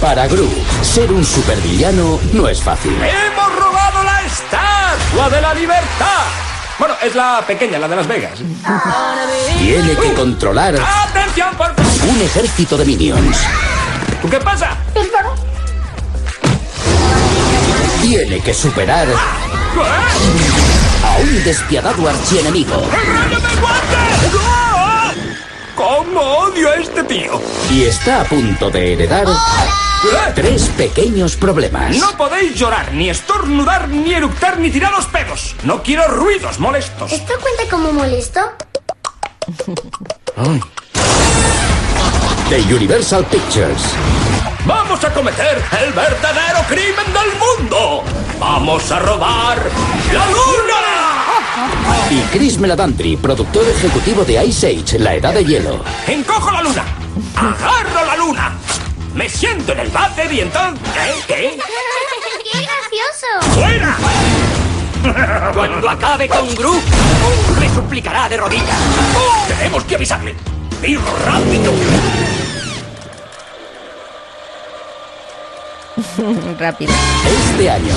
Para 0.00 0.26
Gru, 0.28 0.48
ser 0.82 1.12
un 1.12 1.24
supervillano 1.24 2.18
no 2.32 2.48
es 2.48 2.62
fácil. 2.62 2.92
¡Hemos 2.94 3.54
robado 3.56 4.02
la 4.02 4.22
estatua 4.22 5.28
de 5.28 5.40
la 5.42 5.54
libertad! 5.54 6.24
Bueno, 6.78 6.94
es 7.02 7.14
la 7.14 7.44
pequeña, 7.46 7.78
la 7.78 7.86
de 7.86 7.96
Las 7.96 8.06
Vegas. 8.06 8.38
Tiene 9.58 9.94
que 9.94 10.14
controlar 10.14 10.74
¡Atención, 10.76 11.54
por 11.54 11.74
favor! 11.74 11.90
un 12.08 12.22
ejército 12.22 12.78
de 12.78 12.86
minions. 12.86 13.36
¿Qué 14.30 14.38
pasa? 14.38 14.76
Tiene 18.00 18.40
que 18.40 18.54
superar 18.54 19.06
a 19.78 21.16
un 21.20 21.44
despiadado 21.44 22.08
archienemigo. 22.08 22.88
¡Ah! 24.44 25.12
¡Cómo 25.74 26.20
odio 26.20 26.70
a 26.70 26.74
este 26.74 27.04
tío. 27.04 27.40
Y 27.70 27.84
está 27.84 28.22
a 28.22 28.24
punto 28.24 28.70
de 28.70 28.92
heredar 28.92 29.26
tres 30.34 30.68
pequeños 30.76 31.36
problemas. 31.36 31.96
No 31.96 32.16
podéis 32.16 32.54
llorar, 32.54 32.92
ni 32.92 33.10
estornudar, 33.10 33.88
ni 33.88 34.12
eructar, 34.12 34.58
ni 34.58 34.70
tiraros 34.70 35.06
pedos. 35.06 35.54
No 35.64 35.82
quiero 35.82 36.06
ruidos 36.08 36.58
molestos. 36.58 37.12
¿Esto 37.12 37.34
cuenta 37.40 37.62
como 37.70 37.92
molesto? 37.92 38.40
De 42.48 42.74
Universal 42.74 43.24
Pictures. 43.26 43.82
Vamos 44.66 45.02
a 45.04 45.12
cometer 45.12 45.62
el 45.82 45.92
verdadero 45.92 46.60
crimen 46.68 47.06
del 47.12 47.32
mundo. 47.38 48.04
Vamos 48.38 48.90
a 48.92 48.98
robar 48.98 49.58
la 50.12 50.26
luna. 50.26 52.10
Y 52.10 52.20
Chris 52.32 52.58
Meladandri, 52.58 53.16
productor 53.16 53.66
ejecutivo 53.68 54.24
de 54.24 54.44
Ice 54.44 54.66
Age, 54.66 54.98
La 54.98 55.14
Edad 55.14 55.34
de 55.34 55.44
Hielo. 55.44 55.82
Encojo 56.06 56.50
la 56.50 56.62
luna. 56.62 56.84
Agarro 57.36 58.06
la 58.06 58.16
luna. 58.16 58.52
Me 59.14 59.28
siento 59.28 59.72
en 59.72 59.80
el 59.80 59.88
váter 59.88 60.32
y 60.32 60.40
entonces... 60.40 60.80
¿Qué? 61.26 61.34
¿Qué? 61.34 61.58
¡Qué 62.52 62.58
gracioso! 62.58 63.54
¡Fuera! 63.54 63.96
Cuando 65.54 65.88
acabe 65.88 66.28
con 66.28 66.54
Gru, 66.54 66.80
me 67.58 67.68
suplicará 67.74 68.28
de 68.28 68.36
rodillas. 68.36 68.76
Tenemos 69.48 69.84
que 69.84 69.94
avisarle. 69.94 70.34
¡Ir 70.82 71.00
rápido! 71.24 71.72
Rápido. 76.58 76.92
Este 77.50 77.70
año. 77.70 77.94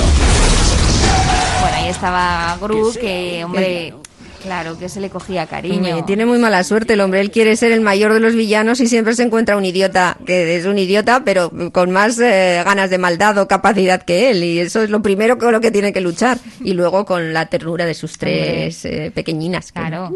Bueno, 1.60 1.76
ahí 1.76 1.88
estaba 1.88 2.56
Gru, 2.60 2.92
que, 2.92 3.42
hombre, 3.44 3.94
claro, 4.42 4.78
que 4.78 4.88
se 4.88 5.00
le 5.00 5.08
cogía 5.10 5.46
cariño. 5.46 5.76
Hombre, 5.76 6.02
tiene 6.06 6.26
muy 6.26 6.38
mala 6.38 6.62
suerte 6.64 6.94
el 6.94 7.00
hombre. 7.00 7.20
Él 7.20 7.30
quiere 7.30 7.56
ser 7.56 7.72
el 7.72 7.80
mayor 7.80 8.12
de 8.12 8.20
los 8.20 8.34
villanos 8.34 8.80
y 8.80 8.86
siempre 8.88 9.14
se 9.14 9.22
encuentra 9.22 9.56
un 9.56 9.64
idiota, 9.64 10.16
que 10.26 10.56
es 10.56 10.66
un 10.66 10.78
idiota, 10.78 11.22
pero 11.24 11.50
con 11.72 11.90
más 11.90 12.18
eh, 12.18 12.62
ganas 12.64 12.90
de 12.90 12.98
maldad 12.98 13.38
o 13.38 13.48
capacidad 13.48 14.02
que 14.02 14.30
él. 14.30 14.44
Y 14.44 14.58
eso 14.58 14.82
es 14.82 14.90
lo 14.90 15.00
primero 15.02 15.38
con 15.38 15.52
lo 15.52 15.60
que 15.60 15.70
tiene 15.70 15.92
que 15.92 16.00
luchar. 16.00 16.38
Y 16.62 16.74
luego 16.74 17.04
con 17.04 17.32
la 17.32 17.46
ternura 17.46 17.86
de 17.86 17.94
sus 17.94 18.18
tres 18.18 18.84
eh, 18.84 19.10
pequeñinas. 19.14 19.72
que- 19.72 19.80
Claro, 19.80 20.10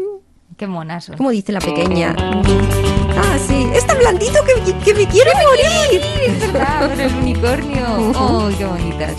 qué 0.59 0.67
monazo. 0.67 1.13
¿Cómo 1.15 1.29
dice 1.29 1.53
la 1.53 1.61
pequeña? 1.61 2.13
Ah, 2.19 3.37
sí. 3.47 3.65
Es 3.73 3.87
tan 3.87 3.97
blandito 3.97 4.39
que, 4.43 4.73
que 4.83 4.93
me 4.93 5.07
quiere 5.07 5.31
morir. 5.33 6.01
Es 6.27 6.51
verdad, 6.51 6.89
pero 6.89 7.09
el 7.09 7.15
unicornio. 7.15 7.85
¡Oh, 8.15 8.49
qué 8.57 8.65
bonitas! 8.65 9.13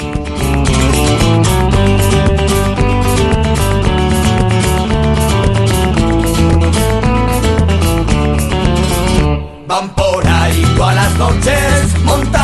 Van 9.67 9.89
por 9.95 10.27
ahí 10.27 10.63
todas 10.77 10.95
las 10.95 11.19
noches 11.19 12.05
montados 12.05 12.40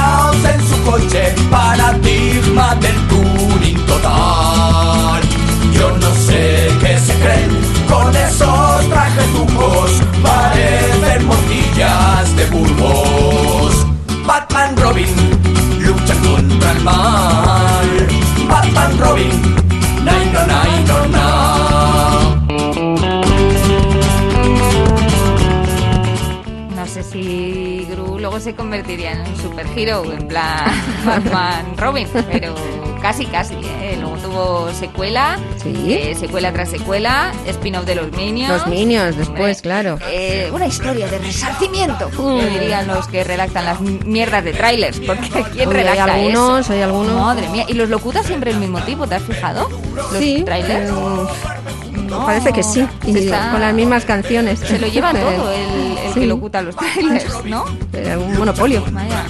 se 28.46 28.54
convertiría 28.54 29.10
en 29.10 29.20
un 29.22 29.36
superhero, 29.36 30.04
en 30.12 30.28
plan 30.28 30.60
Batman 31.04 31.76
Robin, 31.76 32.06
pero 32.30 32.54
casi, 33.02 33.26
casi. 33.26 33.54
¿eh? 33.54 33.98
Luego 34.00 34.16
tuvo 34.18 34.72
secuela, 34.72 35.36
eh, 35.64 36.14
secuela 36.18 36.52
tras 36.52 36.68
secuela, 36.70 37.32
spin-off 37.48 37.84
de 37.86 37.96
los 37.96 38.12
Minions. 38.12 38.52
Los 38.52 38.66
Minions, 38.68 39.16
después, 39.16 39.62
claro. 39.62 39.98
eh, 40.08 40.48
una 40.52 40.66
historia 40.66 41.08
de 41.08 41.18
resarcimiento, 41.18 42.08
que 42.08 42.48
dirían 42.50 42.86
los 42.86 43.08
que 43.08 43.24
redactan 43.24 43.64
las 43.64 43.80
mierdas 43.80 44.44
de 44.44 44.52
trailers, 44.52 45.00
porque 45.00 45.28
¿quién 45.52 45.68
Uy, 45.68 45.74
hay 45.76 45.82
redacta 45.82 46.14
algunos, 46.14 46.60
eso? 46.60 46.72
hay 46.72 46.82
algunos. 46.82 47.20
Madre 47.20 47.48
mía, 47.48 47.64
y 47.66 47.72
los 47.74 47.88
locuta 47.88 48.22
siempre 48.22 48.52
el 48.52 48.58
mismo 48.58 48.78
tipo, 48.82 49.08
¿te 49.08 49.16
has 49.16 49.22
fijado? 49.24 49.68
Los 49.96 50.06
Sí, 50.18 50.42
trailers. 50.44 50.92
No, 50.92 52.24
Parece 52.24 52.52
que 52.52 52.62
sí. 52.62 52.86
Y 53.04 53.18
está- 53.18 53.50
con 53.50 53.60
las 53.60 53.74
mismas 53.74 54.04
canciones. 54.04 54.60
Se 54.60 54.78
lo 54.78 54.86
lleva 54.86 55.10
todo 55.12 55.50
el 55.50 55.85
Sí. 56.16 56.20
que 56.22 56.26
locuta 56.26 56.62
los 56.62 56.74
trailers, 56.74 57.44
¿no? 57.44 57.66
Eh, 57.92 58.16
un 58.16 58.38
monopolio. 58.38 58.82
Vaya. 58.90 59.26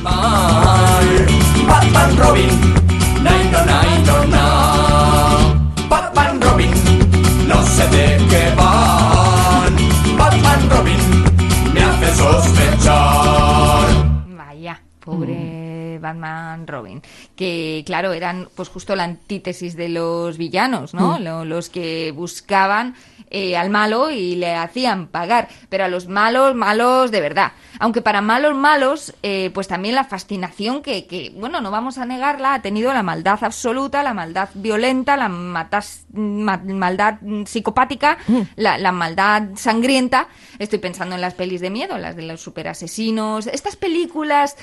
Batman 1.67 2.17
Robin, 2.17 2.49
no. 4.31 5.89
Batman 5.89 6.41
Robin, 6.41 6.71
sé 7.65 7.89
de 7.89 8.27
qué 8.29 8.55
van. 8.57 9.77
Batman 10.17 10.71
Robin, 10.71 11.01
me 11.75 11.83
hace 11.83 12.15
sospechar. 12.15 13.89
Vaya, 14.37 14.81
pobre 15.05 15.56
Batman 16.07 16.67
Robin. 16.67 17.03
Que 17.37 17.83
claro, 17.87 18.13
eran 18.13 18.49
pues 18.55 18.69
justo 18.69 18.95
la 18.97 19.05
antítesis 19.05 19.77
de 19.77 19.89
los 19.89 20.39
villanos, 20.39 20.95
¿no? 20.95 21.19
Mm. 21.19 21.23
Lo- 21.23 21.45
los 21.45 21.69
que 21.71 22.13
buscaban 22.13 22.95
eh, 23.31 23.57
al 23.57 23.71
malo 23.71 24.11
y 24.11 24.37
le 24.37 24.55
hacían 24.55 25.09
pagar. 25.09 25.49
Pero 25.69 25.85
a 25.85 25.89
los 25.89 26.07
malos, 26.09 26.55
malos 26.55 27.11
de 27.11 27.21
verdad. 27.21 27.53
Aunque 27.79 28.01
para 28.01 28.21
malos, 28.21 28.55
malos, 28.55 29.15
eh, 29.23 29.51
pues 29.53 29.69
también 29.69 29.95
la 29.95 30.05
fascinación 30.05 30.81
que, 30.83 31.07
que, 31.07 31.33
bueno, 31.37 31.61
no 31.61 31.71
vamos 31.71 31.99
a 31.99 32.07
negarla, 32.07 32.55
ha 32.55 32.63
tenido 32.63 32.93
la 32.95 33.03
maldad 33.03 33.39
absoluta, 33.43 34.03
la 34.03 34.15
maldad 34.15 34.49
violenta, 34.55 35.17
la 35.17 35.29
matas- 35.29 36.05
ma- 36.13 36.57
maldad 36.65 37.17
mm, 37.21 37.45
psicopática, 37.45 38.17
la, 38.57 38.79
la 38.79 38.93
maldad 38.93 39.43
sangrienta. 39.57 40.29
Estoy 40.59 40.79
pensando 40.79 41.15
en 41.17 41.21
las 41.21 41.35
pelis 41.35 41.61
de 41.61 41.71
miedo, 41.71 41.99
las 41.99 42.17
de 42.17 42.23
los 42.23 42.41
superasesinos. 42.41 43.47
Estas 43.47 43.77
películas 43.77 44.57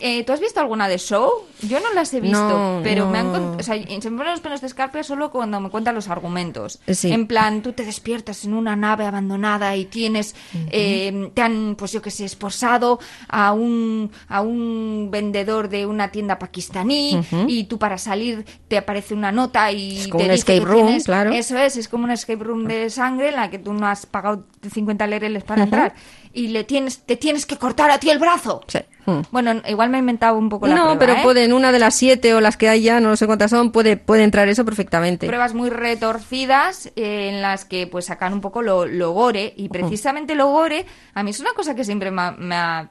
eh, 0.00 0.24
¿Tú 0.24 0.32
has 0.32 0.40
visto 0.40 0.60
alguna 0.60 0.88
de 0.88 0.98
Show? 0.98 1.30
Yo 1.62 1.78
no 1.80 1.92
las 1.92 2.12
he 2.14 2.20
visto, 2.20 2.38
No, 2.48 2.80
pero 2.82 3.08
me 3.08 3.18
han 3.18 3.26
o 3.34 3.62
sea, 3.62 3.74
se 3.76 4.10
me 4.10 4.16
ponen 4.16 4.32
los 4.32 4.40
pelos 4.40 4.60
de 4.60 4.66
escarpia 4.66 5.02
solo 5.02 5.30
cuando 5.30 5.60
me 5.60 5.68
cuentan 5.70 5.94
los 5.94 6.08
argumentos. 6.08 6.78
Sí. 6.88 7.12
En 7.12 7.26
plan, 7.26 7.62
tú 7.62 7.72
te 7.72 7.84
despiertas 7.84 8.44
en 8.44 8.54
una 8.54 8.76
nave 8.76 9.04
abandonada 9.04 9.76
y 9.76 9.84
tienes, 9.84 10.34
eh, 10.70 11.30
te 11.34 11.42
han, 11.42 11.74
pues 11.76 11.92
yo 11.92 12.00
que 12.02 12.10
sé, 12.10 12.24
esposado 12.24 12.98
a 13.28 13.52
un, 13.52 14.10
a 14.28 14.40
un 14.40 15.08
vendedor 15.10 15.68
de 15.68 15.86
una 15.86 16.10
tienda 16.10 16.38
pakistaní 16.38 17.20
y 17.46 17.64
tú 17.64 17.78
para 17.78 17.98
salir 17.98 18.44
te 18.68 18.78
aparece 18.78 19.14
una 19.14 19.32
nota 19.32 19.70
y 19.72 19.98
Es 19.98 20.04
te 20.04 20.10
como 20.10 20.24
un 20.24 20.30
dice 20.30 20.38
escape 20.40 20.58
que 20.60 20.64
room, 20.64 20.86
tienes- 20.86 21.04
claro. 21.04 21.32
Eso 21.32 21.58
es, 21.58 21.76
es 21.76 21.88
como 21.88 22.04
un 22.04 22.10
escape 22.10 22.42
room 22.42 22.64
de 22.66 22.88
sangre 22.90 23.28
en 23.28 23.36
la 23.36 23.50
que 23.50 23.58
tú 23.58 23.72
no 23.72 23.86
has 23.86 24.06
pagado 24.06 24.44
50 24.72 25.06
lereles 25.06 25.44
para 25.44 25.62
Ujú. 25.62 25.64
entrar 25.74 25.94
y 26.32 26.48
le 26.48 26.64
tienes, 26.64 27.00
te 27.04 27.16
tienes 27.16 27.46
que 27.46 27.56
cortar 27.56 27.90
a 27.90 27.98
ti 27.98 28.10
el 28.10 28.18
brazo. 28.18 28.60
Mm. 29.06 29.20
Bueno, 29.30 29.62
igual 29.66 29.90
me 29.90 29.96
he 29.96 30.00
inventado 30.00 30.36
un 30.36 30.48
poco 30.48 30.66
la 30.66 30.74
No, 30.74 30.82
prueba, 30.82 30.98
pero 30.98 31.12
¿eh? 31.14 31.20
puede, 31.22 31.44
en 31.44 31.52
una 31.52 31.72
de 31.72 31.78
las 31.78 31.94
siete 31.94 32.34
o 32.34 32.40
las 32.40 32.56
que 32.56 32.68
hay 32.68 32.82
ya, 32.82 33.00
no 33.00 33.16
sé 33.16 33.26
cuántas 33.26 33.50
son, 33.50 33.72
puede, 33.72 33.96
puede 33.96 34.22
entrar 34.24 34.48
eso 34.48 34.64
perfectamente. 34.64 35.26
pruebas 35.26 35.54
muy 35.54 35.70
retorcidas 35.70 36.86
eh, 36.96 37.30
en 37.32 37.42
las 37.42 37.64
que 37.64 37.86
pues 37.86 38.06
sacan 38.06 38.32
un 38.32 38.40
poco 38.40 38.62
lo, 38.62 38.86
lo 38.86 39.12
gore 39.12 39.52
y 39.56 39.68
precisamente 39.68 40.34
lo 40.34 40.48
gore 40.48 40.86
a 41.14 41.22
mí 41.22 41.30
es 41.30 41.40
una 41.40 41.52
cosa 41.54 41.74
que 41.74 41.84
siempre 41.84 42.10
me 42.10 42.22
ha, 42.22 42.30
me 42.32 42.54
ha 42.54 42.90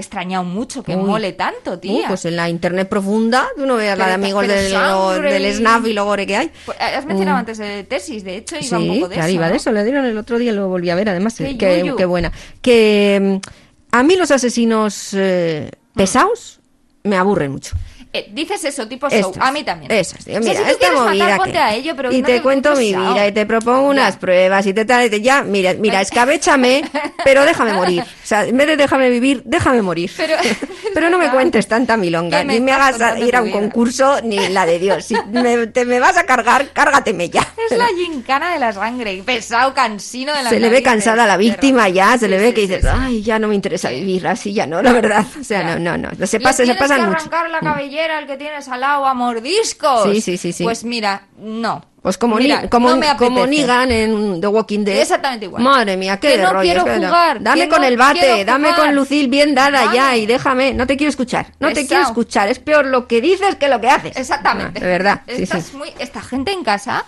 extrañado 0.00 0.42
mucho 0.44 0.82
que 0.82 0.96
Uy. 0.96 1.04
mole 1.04 1.32
tanto, 1.32 1.72
Uh, 1.72 1.78
tía. 1.78 2.08
pues 2.08 2.24
en 2.24 2.36
la 2.36 2.48
internet 2.48 2.88
profunda, 2.88 3.46
tú 3.56 3.66
no 3.66 3.76
veas 3.76 3.96
la 3.96 4.08
de 4.08 4.12
amigos 4.14 4.46
del, 4.48 4.70
sangre 4.72 5.32
del 5.32 5.46
y- 5.46 5.54
snap 5.54 5.86
y 5.86 5.92
lo 5.92 6.04
gore 6.04 6.26
que 6.26 6.36
hay. 6.36 6.50
Pues, 6.66 6.78
has 6.80 7.06
mencionado 7.06 7.36
Mm. 7.36 7.40
antes 7.40 7.58
de 7.58 7.84
tesis, 7.84 8.24
de 8.24 8.36
hecho, 8.38 8.56
iba 8.60 8.78
un 8.78 8.84
Sí, 8.84 8.88
poco 8.94 9.08
de 9.08 9.14
claro, 9.14 9.28
eso. 9.28 9.34
iba 9.36 9.48
de 9.48 9.56
eso. 9.56 9.72
Le 9.72 9.84
dieron 9.84 10.04
el 10.04 10.18
otro 10.18 10.38
día, 10.38 10.52
lo 10.52 10.68
volví 10.68 10.90
a 10.90 10.94
ver, 10.94 11.08
además. 11.08 11.34
Qué 11.36 11.50
eh, 11.50 11.94
Qué, 11.96 12.04
buena. 12.04 12.32
Que 12.62 13.40
mm, 13.42 13.96
a 13.96 14.02
mí 14.02 14.16
los 14.16 14.30
asesinos 14.30 15.10
eh, 15.14 15.70
pesados 15.94 16.60
me 17.02 17.16
aburren 17.16 17.52
mucho. 17.52 17.76
Eh, 18.12 18.28
dices 18.32 18.64
eso, 18.64 18.88
tipo 18.88 19.08
show. 19.08 19.18
Estos, 19.30 19.36
a 19.38 19.52
mí 19.52 19.62
también. 19.62 19.92
Esas, 19.92 20.24
tío, 20.24 20.40
O 20.40 20.42
sea, 20.42 20.52
mira, 20.52 20.68
si 20.70 20.76
tú 20.76 20.84
esta 20.84 20.92
movida 20.92 21.24
matar, 21.24 21.30
que- 21.30 21.36
ponte 21.44 21.58
a 21.58 21.74
ello, 21.74 21.94
pero 21.94 22.10
y 22.12 22.22
no 22.22 22.26
te 22.26 22.42
cuento 22.42 22.74
mi 22.74 22.92
vida 22.92 23.28
y 23.28 23.32
te 23.32 23.46
propongo 23.46 23.88
unas 23.88 24.16
pruebas 24.16 24.66
y 24.66 24.74
te 24.74 24.84
tal, 24.84 25.06
y 25.06 25.10
te- 25.10 25.20
ya, 25.20 25.42
mira, 25.42 25.74
mira, 25.74 26.00
escabéchame, 26.00 26.82
pero 27.24 27.44
déjame 27.44 27.72
morir. 27.74 28.02
O 28.02 28.26
sea, 28.26 28.44
en 28.44 28.56
vez 28.56 28.66
de 28.66 28.76
déjame 28.76 29.10
vivir, 29.10 29.42
déjame 29.44 29.80
morir. 29.82 30.10
Pero, 30.16 30.34
Pero 30.94 31.08
no 31.08 31.18
me 31.18 31.30
cuentes 31.30 31.68
tanta 31.68 31.96
milonga, 31.96 32.40
¿Qué 32.40 32.44
me 32.46 32.54
ni 32.54 32.60
me 32.60 32.72
hagas 32.72 33.18
ir 33.20 33.36
a 33.36 33.42
un 33.42 33.52
concurso, 33.52 34.20
ni 34.22 34.48
la 34.48 34.66
de 34.66 34.80
Dios. 34.80 35.04
Si 35.04 35.14
me, 35.30 35.68
te 35.68 35.84
me 35.84 36.00
vas 36.00 36.16
a 36.16 36.24
cargar, 36.24 36.68
cárgateme 36.72 37.30
ya. 37.30 37.46
Es 37.70 37.78
la 37.78 37.86
gincana 37.86 38.52
de 38.52 38.58
la 38.58 38.72
sangre, 38.72 39.22
pesado, 39.24 39.72
cansino 39.72 40.34
de 40.34 40.42
la 40.42 40.50
Se 40.50 40.58
le 40.58 40.68
ve 40.68 40.82
cansada 40.82 41.22
a 41.22 41.26
la 41.28 41.36
víctima 41.36 41.88
ya, 41.88 42.18
se 42.18 42.26
le 42.26 42.38
ve 42.38 42.52
que 42.52 42.62
dices, 42.62 42.84
ay, 42.84 43.22
ya 43.22 43.38
no 43.38 43.46
me 43.46 43.54
interesa 43.54 43.90
vivir 43.90 44.26
así, 44.26 44.52
ya 44.52 44.66
no, 44.66 44.82
la 44.82 44.92
verdad. 44.92 45.24
O 45.40 45.44
sea, 45.44 45.62
no, 45.62 45.78
no, 45.78 45.96
no. 45.96 46.26
Se, 46.26 46.40
pasa, 46.40 46.66
se 46.66 46.74
pasan 46.74 47.08
mucho. 47.08 47.30
la 47.30 47.60
cabellera 47.60 47.99
al 48.08 48.26
que 48.26 48.36
tienes 48.36 48.68
al 48.68 48.80
lado 48.80 49.06
a 49.06 49.14
mordiscos. 49.14 50.04
Sí, 50.10 50.20
sí, 50.20 50.36
sí, 50.36 50.52
sí. 50.52 50.62
Pues 50.64 50.84
mira, 50.84 51.26
no. 51.38 51.84
Pues 52.02 52.16
como, 52.16 52.36
Mira, 52.36 52.62
ni, 52.62 52.68
como, 52.68 52.88
no 52.88 52.96
me 52.96 53.14
como. 53.16 53.46
Negan 53.46 53.90
en 53.90 54.40
The 54.40 54.46
Walking 54.46 54.84
Dead. 54.84 55.00
Exactamente 55.00 55.44
igual. 55.44 55.62
Madre 55.62 55.98
mía, 55.98 56.18
qué 56.18 56.32
Que 56.32 56.38
no 56.38 56.52
rollo, 56.52 56.62
quiero 56.62 56.82
jugar, 56.82 57.42
Dame 57.42 57.68
con 57.68 57.82
no 57.82 57.86
el 57.86 57.96
bate, 57.98 58.44
dame 58.44 58.74
con 58.74 58.94
Lucille 58.94 59.28
bien 59.28 59.54
dada 59.54 59.84
Dame. 59.84 59.96
ya 59.96 60.16
y 60.16 60.24
déjame. 60.24 60.72
No 60.72 60.86
te 60.86 60.96
quiero 60.96 61.10
escuchar. 61.10 61.48
No 61.58 61.72
te 61.72 61.86
quiero 61.86 62.02
escuchar. 62.04 62.48
Es 62.48 62.58
peor 62.58 62.86
lo 62.86 63.06
que 63.06 63.20
dices 63.20 63.56
que 63.56 63.68
lo 63.68 63.80
que 63.80 63.90
haces. 63.90 64.16
Exactamente. 64.16 64.80
De 64.80 64.86
verdad. 64.86 65.22
Sí. 65.28 65.46
muy, 65.76 65.92
esta 65.98 66.22
gente 66.22 66.52
en 66.52 66.64
casa, 66.64 67.04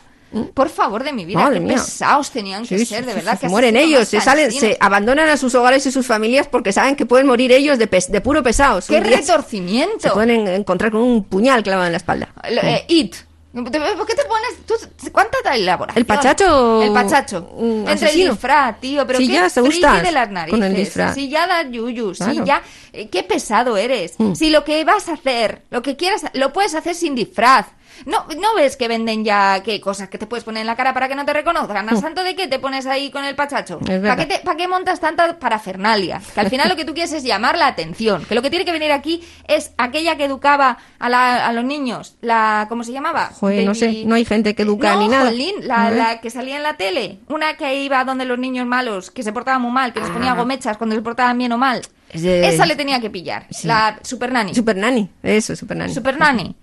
por 0.55 0.69
favor 0.69 1.05
de 1.05 1.13
mi 1.13 1.25
vida, 1.25 1.41
Madre 1.41 1.55
qué 1.61 1.67
mía. 1.67 1.75
pesados 1.75 2.31
tenían 2.31 2.65
que 2.67 2.79
Sí, 2.79 2.87
ser, 2.87 3.05
de 3.07 3.15
verdad. 3.15 3.35
sí, 3.35 3.47
que 3.47 3.49
mueren 3.49 3.77
ellos, 3.77 4.09
se 4.09 4.21
salen, 4.21 4.51
se 4.53 4.77
abandonan 4.81 5.29
a 5.29 5.37
sus 5.37 5.55
hogares 5.55 5.85
y 5.87 5.93
sus 5.93 6.07
familias 6.07 6.47
porque 6.49 6.73
saben 6.73 6.97
que 6.97 7.07
pueden 7.07 7.27
morir 7.27 7.53
ellos 7.53 7.79
de, 7.79 7.87
puro 8.23 8.43
pesados. 8.43 8.87
¡Qué 8.87 9.01
retorcimiento! 9.01 9.99
Se 10.01 10.11
pueden 10.11 10.47
encontrar 10.49 10.91
con 10.91 11.01
un 11.03 11.25
puñal 11.25 11.63
clavado 11.63 11.87
en 11.87 11.93
la 11.93 11.99
espalda. 11.99 12.29
Lo- 12.51 12.63
eh, 12.63 12.85
It. 12.89 13.15
¿Por 13.53 13.65
qué 13.71 14.15
te 14.15 14.25
pones? 14.25 14.67
tú- 14.67 15.11
¿Cuánta 15.13 15.37
elaboración? 15.55 15.99
El 15.99 16.07
pachacho, 16.07 16.83
El 16.83 16.91
pachacho. 16.95 17.51
mm, 17.59 17.87
Entre 17.87 18.11
el 18.11 18.31
disfraz, 18.31 18.81
tío. 18.81 19.07
Pero 19.07 19.19
Sí, 19.19 19.27
qué 19.27 19.35
ya, 19.35 19.43
te 19.43 19.51
friki 19.51 19.67
gustas 19.69 20.03
de 20.03 20.11
las 20.13 20.31
narices. 20.31 20.59
con 20.59 20.65
el 20.67 20.75
disfraz. 20.75 21.15
Si 21.15 21.29
ya 21.29 21.47
da 21.47 21.63
yuyu. 21.69 22.15
Si 22.15 22.25
Claro. 22.25 22.45
ya... 22.47 22.63
eh, 22.95 23.09
qué 23.11 23.23
pesado 23.25 23.77
eres. 23.77 24.15
Mm. 24.17 24.33
Si 24.35 24.49
lo 24.49 24.65
que 24.65 24.83
vas 24.85 25.07
a 25.11 25.13
hacer, 25.13 25.61
lo 25.71 25.83
que 25.83 25.97
quieras, 25.97 26.23
lo 26.33 26.51
puedes 26.55 26.75
hacer 26.75 26.95
sin 26.95 27.15
disfraz. 27.15 27.67
No, 28.07 28.27
¿No 28.41 28.55
ves 28.57 28.77
que 28.77 28.89
venden 28.89 29.25
ya 29.25 29.63
qué 29.63 29.81
cosas 29.81 30.09
que 30.09 30.19
te 30.19 30.27
puedes 30.27 30.45
poner 30.45 30.63
en 30.63 30.67
la 30.67 30.77
cara 30.77 30.93
para 30.95 31.09
que 31.09 31.15
no 31.15 31.25
te 31.25 31.33
reconozcan? 31.33 31.89
¿A 31.89 31.93
Mm. 31.93 32.01
santo 32.01 32.23
de 32.25 32.35
qué 32.35 32.49
te 32.49 32.59
pones 32.59 32.87
ahí 32.87 33.11
con 33.11 33.25
el 33.25 33.35
pachacho? 33.35 33.79
¿Para 33.81 34.17
qué, 34.17 34.27
te- 34.27 34.43
qué 34.57 34.69
montas 34.69 35.01
tanta 35.01 35.39
parafernalia? 35.39 36.21
Que 36.35 36.41
al 36.41 36.51
final 36.51 36.69
lo 36.69 36.77
que 36.77 36.85
tú 36.85 36.95
quieres 36.95 37.13
es 37.13 37.23
llamar 37.25 37.57
la 37.59 37.67
atención. 37.69 38.25
Que 38.25 38.35
lo 38.35 38.43
que 38.43 38.51
tiene 38.51 38.65
que 38.65 38.73
venir 38.73 38.93
aquí 38.93 39.23
es 39.47 39.73
aquella 39.79 40.17
que 40.17 40.25
educaba 40.25 40.79
a, 40.99 41.09
la- 41.09 41.47
a 41.47 41.53
los 41.53 41.65
niños. 41.65 42.17
La, 42.21 42.67
¿Cómo 42.69 42.85
se 42.85 42.93
llamaba? 42.93 43.31
Joder, 43.35 43.65
no 43.65 43.75
sé, 43.75 44.05
no 44.07 44.15
hay 44.15 44.25
gente 44.25 44.55
que 44.55 44.63
educa 44.63 44.95
no, 44.95 45.01
ni 45.01 45.09
nada. 45.09 45.27
jolín, 45.31 45.55
la, 45.63 45.91
la 45.91 46.21
que 46.21 46.31
salía 46.31 46.57
en 46.57 46.63
la 46.63 46.77
tele. 46.77 47.19
Una 47.29 47.57
que 47.57 47.83
iba 47.83 48.05
donde 48.05 48.25
los 48.25 48.39
niños 48.39 48.67
malos, 48.67 49.11
que 49.11 49.23
se 49.23 49.33
portaban 49.33 49.63
muy 49.63 49.71
mal, 49.73 49.93
que 49.93 50.01
les 50.01 50.11
ponía 50.11 50.33
Ah. 50.33 50.37
gomechas 50.37 50.77
cuando 50.77 50.97
se 50.97 51.03
portaban 51.03 51.37
bien 51.39 51.53
o 51.53 51.59
mal. 51.59 51.83
De- 52.13 52.47
Esa 52.49 52.67
le 52.67 52.77
tenía 52.77 53.01
que 53.01 53.09
pillar. 53.09 53.47
Sí. 53.51 53.67
La 53.67 53.99
Super 54.03 54.31
Nanny. 54.33 54.55
Super 54.55 54.77
Nani, 54.77 55.09
eso, 55.23 55.57
Super 55.57 55.77
Nani. 55.79 55.95
Super 55.95 56.19
Nanny. 56.19 56.55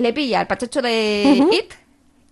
Le 0.00 0.12
pilla 0.12 0.40
al 0.40 0.46
pachocho 0.46 0.82
de 0.82 1.36
Ujú. 1.38 1.52
It 1.52 1.74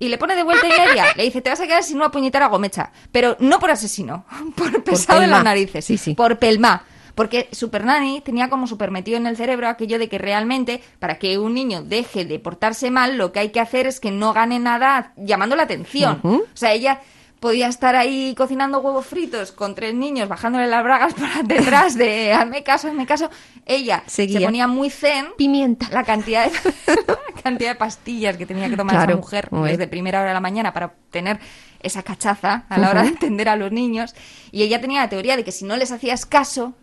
y 0.00 0.08
le 0.08 0.18
pone 0.18 0.36
de 0.36 0.42
vuelta 0.42 0.66
y 0.66 0.70
media. 0.70 1.06
Le 1.16 1.24
dice, 1.24 1.40
te 1.40 1.50
vas 1.50 1.60
a 1.60 1.66
quedar 1.66 1.82
sin 1.82 1.96
una 1.96 2.10
puñetera 2.10 2.46
gomecha. 2.46 2.92
Pero 3.10 3.36
no 3.40 3.58
por 3.58 3.70
asesino, 3.70 4.24
por 4.56 4.82
pesado 4.84 5.22
en 5.22 5.30
las 5.30 5.44
narices. 5.44 5.84
Sí, 5.84 5.98
sí. 5.98 6.14
Por 6.14 6.38
pelma. 6.38 6.84
Porque 7.14 7.48
Super 7.50 7.84
Nanny 7.84 8.20
tenía 8.20 8.48
como 8.48 8.68
super 8.68 8.92
metido 8.92 9.16
en 9.16 9.26
el 9.26 9.36
cerebro 9.36 9.66
aquello 9.66 9.98
de 9.98 10.08
que 10.08 10.18
realmente, 10.18 10.80
para 11.00 11.18
que 11.18 11.36
un 11.36 11.52
niño 11.52 11.82
deje 11.82 12.24
de 12.24 12.38
portarse 12.38 12.92
mal, 12.92 13.16
lo 13.16 13.32
que 13.32 13.40
hay 13.40 13.48
que 13.48 13.58
hacer 13.58 13.88
es 13.88 13.98
que 13.98 14.12
no 14.12 14.32
gane 14.32 14.60
nada 14.60 15.12
llamando 15.16 15.56
la 15.56 15.64
atención. 15.64 16.20
O 16.22 16.44
sea, 16.54 16.72
ella 16.72 17.00
podía 17.40 17.68
estar 17.68 17.94
ahí 17.96 18.34
cocinando 18.36 18.80
huevos 18.80 19.06
fritos 19.06 19.52
con 19.52 19.74
tres 19.74 19.94
niños, 19.94 20.28
bajándole 20.28 20.66
las 20.66 20.82
bragas 20.82 21.14
por 21.14 21.28
detrás 21.44 21.96
de 21.96 22.32
hazme 22.32 22.62
caso, 22.62 22.88
hazme 22.88 23.06
caso. 23.06 23.30
Ella 23.66 24.02
Seguía. 24.06 24.40
se 24.40 24.44
ponía 24.46 24.66
muy 24.66 24.90
zen. 24.90 25.26
Pimienta. 25.36 25.88
La 25.90 26.04
cantidad 26.04 26.46
de, 26.50 26.52
la 27.36 27.42
cantidad 27.42 27.70
de 27.70 27.74
pastillas 27.76 28.36
que 28.36 28.46
tenía 28.46 28.68
que 28.68 28.76
tomar 28.76 28.94
Claro, 28.96 29.12
esa 29.12 29.20
mujer 29.20 29.48
desde 29.50 29.86
primera 29.88 30.20
hora 30.20 30.28
de 30.28 30.34
la 30.34 30.40
mañana 30.40 30.72
para 30.72 30.86
obtener 30.86 31.38
esa 31.80 32.02
cachaza 32.02 32.64
a 32.68 32.78
la 32.78 32.90
hora 32.90 33.02
de 33.02 33.08
Ujú. 33.08 33.14
entender 33.16 33.48
a 33.48 33.56
los 33.56 33.70
niños. 33.70 34.14
Y 34.50 34.62
ella 34.62 34.80
tenía 34.80 35.00
la 35.02 35.08
teoría 35.08 35.36
de 35.36 35.44
que 35.44 35.52
si 35.52 35.64
no 35.64 35.76
les 35.76 35.92
hacías 35.92 36.26
caso, 36.26 36.74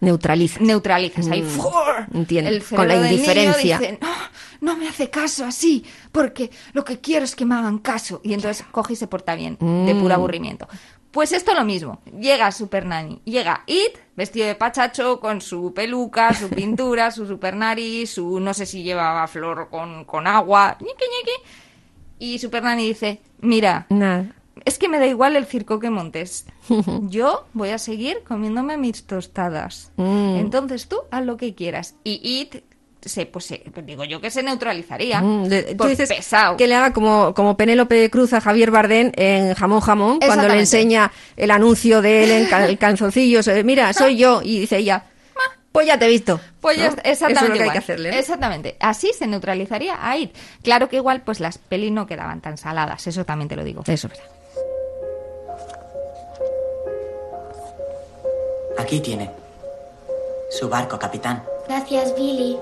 Neutraliza. 0.00 0.60
neutralizas. 0.60 1.28
Ahí, 1.28 1.42
Mm, 1.42 1.46
¡fur! 1.46 2.06
entiendo. 2.12 2.50
El 2.50 2.62
Con 2.62 2.88
la 2.88 2.96
indiferencia. 2.96 3.78
dice, 3.78 3.98
no, 4.00 4.08
no 4.60 4.76
me 4.76 4.88
hace 4.88 5.08
caso 5.10 5.44
así, 5.46 5.84
porque 6.12 6.50
lo 6.72 6.84
que 6.84 7.00
quiero 7.00 7.24
es 7.24 7.34
que 7.34 7.44
me 7.44 7.54
hagan 7.54 7.78
caso. 7.78 8.20
Y 8.22 8.34
entonces 8.34 8.64
coge 8.70 8.92
y 8.92 8.96
se 8.96 9.06
porta 9.06 9.34
bien, 9.34 9.56
de 9.60 9.94
Mm. 9.94 10.00
puro 10.00 10.14
aburrimiento. 10.14 10.68
Pues 11.10 11.30
esto 11.32 11.54
lo 11.54 11.64
mismo. 11.64 12.02
Llega 12.18 12.50
Super 12.50 12.84
Nanny. 12.84 13.22
Llega 13.24 13.62
It, 13.66 13.96
vestido 14.16 14.46
de 14.48 14.56
pachacho, 14.56 15.20
con 15.20 15.40
su 15.40 15.72
peluca, 15.72 16.34
su 16.34 16.48
pintura, 16.50 17.10
su 17.12 17.24
super 17.26 17.54
nariz, 17.54 18.10
su 18.10 18.40
no 18.40 18.52
sé 18.52 18.66
si 18.66 18.82
llevaba 18.82 19.26
flor 19.28 19.68
con, 19.70 20.04
con 20.04 20.26
agua. 20.26 20.76
ñiqui, 20.80 21.04
ñiqui. 21.04 21.48
Y 22.18 22.38
Super 22.40 22.62
Nanny 22.64 22.88
dice, 22.88 23.20
mira, 23.40 23.86
Nada. 23.90 24.26
Es 24.64 24.78
que 24.78 24.88
me 24.88 24.98
da 24.98 25.06
igual 25.06 25.36
el 25.36 25.46
circo 25.46 25.78
que 25.78 25.90
montes. 25.90 26.46
Yo 27.08 27.46
voy 27.52 27.70
a 27.70 27.78
seguir 27.78 28.22
comiéndome 28.26 28.76
mis 28.76 29.04
tostadas. 29.06 29.90
Mm. 29.96 30.36
Entonces 30.36 30.88
tú 30.88 30.98
haz 31.10 31.24
lo 31.24 31.36
que 31.36 31.54
quieras. 31.54 31.94
Y 32.04 32.20
It, 32.40 32.62
se, 33.02 33.26
pues 33.26 33.44
se- 33.44 33.62
digo 33.84 34.04
yo 34.04 34.18
que 34.22 34.30
se 34.30 34.42
neutralizaría. 34.42 35.20
Mm, 35.20 35.44
de- 35.44 35.62
tú 35.64 35.76
por 35.76 35.88
dices 35.90 36.08
pesado. 36.08 36.56
que 36.56 36.66
le 36.66 36.74
haga 36.74 36.94
como, 36.94 37.34
como 37.34 37.54
Penélope 37.56 38.08
Cruz 38.08 38.32
a 38.32 38.40
Javier 38.40 38.70
Bardem 38.70 39.12
en 39.16 39.52
Jamón 39.54 39.80
Jamón, 39.80 40.18
cuando 40.20 40.48
le 40.48 40.58
enseña 40.60 41.12
el 41.36 41.50
anuncio 41.50 42.00
de 42.00 42.24
él 42.24 42.30
en 42.30 42.46
cal- 42.48 42.62
el 42.70 42.78
calzoncillo. 42.78 43.42
se- 43.42 43.62
Mira, 43.62 43.92
soy 43.92 44.16
yo. 44.16 44.40
Y 44.42 44.60
dice 44.60 44.78
ella, 44.78 45.04
pues 45.70 45.86
ya 45.86 45.98
te 45.98 46.06
he 46.06 46.08
visto. 46.08 46.40
Pues 46.62 46.78
ya 46.78 46.90
¿no? 46.92 46.96
exactamente 47.04 47.10
Eso 47.10 47.26
es 47.44 47.48
lo 47.50 47.54
que 47.56 47.62
hay 47.64 47.70
que 47.72 47.78
hacerle. 47.78 48.10
¿no? 48.12 48.16
Exactamente. 48.16 48.76
Así 48.80 49.10
se 49.12 49.26
neutralizaría 49.26 49.98
a 50.00 50.16
It. 50.16 50.34
Claro 50.62 50.88
que 50.88 50.96
igual, 50.96 51.20
pues 51.20 51.40
las 51.40 51.58
pelis 51.58 51.92
no 51.92 52.06
quedaban 52.06 52.40
tan 52.40 52.56
saladas. 52.56 53.06
Eso 53.06 53.26
también 53.26 53.48
te 53.50 53.56
lo 53.56 53.64
digo. 53.64 53.82
Eso 53.86 54.06
es 54.06 54.12
verdad. 54.14 54.24
Aquí 58.78 59.00
tiene. 59.00 59.30
Su 60.50 60.68
barco, 60.68 60.98
capitán. 60.98 61.44
Gracias, 61.68 62.14
Billy. 62.14 62.58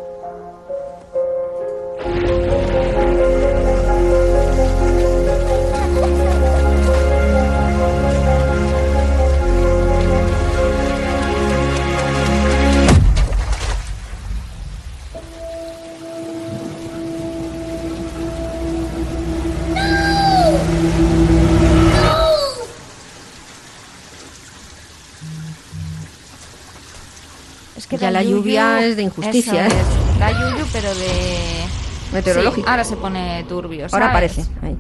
Ya 28.03 28.11
la 28.11 28.23
lluvia 28.23 28.85
es 28.85 28.97
de 28.97 29.03
injusticia, 29.05 29.67
Eso 29.67 29.77
¿eh? 29.77 29.81
es. 30.13 30.19
Da 30.19 30.31
yuyu, 30.31 30.65
pero 30.73 30.95
de... 30.95 31.65
Meteorológico. 32.13 32.67
Sí, 32.67 32.71
ahora 32.71 32.85
se 32.85 32.97
pone 32.97 33.45
turbio. 33.49 33.85
Ahora 33.85 33.91
¿sabes? 33.91 34.09
aparece. 34.11 34.45
Ahí. 34.63 34.77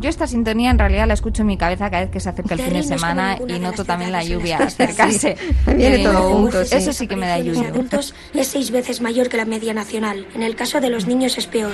Yo 0.00 0.08
esta 0.10 0.26
sintonía 0.26 0.70
en 0.72 0.78
realidad 0.80 1.06
la 1.06 1.14
escucho 1.14 1.42
en 1.42 1.46
mi 1.46 1.56
cabeza 1.56 1.88
cada 1.88 2.02
vez 2.02 2.10
que 2.10 2.18
se 2.18 2.28
acerca 2.28 2.54
el 2.54 2.60
fin 2.60 2.72
de 2.72 2.82
semana 2.82 3.38
y 3.46 3.58
noto 3.60 3.84
también 3.84 4.10
la 4.10 4.24
lluvia 4.24 4.58
acercarse. 4.58 5.36
Sí, 5.38 5.54
viene 5.76 5.98
todo 6.02 6.12
digo, 6.18 6.30
junto, 6.32 6.60
"Uf, 6.62 6.66
sí. 6.66 6.74
Eso 6.74 6.92
sí 6.92 7.06
que 7.06 7.14
me 7.14 7.28
da 7.28 7.36
En 7.38 7.44
yuyu. 7.44 7.64
adultos 7.68 8.12
es 8.34 8.48
seis 8.48 8.72
veces 8.72 9.00
mayor 9.00 9.28
que 9.28 9.36
la 9.36 9.44
media 9.44 9.72
nacional. 9.74 10.26
En 10.34 10.42
el 10.42 10.56
caso 10.56 10.80
de 10.80 10.90
los 10.90 11.06
niños 11.06 11.38
es 11.38 11.46
peor. 11.46 11.72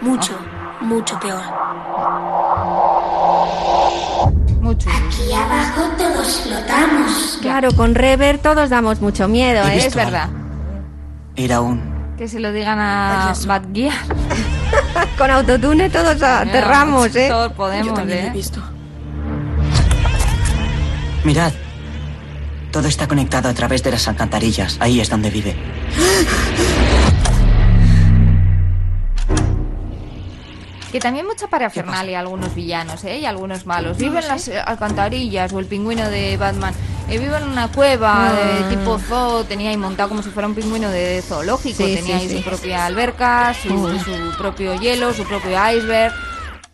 Mucho, 0.00 0.32
mucho 0.80 1.20
peor. 1.20 1.42
Mucho. 4.76 4.90
Aquí 4.90 5.32
abajo 5.32 5.82
todos 5.96 6.40
flotamos. 6.42 7.38
Claro, 7.40 7.72
con 7.72 7.94
Rever 7.94 8.38
todos 8.38 8.68
damos 8.70 9.00
mucho 9.00 9.28
miedo, 9.28 9.66
He 9.66 9.76
¿eh? 9.76 9.86
Es 9.86 9.94
verdad. 9.94 10.28
Era 11.34 11.60
un... 11.60 12.14
Que 12.16 12.28
se 12.28 12.40
lo 12.40 12.52
digan 12.52 12.78
a 12.78 13.34
Bad 13.46 13.62
Gear. 13.74 13.94
Con 15.18 15.30
autotune 15.30 15.90
todos 15.90 16.22
aterramos, 16.22 17.14
¿eh? 17.14 17.28
Todos 17.28 17.52
podemos, 17.52 17.98
¿eh? 18.08 18.30
visto. 18.32 18.62
Mirad. 21.24 21.52
Todo 22.70 22.88
está 22.88 23.06
conectado 23.06 23.48
a 23.48 23.54
través 23.54 23.82
de 23.82 23.90
las 23.90 24.08
alcantarillas. 24.08 24.76
Ahí 24.80 25.00
es 25.00 25.10
donde 25.10 25.30
vive. 25.30 25.56
Que 30.92 31.00
también 31.00 31.26
mucha 31.26 31.48
parafernalia 31.48 32.20
algunos 32.20 32.54
villanos, 32.54 33.02
¿eh? 33.04 33.18
Y 33.18 33.26
algunos 33.26 33.66
malos. 33.66 33.98
Viven 33.98 34.22
en 34.22 34.28
las 34.28 34.48
eh, 34.48 34.58
alcantarillas 34.60 35.52
o 35.52 35.58
el 35.58 35.66
pingüino 35.66 36.08
de 36.08 36.36
Batman. 36.36 36.72
Eh, 37.08 37.18
vive 37.18 37.36
en 37.36 37.44
una 37.44 37.68
cueva 37.68 38.32
de 38.32 38.64
Ah. 38.64 38.68
tipo 38.70 38.98
zoo, 38.98 39.44
tenía 39.44 39.70
ahí 39.70 39.76
montado 39.76 40.08
como 40.08 40.22
si 40.22 40.30
fuera 40.30 40.46
un 40.48 40.54
pingüino 40.54 40.88
de 40.90 41.22
zoológico. 41.26 41.76
Sí, 41.84 41.96
tenía 41.96 42.18
sí, 42.18 42.22
ahí 42.24 42.28
sí. 42.28 42.38
su 42.38 42.44
propia 42.44 42.86
alberca, 42.86 43.52
su, 43.54 43.68
su 43.98 44.36
propio 44.38 44.74
hielo, 44.80 45.12
su 45.12 45.24
propio 45.24 45.50
iceberg. 45.72 46.12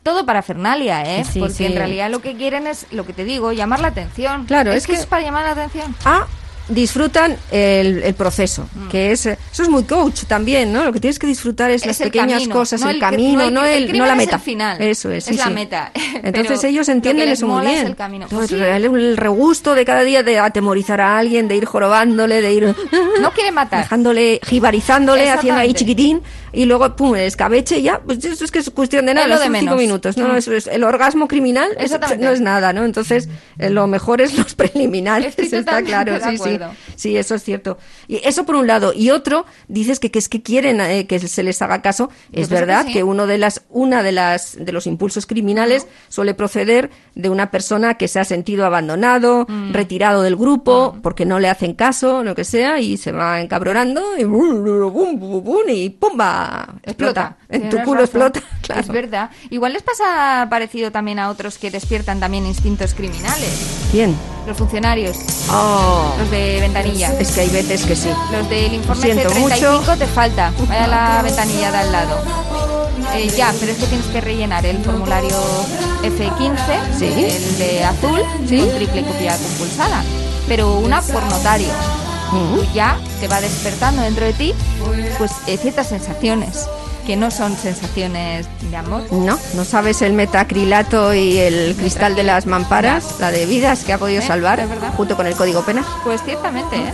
Todo 0.02 0.26
parafernalia, 0.26 1.04
¿eh? 1.04 1.24
Sí, 1.24 1.38
Porque 1.38 1.66
en 1.66 1.76
realidad 1.76 2.10
lo 2.10 2.20
que 2.20 2.34
quieren 2.36 2.66
es, 2.66 2.86
lo 2.90 3.06
que 3.06 3.12
te 3.12 3.24
digo, 3.24 3.52
llamar 3.52 3.80
la 3.80 3.88
atención. 3.88 4.46
Claro, 4.46 4.70
es, 4.72 4.78
es 4.78 4.86
que, 4.86 4.94
que- 4.94 4.98
es 5.00 5.06
para 5.06 5.22
llamar 5.22 5.44
la 5.44 5.52
atención. 5.52 5.94
Ah, 6.04 6.26
disfrutan 6.68 7.36
el, 7.50 8.02
el 8.02 8.14
proceso, 8.14 8.66
que 8.90 9.12
es 9.12 9.26
eso 9.26 9.62
es 9.62 9.68
muy 9.68 9.84
coach 9.84 10.24
también, 10.26 10.72
¿no? 10.72 10.84
Lo 10.84 10.92
que 10.92 11.00
tienes 11.00 11.18
que 11.18 11.26
disfrutar 11.26 11.70
es, 11.70 11.82
Es 11.82 11.86
las 11.86 11.98
pequeñas 11.98 12.38
camino, 12.40 12.54
cosas, 12.54 12.80
no 12.80 12.88
el, 12.88 12.96
el- 12.96 13.00
camino, 13.00 13.50
no 13.50 13.64
el- 13.64 13.86
no, 13.88 14.04
el 14.04 14.08
la 14.08 14.12
es 14.12 14.16
meta. 14.16 14.36
el 14.36 14.42
final, 14.42 14.80
Eso 14.82 15.10
es, 15.10 15.24
sí, 15.24 15.30
es 15.32 15.36
la 15.38 15.46
sí. 15.48 15.52
meta. 15.52 15.92
Entonces 16.22 16.58
Pero 16.60 16.68
ellos 16.70 16.88
entienden 16.88 17.28
eso 17.28 17.46
muy 17.46 17.66
es 17.66 17.72
bien. 17.72 17.86
el 17.88 17.96
camino. 17.96 18.26
Pues 18.30 18.48
sí. 18.50 18.56
el, 18.56 19.16
regusto 19.16 19.74
de 19.74 19.84
cada 19.84 20.02
día 20.02 20.22
de 20.22 20.38
atemorizar 20.38 21.00
a 21.00 21.18
alguien, 21.18 21.48
de 21.48 21.56
ir 21.56 21.64
jorobándole, 21.64 22.40
de 22.40 22.52
ir 22.52 22.74
No 23.20 23.32
quiere 23.32 23.52
matar. 23.52 23.82
dejándole, 23.82 24.40
jibarizándole, 24.46 25.30
haciendo 25.30 25.60
ahí 25.60 25.74
chiquitín 25.74 26.22
y 26.54 26.66
luego 26.66 26.94
pum, 26.96 27.14
el 27.16 27.22
escabeche 27.22 27.78
y 27.78 27.82
ya, 27.82 28.00
pues 28.00 28.22
eso 28.24 28.44
es 28.44 28.50
que 28.50 28.58
es 28.58 28.68
cuestión 28.70 29.06
de 29.06 29.14
nada, 29.14 29.26
Es 29.26 29.32
lo 29.46 29.50
de 29.52 29.58
cinco 29.58 29.74
minutos, 29.76 30.16
no, 30.16 30.28
Mm. 30.32 30.36
eso 30.36 30.52
es 30.52 30.66
el 30.66 30.84
orgasmo 30.84 31.26
criminal, 31.26 31.70
eso 31.78 31.98
no 32.18 32.30
es 32.30 32.40
nada, 32.42 32.72
¿no? 32.74 32.84
Entonces, 32.84 33.28
eh, 33.58 33.70
lo 33.70 33.86
mejor 33.86 34.20
es 34.20 34.36
los 34.36 34.54
preliminares, 34.54 35.38
está 35.38 35.82
claro, 35.82 36.18
sí, 36.28 36.36
sí. 36.38 36.51
Acuerdo. 36.54 36.74
Sí, 36.96 37.16
eso 37.16 37.34
es 37.34 37.42
cierto. 37.44 37.78
Y 38.08 38.16
eso 38.26 38.44
por 38.44 38.56
un 38.56 38.66
lado. 38.66 38.92
Y 38.94 39.10
otro, 39.10 39.46
dices 39.68 39.98
que, 40.00 40.10
que 40.10 40.18
es 40.18 40.28
que 40.28 40.42
quieren 40.42 40.80
eh, 40.80 41.06
que 41.06 41.18
se 41.18 41.42
les 41.42 41.60
haga 41.62 41.82
caso. 41.82 42.10
Es 42.26 42.48
pienso 42.48 42.54
verdad 42.54 42.84
que 42.86 42.92
que, 42.92 42.98
sí. 43.00 43.02
uno 43.02 43.26
de 43.26 43.38
las, 43.38 43.62
una 43.70 44.02
de 44.02 44.12
las, 44.12 44.56
de 44.58 44.72
los 44.72 44.86
impulsos 44.86 45.26
criminales 45.26 45.86
suele 46.08 46.34
proceder 46.34 46.90
de 47.14 47.28
una 47.28 47.50
persona 47.50 47.94
que 47.94 48.08
se 48.08 48.20
ha 48.20 48.24
sentido 48.24 48.64
abandonado, 48.66 49.46
Mm. 49.48 49.72
retirado 49.72 50.22
del 50.22 50.36
grupo, 50.36 50.96
porque 51.02 51.24
no 51.26 51.38
le 51.38 51.48
hacen 51.48 51.74
caso, 51.74 52.22
lo 52.24 52.34
que 52.34 52.44
sea, 52.44 52.80
y 52.80 52.96
se 52.96 53.12
va 53.12 53.40
encabronando 53.40 54.02
y 54.18 54.24
bum, 54.24 54.62
bum, 54.64 55.42
bum, 55.42 55.68
y 55.68 55.90
¡pumba! 55.90 56.74
Explota. 56.82 57.36
En 57.48 57.68
tu 57.68 57.76
culo 57.78 58.00
razón. 58.00 58.22
explota. 58.28 58.42
Claro. 58.62 58.80
Es 58.80 58.88
verdad. 58.88 59.30
Igual 59.50 59.72
les 59.72 59.82
pasa 59.82 60.46
parecido 60.48 60.92
también 60.92 61.18
a 61.18 61.30
otros 61.30 61.58
que 61.58 61.70
despiertan 61.70 62.20
también 62.20 62.46
instintos 62.46 62.94
criminales. 62.94 63.88
Bien. 63.92 64.16
Los 64.46 64.56
funcionarios. 64.56 65.16
Oh. 65.50 66.14
Los 66.18 66.30
de 66.30 66.41
ventanilla. 66.60 67.12
Es 67.18 67.32
que 67.32 67.40
hay 67.42 67.48
veces 67.48 67.84
que 67.84 67.96
sí. 67.96 68.08
Los 68.30 68.48
del 68.48 68.74
informe 68.74 69.02
siento 69.02 69.28
C35 69.30 69.38
mucho. 69.80 69.96
te 69.98 70.06
falta. 70.06 70.52
Vaya 70.68 70.86
la 70.86 71.22
ventanilla 71.22 71.70
de 71.70 71.78
al 71.78 71.92
lado. 71.92 72.22
Eh, 73.14 73.30
ya, 73.36 73.52
pero 73.60 73.72
es 73.72 73.78
que 73.78 73.86
tienes 73.86 74.06
que 74.06 74.20
rellenar 74.20 74.64
el 74.64 74.78
formulario 74.82 75.36
F15, 76.02 76.98
Sí. 76.98 77.04
el 77.06 77.58
de 77.58 77.84
azul, 77.84 78.20
con 78.20 78.46
triple 78.46 79.04
copia 79.04 79.36
compulsada. 79.36 80.02
Pero 80.48 80.74
una 80.78 81.00
por 81.02 81.22
notario. 81.24 81.68
Tú 82.30 82.64
ya 82.74 82.96
te 83.20 83.28
va 83.28 83.40
despertando 83.42 84.00
dentro 84.02 84.24
de 84.24 84.32
ti 84.32 84.54
pues 85.18 85.32
eh, 85.46 85.58
ciertas 85.58 85.88
sensaciones 85.88 86.66
que 87.06 87.16
no 87.16 87.30
son 87.30 87.56
sensaciones 87.56 88.46
de 88.70 88.76
amor. 88.76 89.04
No, 89.12 89.38
no 89.54 89.64
sabes 89.64 90.02
el 90.02 90.12
metacrilato 90.12 91.14
y 91.14 91.38
el 91.38 91.74
cristal 91.76 92.14
de 92.14 92.22
las 92.22 92.46
mamparas, 92.46 93.16
la 93.20 93.30
de 93.30 93.46
vidas 93.46 93.84
que 93.84 93.92
ha 93.92 93.98
podido 93.98 94.22
Eh, 94.22 94.26
salvar, 94.26 94.66
junto 94.96 95.16
con 95.16 95.26
el 95.26 95.34
código 95.34 95.62
penal. 95.62 95.84
Pues 96.04 96.22
ciertamente, 96.22 96.76
¿eh? 96.76 96.92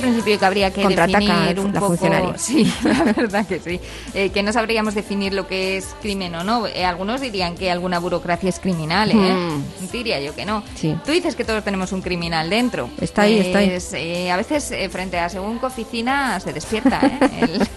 Al 0.00 0.12
principio 0.12 0.38
que 0.38 0.44
habría 0.44 0.70
que 0.70 0.86
definir 0.86 1.60
un 1.60 1.72
la 1.72 1.80
poco... 1.80 1.86
funcionaria. 1.88 2.34
Sí, 2.40 2.72
la 2.82 3.12
verdad 3.12 3.46
que 3.46 3.60
sí. 3.60 3.80
Eh, 4.14 4.30
que 4.30 4.42
no 4.42 4.52
sabríamos 4.52 4.94
definir 4.94 5.34
lo 5.34 5.46
que 5.46 5.76
es 5.76 5.94
crimen 6.00 6.34
o 6.34 6.44
no. 6.44 6.66
Eh, 6.66 6.84
algunos 6.84 7.20
dirían 7.20 7.54
que 7.54 7.70
alguna 7.70 7.98
burocracia 7.98 8.48
es 8.48 8.58
criminal, 8.58 9.10
¿eh? 9.10 9.14
Hmm. 9.14 9.62
Diría 9.92 10.20
yo 10.20 10.34
que 10.34 10.44
no. 10.44 10.62
Sí. 10.74 10.96
Tú 11.04 11.12
dices 11.12 11.36
que 11.36 11.44
todos 11.44 11.62
tenemos 11.62 11.92
un 11.92 12.02
criminal 12.02 12.50
dentro. 12.50 12.90
Está 13.00 13.22
ahí, 13.22 13.38
está 13.38 13.58
ahí. 13.58 13.70
Pues, 13.70 13.92
eh, 13.94 14.30
a 14.30 14.36
veces 14.36 14.70
eh, 14.70 14.88
frente 14.88 15.18
a 15.18 15.28
según 15.28 15.58
oficina 15.70 16.40
se 16.40 16.52
despierta 16.52 17.00
¿eh? 17.02 17.18
el, 17.40 17.68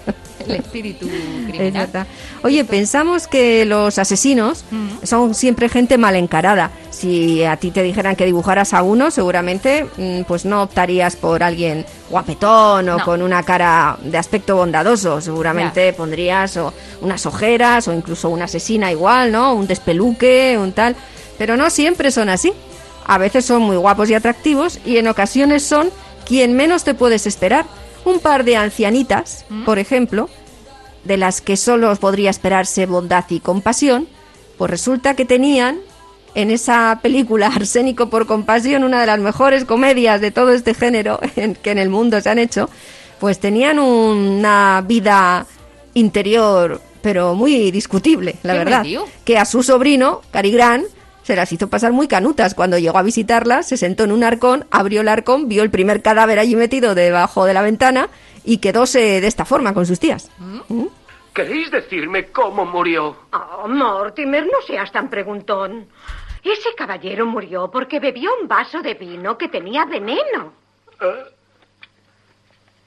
el 0.48 0.56
espíritu 0.56 1.06
Es 1.08 1.52
criminal. 1.54 1.88
verdad. 1.88 2.08
Oye, 2.44 2.64
pensamos 2.66 3.28
que 3.28 3.66
los 3.66 3.98
asesinos 4.00 4.64
son 5.04 5.34
siempre 5.34 5.70
gente 5.70 5.98
mal 5.98 6.16
encarada. 6.16 6.72
Si 6.92 7.44
a 7.44 7.58
ti 7.58 7.72
te 7.72 7.84
dijeran 7.84 8.16
que 8.16 8.26
dibujaras 8.26 8.74
a 8.74 8.84
uno, 8.84 9.12
seguramente 9.12 9.86
mm, 9.98 10.22
pues 10.28 10.46
no 10.46 10.64
optarías 10.64 11.16
por 11.16 11.44
alguien 11.44 11.86
guapetón 12.10 12.90
o 12.90 12.98
No. 12.98 13.04
con 13.06 13.22
una 13.22 13.44
cara 13.44 13.98
de 14.04 14.18
aspecto 14.18 14.56
bondadoso. 14.56 15.20
Seguramente 15.22 15.92
pondrías 15.94 16.56
o 16.58 16.74
unas 17.02 17.26
ojeras 17.26 17.88
o 17.88 17.94
incluso 17.94 18.30
una 18.30 18.46
asesina 18.46 18.92
igual, 18.92 19.32
¿no? 19.32 19.54
Un 19.54 19.68
despeluque, 19.68 20.58
un 20.60 20.72
tal. 20.74 20.96
Pero 21.38 21.58
no 21.58 21.70
siempre 21.70 22.12
son 22.12 22.30
así. 22.30 22.54
A 23.06 23.18
veces 23.18 23.44
son 23.46 23.62
muy 23.64 23.76
guapos 23.76 24.10
y 24.10 24.14
atractivos 24.14 24.80
y 24.86 24.98
en 24.98 25.08
ocasiones 25.08 25.64
son 25.64 25.90
quien 26.26 26.54
menos 26.54 26.84
te 26.86 26.94
puedes 26.94 27.28
esperar. 27.28 27.66
Un 28.06 28.20
par 28.20 28.44
de 28.44 28.56
ancianitas, 28.58 29.46
por 29.66 29.80
ejemplo, 29.80 30.30
de 31.06 31.18
las 31.18 31.42
que 31.42 31.58
solo 31.58 31.94
podría 31.96 32.30
esperarse 32.30 32.86
bondad 32.86 33.26
y 33.30 33.40
compasión, 33.40 34.08
pues 34.58 34.70
resulta 34.72 35.16
que 35.16 35.26
tenían 35.26 35.80
en 36.36 36.52
esa 36.52 37.00
película 37.02 37.48
Arsénico 37.56 38.10
por 38.10 38.26
compasión, 38.28 38.84
una 38.84 39.00
de 39.02 39.08
las 39.08 39.20
mejores 39.20 39.66
comedias 39.66 40.20
de 40.22 40.32
todo 40.32 40.52
este 40.52 40.74
género 40.74 41.20
en- 41.36 41.56
que 41.56 41.72
en 41.72 41.78
el 41.80 41.90
mundo 41.90 42.20
se 42.22 42.30
han 42.30 42.40
hecho, 42.40 42.70
pues 43.20 43.40
tenían 43.40 43.80
una 43.80 44.84
vida 44.86 45.46
interior, 45.94 46.82
pero 47.02 47.36
muy 47.36 47.72
discutible, 47.72 48.36
la 48.44 48.54
¿Qué 48.54 48.60
verdad. 48.60 48.86
Que 49.24 49.38
a 49.38 49.46
su 49.46 49.64
sobrino, 49.64 50.22
Cary 50.32 50.52
Grant, 50.52 50.86
se 51.24 51.36
las 51.36 51.52
hizo 51.52 51.70
pasar 51.70 51.92
muy 51.92 52.08
canutas. 52.08 52.54
Cuando 52.54 52.78
llegó 52.78 52.98
a 52.98 53.04
visitarla, 53.04 53.64
se 53.64 53.78
sentó 53.78 54.04
en 54.04 54.12
un 54.12 54.24
arcón, 54.24 54.66
abrió 54.72 55.02
el 55.02 55.08
arcón, 55.08 55.48
vio 55.48 55.64
el 55.64 55.72
primer 55.72 56.02
cadáver 56.02 56.40
allí 56.40 56.56
metido 56.56 56.96
debajo 56.96 57.46
de 57.46 57.54
la 57.54 57.62
ventana 57.62 58.10
y 58.46 58.58
quedóse 58.58 59.22
de 59.22 59.28
esta 59.28 59.46
forma 59.46 59.74
con 59.74 59.86
sus 59.86 60.00
tías. 60.00 60.30
¿Mm? 60.38 60.86
¿Queréis 61.34 61.72
decirme 61.72 62.28
cómo 62.28 62.66
murió? 62.66 63.16
Oh, 63.32 63.68
Mortimer, 63.68 64.46
no 64.46 64.62
seas 64.68 64.92
tan 64.92 65.10
preguntón. 65.10 65.88
Ese 66.44 66.76
caballero 66.76 67.26
murió 67.26 67.72
porque 67.72 68.00
bebió 68.00 68.30
un 68.40 68.48
vaso 68.48 68.82
de 68.82 68.94
vino 68.94 69.38
que 69.38 69.48
tenía 69.48 69.86
veneno. 69.86 70.54
¿Eh? 71.02 71.24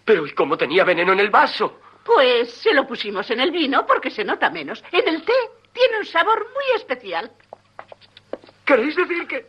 Pero 0.04 0.26
¿y 0.26 0.32
cómo 0.32 0.56
tenía 0.56 0.84
veneno 0.84 1.12
en 1.12 1.20
el 1.20 1.30
vaso? 1.30 1.80
Pues 2.04 2.52
se 2.52 2.72
lo 2.72 2.86
pusimos 2.86 3.28
en 3.30 3.40
el 3.40 3.50
vino 3.50 3.84
porque 3.84 4.10
se 4.10 4.24
nota 4.24 4.50
menos. 4.50 4.84
En 4.92 5.08
el 5.08 5.24
té 5.24 5.32
tiene 5.72 5.98
un 5.98 6.06
sabor 6.06 6.46
muy 6.54 6.76
especial. 6.76 7.32
¿Queréis 8.66 8.96
decir 8.96 9.26
que... 9.26 9.46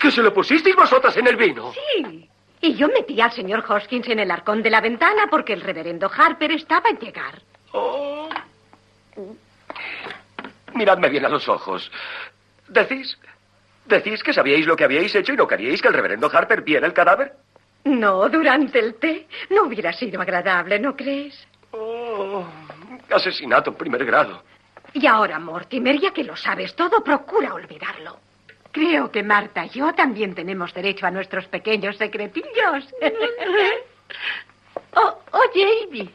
que 0.00 0.10
se 0.10 0.22
lo 0.22 0.32
pusisteis 0.32 0.74
vosotras 0.74 1.16
en 1.18 1.26
el 1.26 1.36
vino? 1.36 1.72
Sí. 1.72 2.28
Y 2.62 2.74
yo 2.74 2.88
metí 2.88 3.20
al 3.20 3.30
señor 3.32 3.62
Hoskins 3.68 4.08
en 4.08 4.18
el 4.18 4.30
arcón 4.30 4.62
de 4.62 4.70
la 4.70 4.80
ventana 4.80 5.26
porque 5.30 5.52
el 5.52 5.60
reverendo 5.60 6.10
Harper 6.10 6.50
estaba 6.52 6.88
en 6.88 6.98
llegar. 6.98 7.42
Oh. 7.72 8.28
Miradme 10.74 11.10
bien 11.10 11.26
a 11.26 11.28
los 11.28 11.46
ojos. 11.48 11.92
¿Decís... 12.66 13.18
decís 13.84 14.22
que 14.22 14.32
sabíais 14.32 14.66
lo 14.66 14.76
que 14.76 14.84
habíais 14.84 15.14
hecho 15.14 15.34
y 15.34 15.36
no 15.36 15.46
queríais 15.46 15.82
que 15.82 15.88
el 15.88 15.94
reverendo 15.94 16.30
Harper 16.32 16.62
viera 16.62 16.86
el 16.86 16.94
cadáver? 16.94 17.34
No, 17.84 18.26
durante 18.30 18.78
el 18.78 18.94
té 18.94 19.28
no 19.50 19.64
hubiera 19.64 19.92
sido 19.92 20.22
agradable, 20.22 20.78
¿no 20.78 20.96
crees? 20.96 21.46
Oh, 21.72 22.46
asesinato 23.10 23.70
en 23.70 23.76
primer 23.76 24.06
grado. 24.06 24.42
Y 24.94 25.06
ahora, 25.06 25.38
Mortimer, 25.40 26.00
ya 26.00 26.12
que 26.12 26.24
lo 26.24 26.36
sabes 26.36 26.74
todo, 26.76 27.02
procura 27.02 27.52
olvidarlo. 27.52 28.18
Creo 28.70 29.10
que 29.10 29.22
Marta 29.22 29.66
y 29.66 29.70
yo 29.70 29.92
también 29.92 30.34
tenemos 30.34 30.72
derecho 30.72 31.06
a 31.06 31.10
nuestros 31.10 31.46
pequeños 31.46 31.96
secretillos. 31.96 32.88
Oh, 34.96 35.18
oye, 35.32 35.66
Amy. 35.88 36.08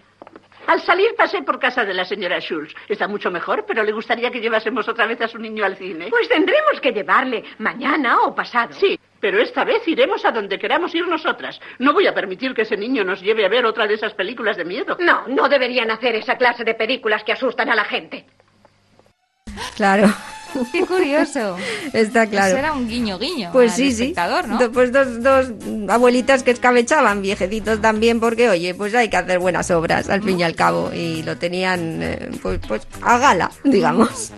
Al 0.68 0.80
salir 0.82 1.16
pasé 1.18 1.42
por 1.42 1.60
casa 1.60 1.84
de 1.84 1.94
la 1.94 2.06
señora 2.06 2.40
Schultz. 2.40 2.74
Está 2.88 3.08
mucho 3.08 3.32
mejor, 3.32 3.66
pero 3.66 3.84
le 3.84 3.92
gustaría 3.92 4.32
que 4.32 4.40
llevásemos 4.40 4.88
otra 4.88 5.06
vez 5.06 5.20
a 5.22 5.28
su 5.28 5.38
niño 5.38 5.66
al 5.66 5.76
cine. 5.76 6.08
Pues 6.10 6.30
tendremos 6.30 6.80
que 6.80 6.94
llevarle 6.94 7.44
mañana 7.58 8.22
o 8.22 8.34
pasado. 8.34 8.74
Sí, 8.74 8.98
pero 9.20 9.40
esta 9.40 9.66
vez 9.66 9.86
iremos 9.88 10.24
a 10.24 10.32
donde 10.32 10.60
queramos 10.60 10.94
ir 10.96 11.08
nosotras. 11.08 11.60
No 11.80 11.92
voy 11.92 12.08
a 12.08 12.14
permitir 12.14 12.54
que 12.54 12.62
ese 12.62 12.78
niño 12.78 13.04
nos 13.04 13.22
lleve 13.22 13.46
a 13.46 13.50
ver 13.50 13.66
otra 13.66 13.88
de 13.88 13.96
esas 13.96 14.14
películas 14.14 14.56
de 14.58 14.66
miedo. 14.66 14.96
No, 15.00 15.28
no 15.28 15.50
deberían 15.50 15.92
hacer 15.92 16.16
esa 16.16 16.38
clase 16.38 16.64
de 16.64 16.76
películas 16.76 17.24
que 17.24 17.34
asustan 17.34 17.70
a 17.70 17.76
la 17.76 17.86
gente. 17.86 18.26
Claro. 19.76 20.14
Qué 20.72 20.84
curioso. 20.86 21.58
Está 21.94 22.26
claro. 22.26 22.48
Eso 22.50 22.58
era 22.58 22.74
un 22.74 22.88
guiño 22.88 23.20
guiño. 23.20 23.52
Pues 23.52 23.72
al 23.74 23.78
sí, 23.78 23.92
sí. 23.92 24.02
espectador, 24.04 24.48
¿no? 24.48 24.58
Do- 24.58 24.72
Pues 24.72 24.92
dos, 24.92 25.22
dos 25.22 25.48
abuelitas 25.88 26.42
que 26.44 26.52
escabechaban, 26.52 27.22
viejecitos 27.22 27.82
también, 27.82 28.20
porque 28.20 28.50
oye, 28.50 28.74
pues 28.74 28.96
hay 28.96 29.10
que 29.10 29.18
hacer 29.18 29.38
buenas 29.40 29.70
obras 29.72 30.10
al 30.10 30.24
fin 30.24 30.40
y 30.40 30.44
al 30.44 30.56
cabo. 30.56 30.92
Y 30.94 31.22
lo 31.24 31.38
tenían, 31.38 32.02
eh, 32.02 32.30
pues, 32.42 32.60
pues 32.68 32.82
a 33.02 33.18
gala, 33.20 33.52
digamos. 33.64 34.32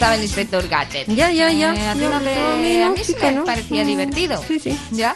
Gustaba 0.00 0.14
el 0.14 0.22
inspector 0.22 0.66
Gadget. 0.66 1.08
Ya, 1.08 1.30
ya, 1.30 1.52
ya. 1.52 1.74
Eh, 1.74 1.88
a 1.88 1.94
Yo- 1.94 2.08
no 2.08 2.20
a 2.82 2.90
mí 2.90 3.04
sí 3.04 3.14
me 3.20 3.42
parecía 3.42 3.84
divertido. 3.84 4.42
Sí, 4.48 4.58
sí. 4.58 4.78
¿Ya? 4.92 5.14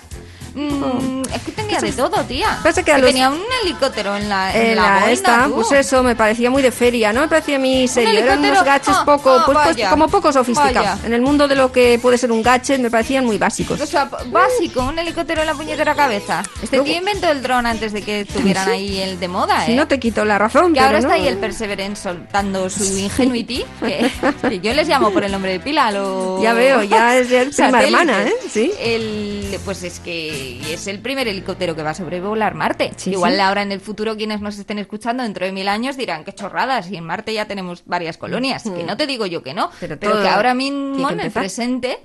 Mm, 0.54 1.22
es 1.34 1.42
que 1.42 1.52
tenía 1.52 1.80
de 1.80 1.92
todo, 1.92 2.22
tía. 2.24 2.58
Pasa 2.62 2.82
que 2.82 2.92
los- 2.96 3.06
tenía 3.06 3.28
un 3.30 3.40
helicóptero 3.62 4.16
en 4.16 4.28
la, 4.28 4.54
en 4.54 4.66
En 4.70 4.76
la 4.76 4.82
boina, 5.00 5.10
esta, 5.10 5.44
tú. 5.46 5.54
pues 5.56 5.72
eso, 5.72 6.02
me 6.02 6.14
parecía 6.14 6.50
muy 6.50 6.62
de 6.62 6.70
feria, 6.70 7.12
¿no? 7.12 7.22
Me 7.22 7.28
parecía 7.28 7.58
mí 7.58 7.88
serio. 7.88 8.20
Eran 8.20 8.38
unos 8.38 8.62
gadgets 8.64 8.88
Ah, 9.00 9.04
poco, 9.04 9.30
ah, 9.30 9.42
pues, 9.46 9.58
pues, 9.58 9.66
vaya. 9.76 9.90
como 9.90 10.08
poco 10.08 10.32
sofisticados. 10.32 10.74
Vaya. 10.74 10.98
En 11.04 11.12
el 11.12 11.20
mundo 11.22 11.48
de 11.48 11.56
lo 11.56 11.72
que 11.72 11.98
puede 12.00 12.18
ser 12.18 12.30
un 12.30 12.42
gadget 12.42 12.78
me 12.80 12.90
parecían 12.90 13.24
muy 13.24 13.38
básicos. 13.38 13.80
O 13.80 13.86
sea, 13.86 14.04
básico, 14.26 14.82
un 14.82 14.98
helicóptero 14.98 15.40
en 15.40 15.46
la 15.48 15.54
puñetera 15.54 15.94
cabeza. 15.94 16.42
Este 16.62 16.76
Luego- 16.76 16.84
tío 16.84 16.98
inventó 16.98 17.28
el 17.30 17.42
dron 17.42 17.66
antes 17.66 17.92
de 17.92 18.02
que 18.02 18.20
estuvieran 18.20 18.64
Sí. 18.66 18.70
ahí 18.70 19.00
el 19.00 19.18
de 19.18 19.28
moda, 19.28 19.64
¿eh? 19.64 19.66
Si 19.66 19.74
no 19.74 19.88
te 19.88 19.98
quito 19.98 20.24
la 20.24 20.38
razón, 20.38 20.68
Que 20.72 20.80
pero 20.80 20.86
ahora 20.86 21.00
no. 21.00 21.08
está 21.08 21.14
ahí 21.14 21.26
el 21.26 21.38
Perseverance 21.38 22.02
soltando 22.02 22.70
su 22.70 22.84
ingenuity, 22.98 23.64
que, 23.80 24.10
que 24.48 24.60
yo 24.60 24.72
les 24.72 24.86
llamo 24.88 25.10
por 25.10 25.24
el 25.24 25.32
nombre 25.32 25.52
de 25.52 25.60
pila 25.60 25.88
a 25.88 25.90
los 25.92 26.40
Ya 26.42 26.52
veo, 26.52 26.82
ya 26.84 27.16
es 27.16 27.30
el 27.32 27.50
prima 27.54 27.82
hermana, 27.82 28.22
¿eh? 28.22 28.34
Sí. 28.50 28.70
El, 28.78 29.58
pues 29.64 29.82
es 29.82 29.98
que 30.00 30.43
es 30.68 30.86
el 30.86 31.00
primer 31.00 31.28
helicóptero 31.28 31.74
que 31.74 31.82
va 31.82 31.90
a 31.90 31.94
sobrevolar 31.94 32.54
Marte. 32.54 32.92
Sí, 32.96 33.12
Igual 33.12 33.34
sí. 33.34 33.40
ahora 33.40 33.62
en 33.62 33.72
el 33.72 33.80
futuro 33.80 34.16
quienes 34.16 34.40
nos 34.40 34.58
estén 34.58 34.78
escuchando 34.78 35.22
dentro 35.22 35.46
de 35.46 35.52
mil 35.52 35.68
años 35.68 35.96
dirán 35.96 36.24
qué 36.24 36.32
chorradas 36.32 36.90
y 36.90 36.96
en 36.96 37.04
Marte 37.04 37.32
ya 37.32 37.46
tenemos 37.46 37.82
varias 37.86 38.18
colonias. 38.18 38.64
Que 38.64 38.84
no 38.84 38.96
te 38.96 39.06
digo 39.06 39.26
yo 39.26 39.42
que 39.42 39.54
no, 39.54 39.70
pero, 39.80 39.98
que 39.98 40.06
ahora 40.28 40.54
mismo 40.54 41.08
que 41.08 41.14
en 41.14 41.20
el 41.20 41.30
presente 41.30 41.98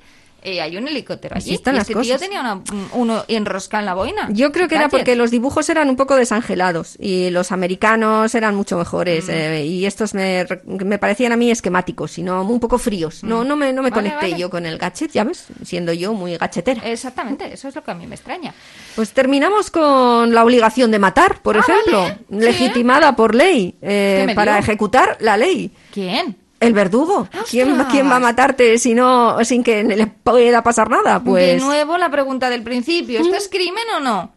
eh, 0.43 0.61
hay 0.61 0.77
un 0.77 0.87
helicóptero 0.87 1.35
Así 1.35 1.49
allí. 1.49 1.55
están 1.55 1.75
y 1.75 1.77
las 1.77 1.89
este 1.89 2.01
tío 2.01 2.13
cosas. 2.13 2.21
tenía 2.21 2.41
una- 2.41 2.61
uno 2.93 3.23
enroscado 3.27 3.81
en 3.81 3.85
la 3.85 3.93
boina. 3.93 4.29
Yo 4.31 4.51
creo 4.51 4.67
que 4.67 4.75
era 4.75 4.89
porque 4.89 5.15
los 5.15 5.31
dibujos 5.31 5.69
eran 5.69 5.89
un 5.89 5.95
poco 5.95 6.15
desangelados 6.15 6.95
y 6.99 7.29
los 7.29 7.51
americanos 7.51 8.33
eran 8.35 8.55
mucho 8.55 8.77
mejores 8.77 9.27
Mm. 9.27 9.31
eh, 9.31 9.65
y 9.65 9.85
estos 9.85 10.13
me, 10.13 10.45
me 10.65 10.97
parecían 10.97 11.31
a 11.31 11.37
mí 11.37 11.51
esquemáticos, 11.51 12.11
sino 12.11 12.41
un 12.43 12.59
poco 12.59 12.77
fríos. 12.77 13.23
No, 13.23 13.43
no 13.43 13.55
me, 13.55 13.73
no 13.73 13.81
me 13.83 13.89
Mm. 13.89 13.93
Vale, 13.93 14.09
conecté 14.09 14.25
vale. 14.31 14.39
yo 14.41 14.49
con 14.49 14.65
el 14.65 14.77
gadget, 14.77 15.11
ya 15.11 15.23
ves, 15.23 15.47
siendo 15.63 15.93
yo 15.93 16.13
muy 16.13 16.37
gachetera. 16.37 16.81
Exactamente, 16.89 17.51
eso 17.53 17.67
es 17.67 17.75
lo 17.75 17.83
que 17.83 17.91
a 17.91 17.95
mí 17.95 18.07
me 18.07 18.15
extraña. 18.15 18.53
Pues 18.95 19.11
terminamos 19.11 19.69
con 19.71 20.33
la 20.33 20.43
obligación 20.43 20.91
de 20.91 20.99
matar, 20.99 21.41
por 21.41 21.57
Ah, 21.57 21.61
ejemplo, 21.61 22.01
vale. 22.01 22.17
Legitimada 22.29 23.15
por 23.15 23.35
ley 23.35 23.75
eh, 23.81 24.17
¿Qué 24.21 24.25
me 24.27 24.35
para 24.35 24.57
ejecutar 24.59 25.17
la 25.19 25.37
ley. 25.37 25.71
¿Quién? 25.91 26.37
El 26.59 26.73
verdugo. 26.73 27.27
¿Quién, 27.49 27.71
¡Ostras! 27.71 27.87
¿Quién 27.91 28.09
va 28.09 28.17
a 28.17 28.19
matarte 28.19 28.77
si 28.77 28.93
no, 28.93 29.43
sin 29.45 29.63
que 29.63 29.83
le 29.83 30.07
pueda 30.07 30.61
pasar 30.61 30.89
nada? 30.89 31.21
Pues 31.23 31.59
De 31.59 31.65
nuevo 31.65 31.97
la 31.97 32.09
pregunta 32.09 32.49
del 32.49 32.63
principio, 32.63 33.19
¿esto 33.21 33.35
es 33.35 33.47
crimen 33.47 33.83
o 33.97 33.99
no? 33.99 34.33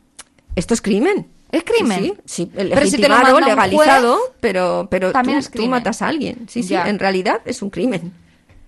esto 0.54 0.74
es 0.74 0.82
crimen. 0.82 1.26
¿Es 1.50 1.64
crimen? 1.64 2.18
Sí, 2.24 2.46
sí, 2.46 2.50
el 2.56 2.70
Pero 2.70 2.86
si 2.86 2.96
te 2.96 3.08
lo 3.08 3.40
legalizado, 3.40 4.16
juez, 4.16 4.30
pero, 4.40 4.88
pero 4.90 5.12
también 5.12 5.42
tú, 5.54 5.66
matas 5.66 6.00
a 6.00 6.08
alguien. 6.08 6.46
Sí, 6.48 6.62
sí, 6.62 6.74
en 6.74 6.98
realidad 6.98 7.42
es 7.44 7.60
un 7.60 7.68
crimen. 7.68 8.12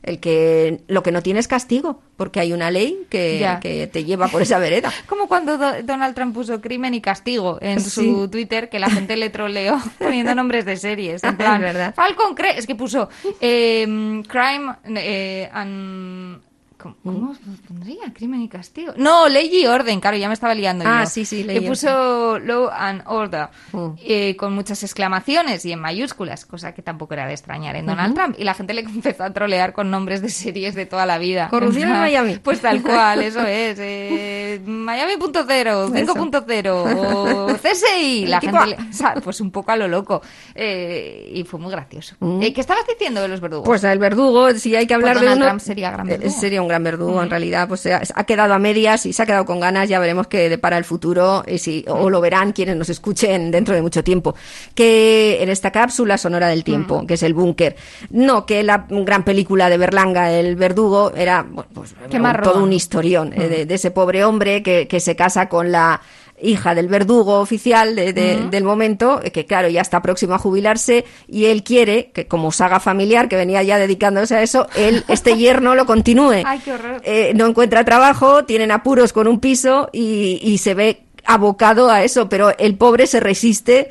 El 0.05 0.21
que 0.21 0.83
lo 0.87 1.03
que 1.03 1.13
no 1.13 1.23
tiene 1.23 1.41
es 1.41 1.49
castigo, 1.49 1.99
porque 2.19 2.39
hay 2.39 2.53
una 2.53 2.71
ley 2.71 3.07
que, 3.09 3.57
que 3.63 3.87
te 3.87 4.05
lleva 4.05 4.29
por 4.29 4.43
esa 4.43 4.59
vereda. 4.59 4.93
Como 5.07 5.29
cuando 5.29 5.57
Do- 5.57 5.83
Donald 5.83 6.15
Trump 6.15 6.35
puso 6.35 6.61
crimen 6.61 6.93
y 6.93 7.01
castigo 7.01 7.57
en 7.63 7.81
Sí. 7.81 7.89
su 7.91 8.29
Twitter, 8.29 8.69
que 8.69 8.79
la 8.79 8.91
gente 8.91 9.17
le 9.17 9.31
troleó 9.31 9.79
poniendo 9.99 10.35
nombres 10.35 10.67
de 10.67 10.77
series. 10.77 11.25
En 11.25 11.37
plan, 11.39 11.59
verdad. 11.63 11.95
Falcon 11.95 12.35
Crest, 12.35 12.59
es 12.59 12.67
que 12.67 12.75
puso 12.75 13.09
eh, 13.41 13.85
Crime 14.29 14.75
eh, 14.97 15.49
and... 15.53 16.39
¿Cómo, 16.85 16.97
cómo 17.03 17.35
pondría? 17.66 18.12
Crimen 18.12 18.43
y 18.43 18.49
castigo. 18.49 18.93
No, 18.97 19.28
ley 19.28 19.51
y 19.53 19.66
orden, 19.66 20.01
claro, 20.01 20.16
ya 20.16 20.28
me 20.28 20.35
estaba 20.35 20.55
liando 20.55 20.85
Ah, 20.87 21.05
yo. 21.05 21.11
sí, 21.11 21.24
sí, 21.24 21.43
ley 21.43 21.57
y 21.59 21.61
puso 21.68 22.39
law 22.39 22.68
and 22.72 23.03
order, 23.07 23.49
Mm. 23.72 23.89
eh, 24.05 24.37
con 24.37 24.53
muchas 24.55 24.82
exclamaciones 24.82 25.64
y 25.64 25.72
en 25.72 25.80
mayúsculas, 25.80 26.45
cosa 26.47 26.72
que 26.74 26.82
tampoco 26.82 27.14
era 27.14 27.26
de 27.26 27.32
extrañar 27.32 27.76
en 27.76 27.87
Donald 27.87 28.12
Ujú. 28.12 28.20
Trump. 28.20 28.37
Y 28.39 28.45
la 28.45 28.55
gente 28.55 28.74
le 28.74 28.80
empezó 29.05 29.24
a 29.24 29.30
trolear 29.32 29.72
con 29.72 29.91
nombres 29.91 30.22
de 30.22 30.28
series 30.28 30.74
de 30.74 30.87
toda 30.87 31.07
la 31.07 31.18
vida. 31.18 31.49
Corrupción 31.49 31.89
en 31.91 31.99
Miami. 31.99 32.37
Pues 32.45 32.61
tal 32.61 32.82
cual, 32.82 33.22
eso 33.22 33.41
es. 33.47 33.78
Eh, 33.80 34.61
Miami.0, 34.64 35.91
5.0 35.93 36.66
o 36.70 37.47
CSI. 37.57 38.26
La 38.26 38.41
gente, 38.41 38.66
le- 38.66 38.74
o 38.76 38.93
sea, 38.93 39.14
pues 39.22 39.41
un 39.41 39.51
poco 39.51 39.72
a 39.72 39.76
lo 39.76 39.89
loco. 39.89 40.20
Eh, 40.55 41.30
y 41.35 41.45
fue 41.45 41.59
muy 41.61 41.70
gracioso. 41.70 42.16
Mm. 42.20 42.43
Eh, 42.43 42.53
¿Qué 42.53 42.61
estabas 42.61 42.87
diciendo 42.87 43.20
de 43.20 43.28
los 43.28 43.41
verdugos? 43.41 43.66
Pues 43.66 43.82
el 43.85 43.99
verdugo, 43.99 44.53
si 44.55 44.74
hay 44.76 44.87
que 44.87 44.95
hablar 44.95 45.14
Pues 45.14 45.20
de 45.22 45.26
Donald 45.26 45.41
uno, 45.43 45.47
Trump 45.51 45.61
sería 45.61 45.91
gran 45.91 46.07
eh, 46.09 46.12
verdugo. 46.18 46.41
sería 46.41 46.62
un 46.62 46.68
gran 46.75 46.85
verdugo 46.85 47.22
en 47.22 47.31
realidad. 47.31 47.68
Pues 47.68 47.81
se 47.81 47.95
ha, 47.95 48.03
ha 48.14 48.25
quedado 48.25 48.55
a 48.55 48.59
medias 48.59 49.07
y 49.07 49.12
se 49.12 49.22
ha 49.22 49.27
quedado 49.27 49.45
con 49.45 49.61
ganas. 49.61 49.89
Ya 49.89 49.99
veremos 49.99 50.27
qué 50.27 50.49
depara 50.49 50.77
el 50.77 50.85
futuro 50.85 51.45
y 51.47 51.59
si, 51.59 51.85
o 51.89 52.11
lo 52.11 52.20
verán 52.20 52.53
quienes 52.53 52.77
nos 52.77 52.89
escuchen 52.89 53.51
dentro 53.51 53.75
de 53.75 53.83
mucho 53.83 54.03
tiempo. 54.03 54.35
Que 54.75 55.43
en 55.43 55.49
esta 55.49 55.70
cápsula 55.70 56.18
sonora 56.18 56.49
del 56.49 56.64
tiempo, 56.64 57.07
que 57.07 57.14
es 57.14 57.22
el 57.22 57.35
búnker, 57.35 57.77
no 58.11 58.47
que 58.47 58.62
la 58.62 58.87
gran 58.89 59.25
película 59.25 59.70
de 59.70 59.79
Berlanga, 59.79 60.33
el 60.33 60.57
verdugo, 60.57 61.12
era 61.14 61.43
bueno, 61.43 61.68
pues, 61.72 61.95
todo 62.43 62.62
un 62.62 62.72
historión 62.72 63.33
eh, 63.33 63.49
de, 63.49 63.66
de 63.66 63.75
ese 63.75 63.91
pobre 63.91 64.25
hombre 64.25 64.62
que, 64.62 64.89
que 64.89 65.01
se 65.01 65.14
casa 65.16 65.49
con 65.49 65.70
la 65.70 66.01
hija 66.45 66.75
del 66.75 66.89
verdugo 66.89 67.41
oficial 67.41 67.97
de- 67.97 68.13
de- 68.13 68.49
del 68.51 68.65
momento, 68.65 69.21
que 69.33 69.47
claro, 69.47 69.69
ya 69.69 69.81
está 69.81 70.01
próximo 70.03 70.35
a 70.35 70.39
jubilarse, 70.39 71.05
y 71.27 71.47
él 71.47 71.63
quiere 71.65 72.11
que 72.13 72.27
como 72.27 72.53
saga 72.53 72.79
familiar, 72.81 73.29
que 73.29 73.37
venía 73.37 73.63
ya 73.63 73.79
dedicándose 73.79 74.37
a 74.37 74.43
eso, 74.43 74.67
él, 74.77 75.05
este 75.09 75.37
yerno 75.37 75.75
lo 75.75 75.87
continúe. 75.87 76.43
Ay, 76.45 76.61
qué 76.65 76.73
horror. 76.73 77.01
Eh, 77.05 77.33
no 77.35 77.47
encuentra 77.47 77.85
trabajo, 77.85 78.45
tienen 78.45 78.71
apuros 78.71 79.13
con 79.13 79.27
un 79.27 79.41
piso 79.41 79.89
y, 79.93 80.39
y 80.43 80.59
se 80.59 80.75
ve 80.75 81.01
abocado 81.25 81.91
a 81.91 82.03
eso, 82.05 82.29
pero 82.29 82.57
el 82.59 82.77
pobre 82.77 83.07
se 83.07 83.19
resiste 83.21 83.91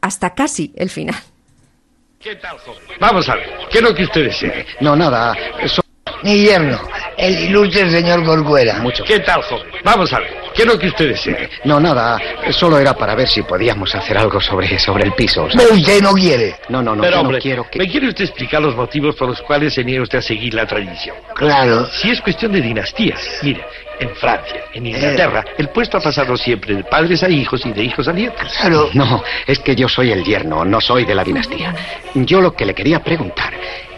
hasta 0.00 0.34
casi 0.34 0.72
el 0.76 0.88
final. 0.90 1.16
¿Qué 2.18 2.36
tal, 2.36 2.56
joven? 2.58 2.80
Vamos 3.00 3.28
a 3.28 3.34
ver, 3.34 3.46
¿qué 3.70 3.78
es 3.78 3.84
lo 3.84 3.94
que 3.94 4.04
usted 4.04 4.24
desea? 4.24 4.64
No, 4.80 4.94
nada. 4.96 5.34
Eso... 5.60 5.82
Mi 6.22 6.38
yerno, 6.38 6.78
el 7.16 7.38
ilustre 7.46 7.90
señor 7.90 8.24
Corcuera. 8.24 8.78
Mucho. 8.78 9.02
¿Qué 9.04 9.18
tal, 9.20 9.42
joven? 9.42 9.66
Vamos 9.82 10.12
a 10.12 10.20
ver, 10.20 10.34
¿qué 10.54 10.62
es 10.62 10.68
lo 10.68 10.78
que 10.78 10.86
usted 10.86 11.08
desea? 11.08 11.48
No, 11.64 11.80
nada. 11.80 12.16
Solo 12.50 12.78
era 12.78 12.94
para 12.94 13.16
ver 13.16 13.26
si 13.26 13.42
podíamos 13.42 13.92
hacer 13.94 14.16
algo 14.16 14.40
sobre, 14.40 14.78
sobre 14.78 15.04
el 15.04 15.12
piso. 15.14 15.50
¿sabe? 15.50 15.64
Pero 15.64 15.74
usted 15.74 16.00
no 16.00 16.12
quiere. 16.12 16.54
No, 16.68 16.80
no, 16.80 16.94
no. 16.94 17.02
Pero, 17.02 17.16
yo 17.16 17.20
hombre, 17.22 17.38
no 17.38 17.42
quiero 17.42 17.68
que... 17.68 17.78
¿me 17.78 17.88
quiere 17.88 18.08
usted 18.08 18.24
explicar 18.24 18.62
los 18.62 18.76
motivos 18.76 19.16
por 19.16 19.28
los 19.28 19.42
cuales 19.42 19.74
se 19.74 19.82
niega 19.82 20.02
usted 20.02 20.18
a 20.18 20.22
seguir 20.22 20.54
la 20.54 20.64
tradición? 20.66 21.16
Claro. 21.34 21.86
Si 21.86 22.10
es 22.10 22.20
cuestión 22.20 22.52
de 22.52 22.60
dinastías, 22.60 23.20
mire, 23.42 23.64
en 23.98 24.10
Francia, 24.14 24.62
en 24.74 24.86
Inglaterra, 24.86 25.44
el 25.58 25.70
puesto 25.70 25.98
ha 25.98 26.00
pasado 26.00 26.36
siempre 26.36 26.76
de 26.76 26.84
padres 26.84 27.24
a 27.24 27.28
hijos 27.28 27.66
y 27.66 27.72
de 27.72 27.82
hijos 27.82 28.06
a 28.06 28.12
nietos. 28.12 28.52
Claro. 28.60 28.90
No, 28.94 29.24
es 29.46 29.58
que 29.58 29.74
yo 29.74 29.88
soy 29.88 30.12
el 30.12 30.22
yerno, 30.22 30.64
no 30.64 30.80
soy 30.80 31.04
de 31.04 31.16
la 31.16 31.24
dinastía. 31.24 31.74
Yo 32.14 32.40
lo 32.40 32.54
que 32.54 32.64
le 32.64 32.74
quería 32.74 33.00
preguntar 33.00 33.52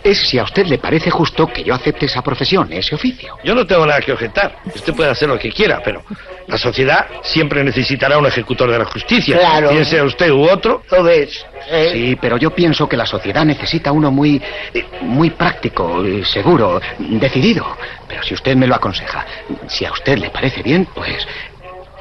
es 0.05 0.19
si 0.29 0.39
a 0.39 0.45
usted 0.45 0.67
le 0.67 0.79
parece 0.79 1.11
justo 1.11 1.47
que 1.47 1.65
yo 1.65 1.75
acepte 1.75 2.07
esa 2.07 2.23
profesión, 2.23 2.71
ese 2.73 2.95
oficio. 2.95 3.39
Yo 3.43 3.55
no 3.55 3.67
tengo 3.67 3.87
nada 3.87 4.01
que 4.01 4.13
objetar. 4.13 4.59
Usted 4.67 4.95
puede 4.95 5.11
hacer 5.11 5.29
lo 5.29 5.39
que 5.39 5.51
quiera, 5.51 5.81
pero 5.83 6.03
la 6.47 6.59
sociedad 6.59 7.07
siempre 7.23 7.65
necesitará 7.65 8.19
un 8.19 8.27
ejecutor 8.27 8.71
de 8.71 8.79
la 8.79 8.85
justicia. 8.85 9.39
Claro. 9.39 9.71
Bien 9.71 9.85
sea 9.87 10.05
usted 10.05 10.31
u 10.31 10.43
otro. 10.43 10.83
¿Lo 10.91 11.03
ves? 11.03 11.45
Sí, 11.93 12.19
pero 12.21 12.37
yo 12.37 12.51
pienso 12.51 12.87
que 12.87 12.99
la 12.99 13.07
sociedad 13.07 13.45
necesita 13.47 13.91
uno 13.93 14.11
muy, 14.11 14.41
eh, 14.75 14.85
muy 15.01 15.31
práctico, 15.31 16.05
eh, 16.05 16.23
seguro, 16.23 16.81
decidido. 16.99 17.67
Pero 18.07 18.23
si 18.23 18.35
usted 18.35 18.55
me 18.55 18.67
lo 18.67 18.75
aconseja, 18.75 19.25
si 19.67 19.87
a 19.87 19.93
usted 19.93 20.19
le 20.19 20.29
parece 20.29 20.63
bien, 20.63 20.87
pues 20.95 21.27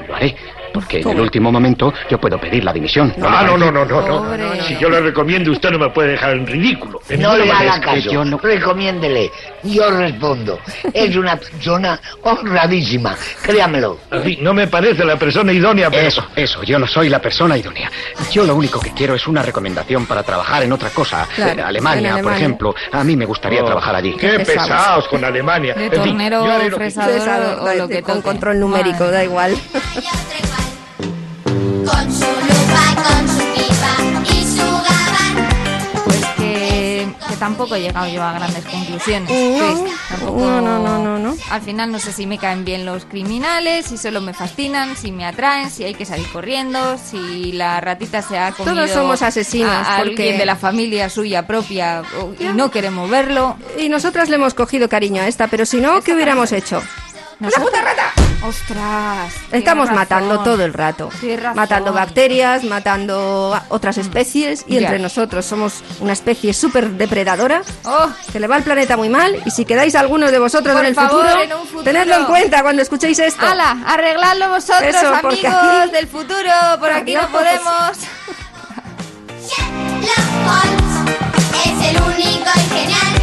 lo 0.05 0.13
haré. 0.13 0.35
Porque 0.73 0.99
en 1.01 1.09
el 1.09 1.19
último 1.21 1.51
momento 1.51 1.93
yo 2.09 2.19
puedo 2.19 2.37
pedir 2.39 2.63
la 2.63 2.73
dimisión. 2.73 3.13
¿no 3.17 3.27
Ah, 3.27 3.43
no, 3.43 3.57
no, 3.57 3.71
no, 3.71 3.85
no, 3.85 4.01
no. 4.37 4.63
Si 4.67 4.75
yo 4.77 4.89
le 4.89 5.01
recomiendo, 5.01 5.51
usted 5.51 5.69
no 5.71 5.79
me 5.79 5.89
puede 5.89 6.11
dejar 6.11 6.31
en 6.31 6.47
ridículo. 6.47 6.99
No 7.17 7.37
le 7.37 7.51
haga 7.51 7.79
caso. 7.79 8.09
yo 8.11 8.25
no- 8.25 8.37
Recomiéndele. 8.37 9.31
Yo 9.63 9.89
respondo. 9.91 10.59
Es 10.93 11.15
una 11.15 11.37
persona 11.37 11.99
honradísima. 12.23 13.15
Créamelo. 13.41 13.99
En 14.11 14.23
fin, 14.23 14.37
no 14.41 14.53
me 14.53 14.67
parece 14.67 15.05
la 15.05 15.15
persona 15.17 15.51
idónea, 15.53 15.89
pero... 15.89 16.07
Eso, 16.07 16.25
eso. 16.35 16.63
Yo 16.63 16.79
no 16.79 16.87
soy 16.87 17.09
la 17.09 17.19
persona 17.19 17.57
idónea. 17.57 17.91
Yo 18.31 18.43
lo 18.45 18.55
único 18.55 18.79
que 18.79 18.91
quiero 18.91 19.15
es 19.15 19.27
una 19.27 19.41
recomendación 19.43 20.05
para 20.05 20.23
trabajar 20.23 20.63
en 20.63 20.71
otra 20.71 20.89
cosa. 20.89 21.27
Claro, 21.35 21.51
En 21.53 21.59
Alemania, 21.61 22.17
en 22.17 22.23
por 22.23 22.33
ejemplo. 22.33 22.75
A 22.91 23.03
mí 23.03 23.15
me 23.15 23.25
gustaría 23.25 23.61
Oh, 23.61 23.65
trabajar 23.65 23.95
allí. 23.95 24.13
Qué 24.17 24.39
pesados 24.39 25.07
con 25.07 25.23
Alemania. 25.23 25.73
De 25.75 25.85
En 25.85 25.91
fin, 25.91 26.01
tornero, 26.03 26.45
yo 26.45 26.51
haré 26.51 26.69
lo 26.69 26.77
que- 26.77 26.83
fresador 26.83 27.11
Fresador, 27.13 27.59
o 27.69 27.73
lo 27.75 27.87
que 27.87 28.01
con 28.01 28.21
control 28.21 28.59
numérico, 28.59 29.09
da 29.09 29.23
igual. 29.23 29.55
Con 31.85 32.13
su 32.13 32.25
lupa, 32.25 33.03
con 33.03 33.27
su 33.27 33.43
pipa 33.53 34.31
y 34.31 34.45
su 34.45 34.65
gabán. 34.65 35.49
Pues 36.05 36.25
que, 36.37 37.07
que 37.29 37.35
tampoco 37.37 37.75
he 37.75 37.81
llegado 37.81 38.07
yo 38.07 38.23
a 38.23 38.33
grandes 38.33 38.63
conclusiones. 38.65 39.29
No, 39.29 39.75
Chris. 39.83 39.93
Tampoco- 40.09 40.39
no, 40.39 40.61
no, 40.61 40.79
no, 40.79 41.03
no, 41.03 41.19
no. 41.19 41.35
Al 41.49 41.61
final 41.61 41.91
no 41.91 41.99
sé 41.99 42.13
si 42.13 42.25
me 42.25 42.37
caen 42.37 42.63
bien 42.65 42.85
los 42.85 43.05
criminales, 43.05 43.85
si 43.87 43.97
solo 43.97 44.21
me 44.21 44.33
fascinan, 44.33 44.95
si 44.95 45.11
me 45.11 45.25
atraen, 45.25 45.69
si 45.69 45.83
hay 45.83 45.93
que 45.93 46.05
salir 46.05 46.27
corriendo, 46.31 46.97
si 46.97 47.51
la 47.53 47.79
ratita 47.81 48.21
se 48.21 48.37
ha 48.37 48.51
comido 48.51 48.75
Todos 48.75 48.91
somos 48.91 49.21
asesinos, 49.21 49.69
a, 49.71 49.81
a 49.81 49.95
alguien 49.97 50.15
porque- 50.15 50.37
de 50.37 50.45
la 50.45 50.55
familia 50.55 51.09
suya 51.09 51.45
propia 51.47 52.03
o- 52.21 52.33
y 52.41 52.45
no 52.53 52.71
queremos 52.71 53.09
verlo. 53.09 53.57
Y 53.77 53.89
nosotras 53.89 54.29
le 54.29 54.35
hemos 54.35 54.53
cogido 54.53 54.87
cariño 54.89 55.21
a 55.21 55.27
esta, 55.27 55.47
pero 55.47 55.65
si 55.65 55.81
no, 55.81 56.01
¿qué 56.01 56.13
hubiéramos 56.13 56.51
hecho? 56.51 56.81
¡Una 57.39 57.49
puta 57.51 57.81
rata! 57.81 58.13
¡Ostras! 58.45 59.33
Estamos 59.51 59.89
matando 59.91 60.39
todo 60.43 60.65
el 60.65 60.73
rato. 60.73 61.09
Matando 61.55 61.93
bacterias, 61.93 62.63
matando 62.65 63.53
a- 63.55 63.63
otras 63.69 63.97
especies 63.97 64.65
y 64.67 64.77
entre 64.77 64.99
nosotros 64.99 65.45
somos 65.45 65.81
una 66.01 66.13
especie 66.13 66.53
súper 66.53 66.89
depredadora 66.91 67.61
Oh. 67.85 68.07
que 68.31 68.39
le 68.39 68.47
va 68.47 68.55
al 68.57 68.63
planeta 68.63 68.97
muy 68.97 69.07
mal 69.09 69.41
y 69.45 69.51
si 69.51 69.63
quedáis 69.65 69.95
algunos 69.95 70.31
de 70.31 70.39
vosotros 70.39 70.73
Por 70.75 70.83
en 70.83 70.89
el 70.89 70.95
favor, 70.95 71.25
futuro, 71.25 71.41
en 71.41 71.49
futuro. 71.67 71.83
tenedlo 71.83 72.15
en 72.15 72.25
cuenta 72.25 72.61
cuando 72.63 72.81
escuchéis 72.81 73.19
esto. 73.19 73.45
¡Hala! 73.45 73.77
Arregladlo 73.87 74.49
vosotros, 74.49 74.93
Eso, 74.95 75.13
porque 75.21 75.47
amigos 75.47 75.63
aquí- 75.83 75.91
del 75.91 76.07
futuro. 76.07 76.51
Por 76.79 76.91
aquí 76.91 77.13
no 77.15 77.27
podemos. 77.29 77.97
La 82.83 83.22